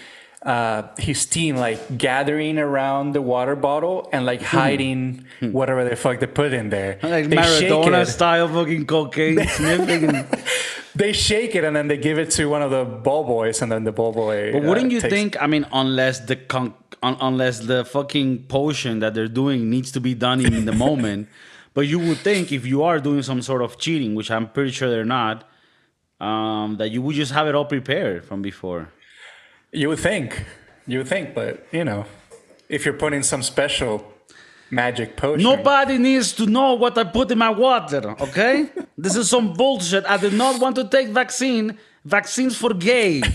uh, 0.42 0.82
his 1.08 1.26
team 1.26 1.56
like 1.56 1.80
gathering 1.98 2.56
around 2.58 3.12
the 3.12 3.20
water 3.22 3.56
bottle 3.56 4.08
and 4.12 4.24
like 4.24 4.42
hiding 4.42 5.24
whatever 5.40 5.82
the 5.88 5.96
fuck 5.96 6.20
they 6.20 6.26
put 6.42 6.52
in 6.52 6.70
there. 6.70 6.98
Hmm. 7.00 7.06
Like 7.08 7.28
They 7.30 7.36
Maradona 7.36 8.06
style 8.06 8.48
fucking 8.48 8.86
cocaine 8.86 9.46
sniffing. 9.58 10.04
and- 10.14 10.26
They 10.96 11.12
shake 11.12 11.54
it 11.54 11.62
and 11.64 11.76
then 11.76 11.88
they 11.88 11.98
give 11.98 12.18
it 12.18 12.30
to 12.32 12.46
one 12.48 12.62
of 12.62 12.70
the 12.70 12.84
ball 12.84 13.24
boys, 13.24 13.60
and 13.60 13.70
then 13.70 13.84
the 13.84 13.92
ball 13.92 14.12
boy. 14.12 14.52
But 14.52 14.62
wouldn't 14.62 14.90
uh, 14.92 14.94
you 14.94 15.00
think? 15.00 15.40
I 15.40 15.46
mean, 15.46 15.66
unless 15.72 16.20
the 16.20 16.36
con- 16.36 16.74
un- 17.02 17.18
unless 17.20 17.60
the 17.60 17.84
fucking 17.84 18.44
potion 18.44 19.00
that 19.00 19.12
they're 19.14 19.28
doing 19.28 19.68
needs 19.68 19.92
to 19.92 20.00
be 20.00 20.14
done 20.14 20.40
in 20.40 20.64
the 20.64 20.72
moment, 20.72 21.28
but 21.74 21.82
you 21.82 21.98
would 21.98 22.18
think 22.18 22.50
if 22.50 22.64
you 22.64 22.82
are 22.82 22.98
doing 22.98 23.22
some 23.22 23.42
sort 23.42 23.62
of 23.62 23.78
cheating, 23.78 24.14
which 24.14 24.30
I'm 24.30 24.48
pretty 24.48 24.70
sure 24.70 24.88
they're 24.88 25.04
not, 25.04 25.48
um, 26.20 26.76
that 26.78 26.90
you 26.90 27.02
would 27.02 27.16
just 27.16 27.32
have 27.32 27.46
it 27.46 27.54
all 27.54 27.66
prepared 27.66 28.24
from 28.24 28.40
before. 28.40 28.88
You 29.72 29.90
would 29.90 29.98
think. 29.98 30.44
You 30.86 30.98
would 30.98 31.08
think, 31.08 31.34
but 31.34 31.66
you 31.72 31.84
know, 31.84 32.06
if 32.68 32.84
you're 32.84 32.94
putting 32.94 33.22
some 33.22 33.42
special 33.42 34.15
magic 34.70 35.16
potion. 35.16 35.42
Nobody 35.42 35.98
needs 35.98 36.32
to 36.34 36.46
know 36.46 36.74
what 36.74 36.96
I 36.98 37.04
put 37.04 37.30
in 37.30 37.38
my 37.38 37.50
water. 37.50 38.14
Okay, 38.20 38.68
this 38.98 39.16
is 39.16 39.28
some 39.30 39.52
bullshit. 39.54 40.04
I 40.06 40.16
did 40.16 40.32
not 40.34 40.60
want 40.60 40.76
to 40.76 40.84
take 40.88 41.08
vaccine. 41.08 41.78
Vaccines 42.04 42.56
for 42.56 42.72
gay. 42.72 43.20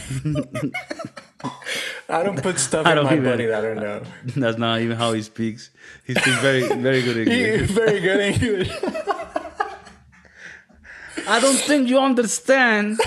I 2.08 2.24
don't 2.24 2.42
put 2.42 2.58
stuff 2.60 2.86
I 2.86 2.98
in 2.98 3.04
my 3.04 3.14
even- 3.14 3.24
body 3.26 3.46
that 3.48 3.58
I 3.58 3.62
don't 3.62 3.78
know. 3.84 4.02
That's 4.38 4.58
not 4.58 4.80
even 4.80 4.96
how 4.98 5.12
he 5.14 5.22
speaks. 5.22 5.72
He 6.06 6.14
speaks 6.14 6.38
very, 6.40 6.68
very 6.68 7.02
good 7.02 7.18
English. 7.28 7.70
Very 7.72 8.00
good 8.00 8.20
English. 8.22 8.72
I 11.28 11.40
don't 11.40 11.58
think 11.58 11.88
you 11.90 12.00
understand 12.00 13.00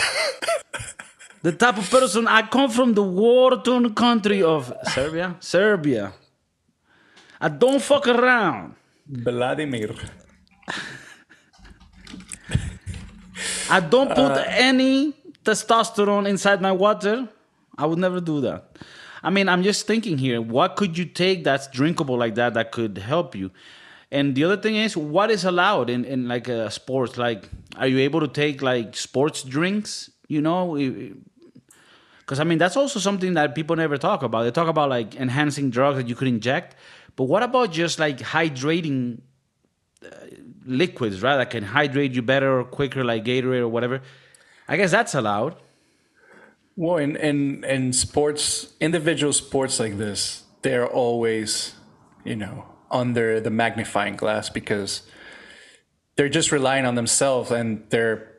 the 1.42 1.52
type 1.52 1.78
of 1.78 1.88
person 1.90 2.26
I 2.28 2.42
come 2.42 2.70
from 2.70 2.94
the 2.94 3.02
war-torn 3.02 3.94
country 3.94 4.42
of 4.42 4.72
Serbia. 4.92 5.36
Serbia. 5.40 6.12
I 7.44 7.50
don't 7.50 7.82
fuck 7.82 8.08
around. 8.08 8.74
Vladimir. 9.06 9.94
I 13.68 13.80
don't 13.80 14.08
put 14.08 14.42
any 14.46 15.12
testosterone 15.44 16.26
inside 16.26 16.62
my 16.62 16.72
water. 16.72 17.28
I 17.76 17.84
would 17.84 17.98
never 17.98 18.18
do 18.20 18.40
that. 18.40 18.78
I 19.22 19.28
mean, 19.28 19.50
I'm 19.50 19.62
just 19.62 19.86
thinking 19.86 20.16
here, 20.16 20.40
what 20.40 20.76
could 20.76 20.96
you 20.96 21.04
take 21.04 21.44
that's 21.44 21.66
drinkable 21.68 22.16
like 22.16 22.34
that 22.36 22.54
that 22.54 22.72
could 22.72 22.96
help 22.96 23.34
you? 23.34 23.50
And 24.10 24.34
the 24.34 24.44
other 24.44 24.56
thing 24.56 24.76
is, 24.76 24.96
what 24.96 25.30
is 25.30 25.44
allowed 25.44 25.90
in, 25.90 26.06
in 26.06 26.26
like 26.26 26.48
a 26.48 26.70
sports? 26.70 27.18
Like, 27.18 27.50
are 27.76 27.86
you 27.86 27.98
able 27.98 28.20
to 28.20 28.28
take 28.28 28.62
like 28.62 28.96
sports 28.96 29.42
drinks? 29.42 30.10
You 30.28 30.40
know, 30.40 30.78
because 32.24 32.40
I 32.40 32.44
mean 32.44 32.56
that's 32.56 32.76
also 32.76 32.98
something 32.98 33.34
that 33.34 33.54
people 33.54 33.76
never 33.76 33.98
talk 33.98 34.22
about. 34.22 34.44
They 34.44 34.50
talk 34.50 34.68
about 34.68 34.88
like 34.88 35.14
enhancing 35.16 35.68
drugs 35.68 35.98
that 35.98 36.08
you 36.08 36.14
could 36.14 36.28
inject, 36.28 36.74
but 37.16 37.24
what 37.24 37.42
about 37.42 37.72
just 37.72 37.98
like 37.98 38.18
hydrating 38.18 39.20
uh, 40.04 40.08
liquids, 40.66 41.22
right? 41.22 41.36
That 41.36 41.50
can 41.50 41.62
hydrate 41.64 42.12
you 42.12 42.22
better 42.22 42.60
or 42.60 42.64
quicker, 42.64 43.04
like 43.04 43.24
Gatorade 43.24 43.60
or 43.60 43.68
whatever. 43.68 44.02
I 44.68 44.76
guess 44.76 44.90
that's 44.90 45.14
allowed. 45.14 45.56
Well, 46.76 46.96
in, 46.96 47.16
in 47.16 47.64
in 47.64 47.92
sports, 47.92 48.72
individual 48.80 49.32
sports 49.32 49.78
like 49.78 49.96
this, 49.96 50.42
they're 50.62 50.86
always, 50.86 51.74
you 52.24 52.36
know, 52.36 52.66
under 52.90 53.40
the 53.40 53.50
magnifying 53.50 54.16
glass 54.16 54.48
because 54.48 55.02
they're 56.16 56.28
just 56.28 56.50
relying 56.50 56.86
on 56.86 56.94
themselves 56.94 57.50
and 57.50 57.88
their 57.90 58.32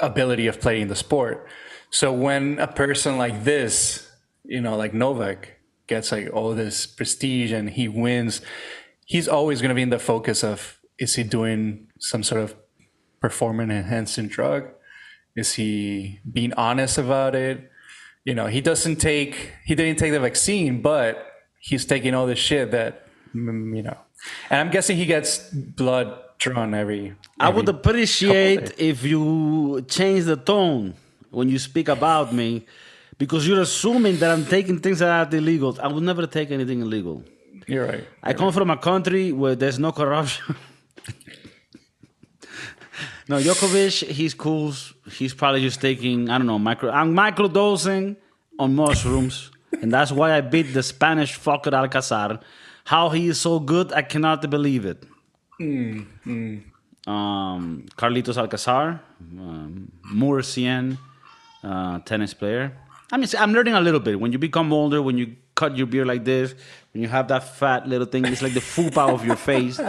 ability 0.00 0.46
of 0.46 0.60
playing 0.60 0.88
the 0.88 0.96
sport. 0.96 1.46
So 1.90 2.12
when 2.12 2.58
a 2.58 2.66
person 2.66 3.18
like 3.18 3.44
this, 3.44 4.10
you 4.44 4.60
know, 4.60 4.76
like 4.76 4.94
Novak, 4.94 5.55
gets 5.86 6.12
like 6.12 6.30
all 6.32 6.54
this 6.54 6.86
prestige 6.86 7.52
and 7.52 7.70
he 7.70 7.88
wins, 7.88 8.40
he's 9.04 9.28
always 9.28 9.60
going 9.60 9.70
to 9.70 9.74
be 9.74 9.82
in 9.82 9.90
the 9.90 9.98
focus 9.98 10.42
of 10.42 10.78
is 10.98 11.14
he 11.14 11.22
doing 11.22 11.88
some 11.98 12.22
sort 12.22 12.40
of 12.40 12.54
performance 13.20 13.70
enhancing 13.70 14.28
drug? 14.28 14.68
Is 15.34 15.54
he 15.54 16.20
being 16.30 16.52
honest 16.54 16.98
about 16.98 17.34
it? 17.34 17.70
You 18.24 18.34
know, 18.34 18.46
he 18.46 18.60
doesn't 18.60 18.96
take 18.96 19.52
he 19.64 19.74
didn't 19.74 19.98
take 19.98 20.12
the 20.12 20.20
vaccine, 20.20 20.82
but 20.82 21.32
he's 21.60 21.84
taking 21.84 22.14
all 22.14 22.26
this 22.26 22.38
shit 22.38 22.70
that 22.72 23.06
mm, 23.34 23.76
you 23.76 23.82
know. 23.82 23.98
And 24.50 24.60
I'm 24.60 24.70
guessing 24.70 24.96
he 24.96 25.06
gets 25.06 25.50
blood 25.50 26.18
drawn 26.38 26.74
every. 26.74 27.14
I 27.38 27.50
would 27.50 27.68
appreciate 27.68 28.78
if 28.78 29.04
you 29.04 29.84
change 29.88 30.24
the 30.24 30.36
tone 30.36 30.94
when 31.30 31.48
you 31.48 31.58
speak 31.58 31.88
about 31.88 32.32
me, 32.32 32.66
because 33.18 33.46
you're 33.46 33.60
assuming 33.60 34.18
that 34.18 34.30
I'm 34.30 34.46
taking 34.46 34.78
things 34.78 34.98
that 34.98 35.32
are 35.32 35.36
illegal. 35.36 35.76
I 35.82 35.88
would 35.88 36.02
never 36.02 36.26
take 36.26 36.50
anything 36.50 36.82
illegal. 36.82 37.22
You're 37.66 37.86
right. 37.86 38.04
I 38.22 38.32
come 38.32 38.52
from 38.52 38.70
a 38.70 38.76
country 38.76 39.32
where 39.32 39.54
there's 39.54 39.78
no 39.78 39.92
corruption. 39.92 40.56
no, 43.28 43.38
Djokovic, 43.38 44.08
he's 44.08 44.34
cool. 44.34 44.72
He's 45.10 45.34
probably 45.34 45.62
just 45.62 45.80
taking, 45.80 46.28
I 46.30 46.38
don't 46.38 46.46
know, 46.46 46.58
micro. 46.58 46.90
I'm 46.90 47.14
microdosing 47.14 48.16
on 48.58 48.74
mushrooms. 48.74 49.50
and 49.82 49.92
that's 49.92 50.12
why 50.12 50.36
I 50.36 50.40
beat 50.40 50.72
the 50.74 50.82
Spanish 50.82 51.38
fucker 51.38 51.72
Alcaraz. 51.72 52.40
How 52.84 53.08
he 53.10 53.28
is 53.28 53.40
so 53.40 53.58
good, 53.58 53.92
I 53.92 54.02
cannot 54.02 54.48
believe 54.48 54.86
it. 54.86 55.02
Um, 55.60 56.06
Carlitos 57.96 58.36
Alcaraz, 58.36 59.00
um, 59.38 59.90
Murcian, 60.04 60.98
uh, 61.64 61.98
tennis 62.00 62.34
player. 62.34 62.76
I 63.12 63.16
mean, 63.18 63.28
I'm 63.38 63.52
learning 63.52 63.74
a 63.74 63.80
little 63.80 64.00
bit. 64.00 64.18
When 64.18 64.32
you 64.32 64.38
become 64.38 64.72
older, 64.72 65.00
when 65.00 65.16
you 65.16 65.36
cut 65.54 65.76
your 65.76 65.86
beard 65.86 66.08
like 66.08 66.24
this, 66.24 66.54
when 66.92 67.02
you 67.02 67.08
have 67.08 67.28
that 67.28 67.44
fat 67.56 67.86
little 67.86 68.06
thing, 68.06 68.24
it's 68.24 68.42
like 68.42 68.54
the 68.54 68.60
fupa 68.60 69.08
of 69.08 69.24
your 69.24 69.36
face. 69.50 69.80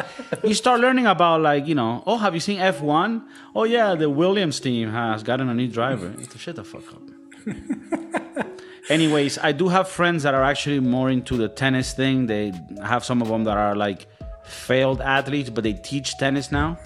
You 0.44 0.54
start 0.54 0.82
learning 0.82 1.08
about 1.08 1.42
like, 1.42 1.66
you 1.68 1.76
know, 1.76 2.04
oh, 2.06 2.18
have 2.18 2.34
you 2.34 2.40
seen 2.40 2.60
F1? 2.60 3.24
Oh 3.56 3.64
yeah, 3.64 3.96
the 3.96 4.10
Williams 4.10 4.60
team 4.60 4.92
has 4.92 5.24
gotten 5.24 5.50
a 5.50 5.54
new 5.54 5.68
driver. 5.68 6.14
Shut 6.38 6.56
the 6.56 6.64
fuck 6.64 6.84
up. 6.94 7.02
Anyways, 8.90 9.38
I 9.40 9.52
do 9.52 9.68
have 9.68 9.90
friends 9.90 10.24
that 10.24 10.34
are 10.34 10.44
actually 10.44 10.80
more 10.80 11.10
into 11.10 11.36
the 11.36 11.50
tennis 11.50 11.94
thing. 11.94 12.28
They 12.28 12.54
have 12.84 13.04
some 13.04 13.22
of 13.22 13.28
them 13.28 13.44
that 13.46 13.58
are 13.58 13.76
like 13.76 14.08
failed 14.46 15.02
athletes, 15.02 15.50
but 15.50 15.64
they 15.64 15.74
teach 15.74 16.18
tennis 16.18 16.52
now. 16.52 16.78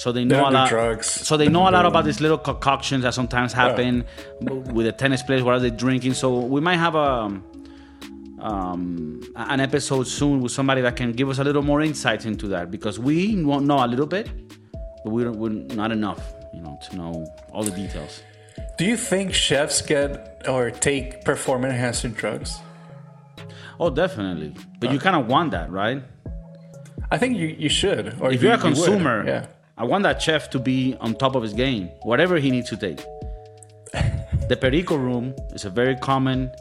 So 0.00 0.12
they 0.12 0.24
know 0.24 0.48
a 0.48 0.50
lot. 0.50 0.70
drugs. 0.70 1.08
So 1.28 1.36
they 1.36 1.48
know 1.50 1.68
a 1.68 1.72
lot 1.76 1.84
about 1.84 2.06
these 2.06 2.22
little 2.22 2.38
concoctions 2.38 3.02
that 3.02 3.12
sometimes 3.12 3.52
happen 3.52 4.06
with 4.40 4.86
the 4.86 4.92
tennis 4.92 5.22
players. 5.22 5.42
What 5.42 5.52
are 5.56 5.60
they 5.60 5.68
drinking? 5.68 6.14
So 6.14 6.38
we 6.38 6.62
might 6.62 6.78
have 6.78 6.94
a 6.94 7.38
um, 8.40 9.20
an 9.36 9.60
episode 9.60 10.04
soon 10.06 10.40
with 10.40 10.52
somebody 10.52 10.80
that 10.80 10.96
can 10.96 11.12
give 11.12 11.28
us 11.28 11.38
a 11.38 11.44
little 11.44 11.60
more 11.60 11.82
insight 11.82 12.24
into 12.24 12.48
that 12.48 12.70
because 12.70 12.98
we 12.98 13.44
won't 13.44 13.66
know 13.66 13.84
a 13.84 13.88
little 13.88 14.06
bit, 14.06 14.30
but 15.04 15.10
we 15.10 15.22
don't, 15.22 15.36
we're 15.36 15.50
not 15.76 15.92
enough, 15.92 16.32
you 16.54 16.62
know, 16.62 16.78
to 16.88 16.96
know 16.96 17.26
all 17.52 17.62
the 17.62 17.70
details. 17.70 18.22
Do 18.78 18.86
you 18.86 18.96
think 18.96 19.34
chefs 19.34 19.82
get 19.82 20.48
or 20.48 20.70
take 20.70 21.26
performance 21.26 21.74
enhancing 21.74 22.12
drugs? 22.12 22.58
Oh, 23.78 23.90
definitely. 23.90 24.54
But 24.80 24.92
you 24.92 24.98
kind 24.98 25.16
of 25.16 25.26
want 25.26 25.50
that, 25.50 25.70
right? 25.70 26.02
I 27.10 27.18
think 27.18 27.36
you, 27.36 27.48
you 27.48 27.68
should. 27.68 28.16
Or 28.18 28.32
If 28.32 28.42
you, 28.42 28.48
you're 28.48 28.56
a 28.56 28.58
you 28.58 28.64
would. 28.64 28.74
consumer, 28.74 29.26
yeah. 29.26 29.46
I 29.80 29.84
want 29.84 30.02
that 30.02 30.20
chef 30.20 30.50
to 30.50 30.58
be 30.58 30.94
on 31.00 31.14
top 31.14 31.34
of 31.34 31.42
his 31.42 31.54
game, 31.54 31.88
whatever 32.02 32.36
he 32.36 32.50
needs 32.50 32.68
to 32.68 32.76
take. 32.76 33.02
the 34.46 34.54
Perico 34.60 34.94
room 34.94 35.34
is 35.54 35.64
a 35.64 35.70
very 35.70 35.96
common, 35.96 36.52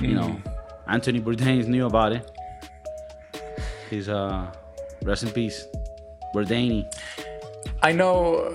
you 0.00 0.14
know, 0.14 0.40
Anthony 0.86 1.20
Bourdain 1.20 1.66
knew 1.66 1.84
about 1.84 2.12
it. 2.12 2.30
He's 3.90 4.08
uh, 4.08 4.50
rest 5.02 5.24
in 5.24 5.30
peace, 5.32 5.66
Bourdain. 6.34 6.90
I 7.82 7.92
know. 7.92 8.48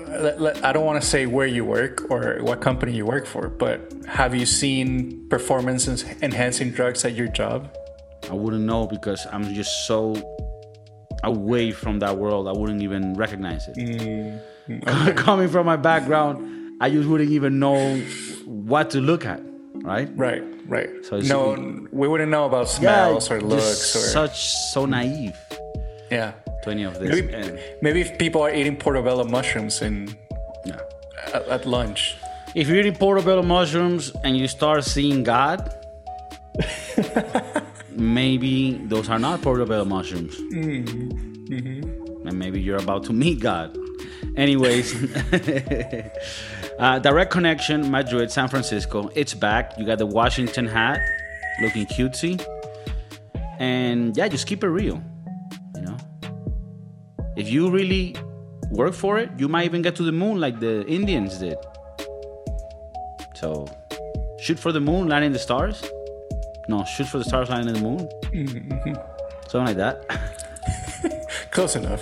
I 0.64 0.74
don't 0.74 0.86
want 0.86 1.00
to 1.00 1.08
say 1.08 1.28
where 1.28 1.46
you 1.46 1.64
work 1.64 2.10
or 2.10 2.40
what 2.42 2.62
company 2.62 2.96
you 2.96 3.06
work 3.06 3.28
for, 3.28 3.48
but 3.48 3.94
have 4.08 4.34
you 4.34 4.48
seen 4.48 5.30
performance 5.30 5.88
enhancing 6.24 6.72
drugs 6.72 7.06
at 7.06 7.14
your 7.14 7.28
job? 7.28 7.72
I 8.28 8.34
wouldn't 8.34 8.64
know 8.64 8.88
because 8.88 9.28
I'm 9.32 9.54
just 9.54 9.86
so 9.86 10.16
away 11.24 11.72
from 11.72 12.00
that 12.00 12.18
world. 12.18 12.48
I 12.48 12.52
wouldn't 12.52 12.82
even 12.82 13.14
recognize 13.16 13.68
it. 13.68 13.78
Mm, 13.78 14.42
mm, 14.68 15.18
Coming 15.26 15.48
from 15.50 15.66
my 15.66 15.76
background, 15.78 16.78
I 16.82 16.90
just 16.90 17.08
wouldn't 17.08 17.32
even 17.32 17.60
know 17.60 17.98
what 18.46 18.90
to 18.92 19.02
look 19.02 19.26
at. 19.26 19.42
Right? 19.76 20.10
Right, 20.16 20.44
right. 20.68 20.90
So 21.04 21.18
it's- 21.18 21.30
no, 21.30 21.88
we 21.92 22.08
wouldn't 22.08 22.32
know 22.32 22.46
about 22.46 22.70
smells 22.70 23.30
or 23.32 23.42
looks 23.42 23.96
or 23.96 24.00
such 24.00 24.46
so 24.72 24.86
naive 24.86 25.36
yeah. 26.10 26.32
to 26.64 26.70
any 26.70 26.84
of 26.84 27.00
this. 27.00 27.10
Maybe, 27.10 27.34
And, 27.34 27.60
maybe 27.82 28.02
if 28.02 28.18
people 28.18 28.42
are 28.42 28.54
eating 28.54 28.78
portobello 28.78 29.26
mushrooms 29.26 29.82
in 29.82 30.16
yeah. 30.66 30.80
at, 31.34 31.48
at 31.48 31.66
lunch. 31.66 32.16
If 32.56 32.68
you're 32.68 32.78
eating 32.78 32.96
portobello 32.96 33.42
mushrooms 33.42 34.12
and 34.24 34.38
you 34.38 34.48
start 34.48 34.84
seeing 34.86 35.24
God, 35.24 35.74
maybe 37.98 38.74
those 38.86 39.10
are 39.10 39.20
not 39.20 39.42
portobello 39.42 39.86
mushrooms. 39.86 40.38
And 40.40 42.34
maybe 42.34 42.62
you're 42.62 42.78
about 42.78 43.04
to 43.06 43.14
meet 43.14 43.40
God. 43.40 43.78
Anyways, 44.36 44.96
uh, 46.80 47.00
Direct 47.00 47.32
Connection, 47.32 47.92
Madrid, 47.92 48.32
San 48.32 48.48
Francisco. 48.48 49.10
It's 49.14 49.34
back. 49.34 49.78
You 49.78 49.86
got 49.86 50.00
the 50.00 50.06
Washington 50.06 50.66
hat, 50.66 51.00
looking 51.62 51.86
cutesy. 51.86 52.44
And 53.60 54.18
yeah, 54.18 54.28
just 54.28 54.48
keep 54.48 54.64
it 54.64 54.70
real. 54.70 55.04
You 55.76 55.82
know, 55.82 55.98
if 57.38 57.50
you 57.50 57.70
really 57.70 58.16
work 58.72 58.94
for 58.94 59.20
it, 59.20 59.30
you 59.38 59.48
might 59.48 59.66
even 59.66 59.82
get 59.82 59.96
to 59.98 60.04
the 60.04 60.12
moon 60.12 60.40
like 60.40 60.60
the 60.60 60.86
Indians 60.88 61.38
did. 61.38 61.58
So, 63.36 63.68
shoot 64.40 64.58
for 64.58 64.72
the 64.72 64.80
moon, 64.80 65.10
land 65.10 65.26
in 65.26 65.34
the 65.34 65.40
stars. 65.40 65.84
No, 66.68 66.84
shoot 66.86 67.08
for 67.08 67.18
the 67.18 67.26
stars, 67.26 67.50
line 67.50 67.68
in 67.68 67.74
the 67.74 67.82
moon. 67.82 68.10
Something 69.48 69.66
like 69.66 69.78
that. 69.78 70.08
Close 71.52 71.76
enough. 71.76 72.02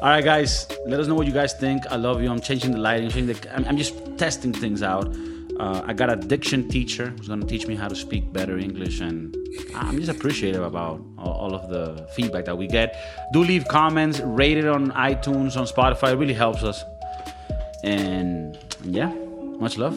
All 0.00 0.08
right, 0.08 0.24
guys, 0.24 0.68
let 0.86 1.00
us 1.00 1.06
know 1.06 1.14
what 1.14 1.26
you 1.26 1.32
guys 1.32 1.54
think. 1.54 1.86
I 1.86 1.96
love 1.96 2.22
you. 2.22 2.30
I'm 2.30 2.40
changing 2.40 2.72
the 2.72 2.78
lighting, 2.78 3.10
changing 3.10 3.34
the. 3.34 3.54
I'm, 3.56 3.64
I'm 3.66 3.76
just 3.76 3.94
testing 4.18 4.52
things 4.52 4.82
out. 4.82 5.14
Uh, 5.60 5.82
I 5.86 5.92
got 5.92 6.10
a 6.10 6.16
diction 6.16 6.68
teacher 6.68 7.10
who's 7.10 7.28
gonna 7.28 7.46
teach 7.46 7.66
me 7.66 7.76
how 7.76 7.86
to 7.86 7.94
speak 7.94 8.32
better 8.32 8.58
English, 8.58 9.00
and 9.00 9.36
I'm 9.76 9.98
just 9.98 10.10
appreciative 10.10 10.62
about 10.62 11.00
all, 11.18 11.32
all 11.32 11.54
of 11.54 11.68
the 11.68 12.08
feedback 12.14 12.46
that 12.46 12.56
we 12.56 12.66
get. 12.66 12.96
Do 13.32 13.44
leave 13.44 13.66
comments, 13.68 14.20
rate 14.20 14.58
it 14.58 14.66
on 14.66 14.90
iTunes, 14.92 15.56
on 15.56 15.66
Spotify. 15.66 16.14
It 16.14 16.16
really 16.16 16.34
helps 16.34 16.62
us. 16.62 16.82
And 17.84 18.58
yeah, 18.84 19.12
much 19.58 19.76
love. 19.76 19.96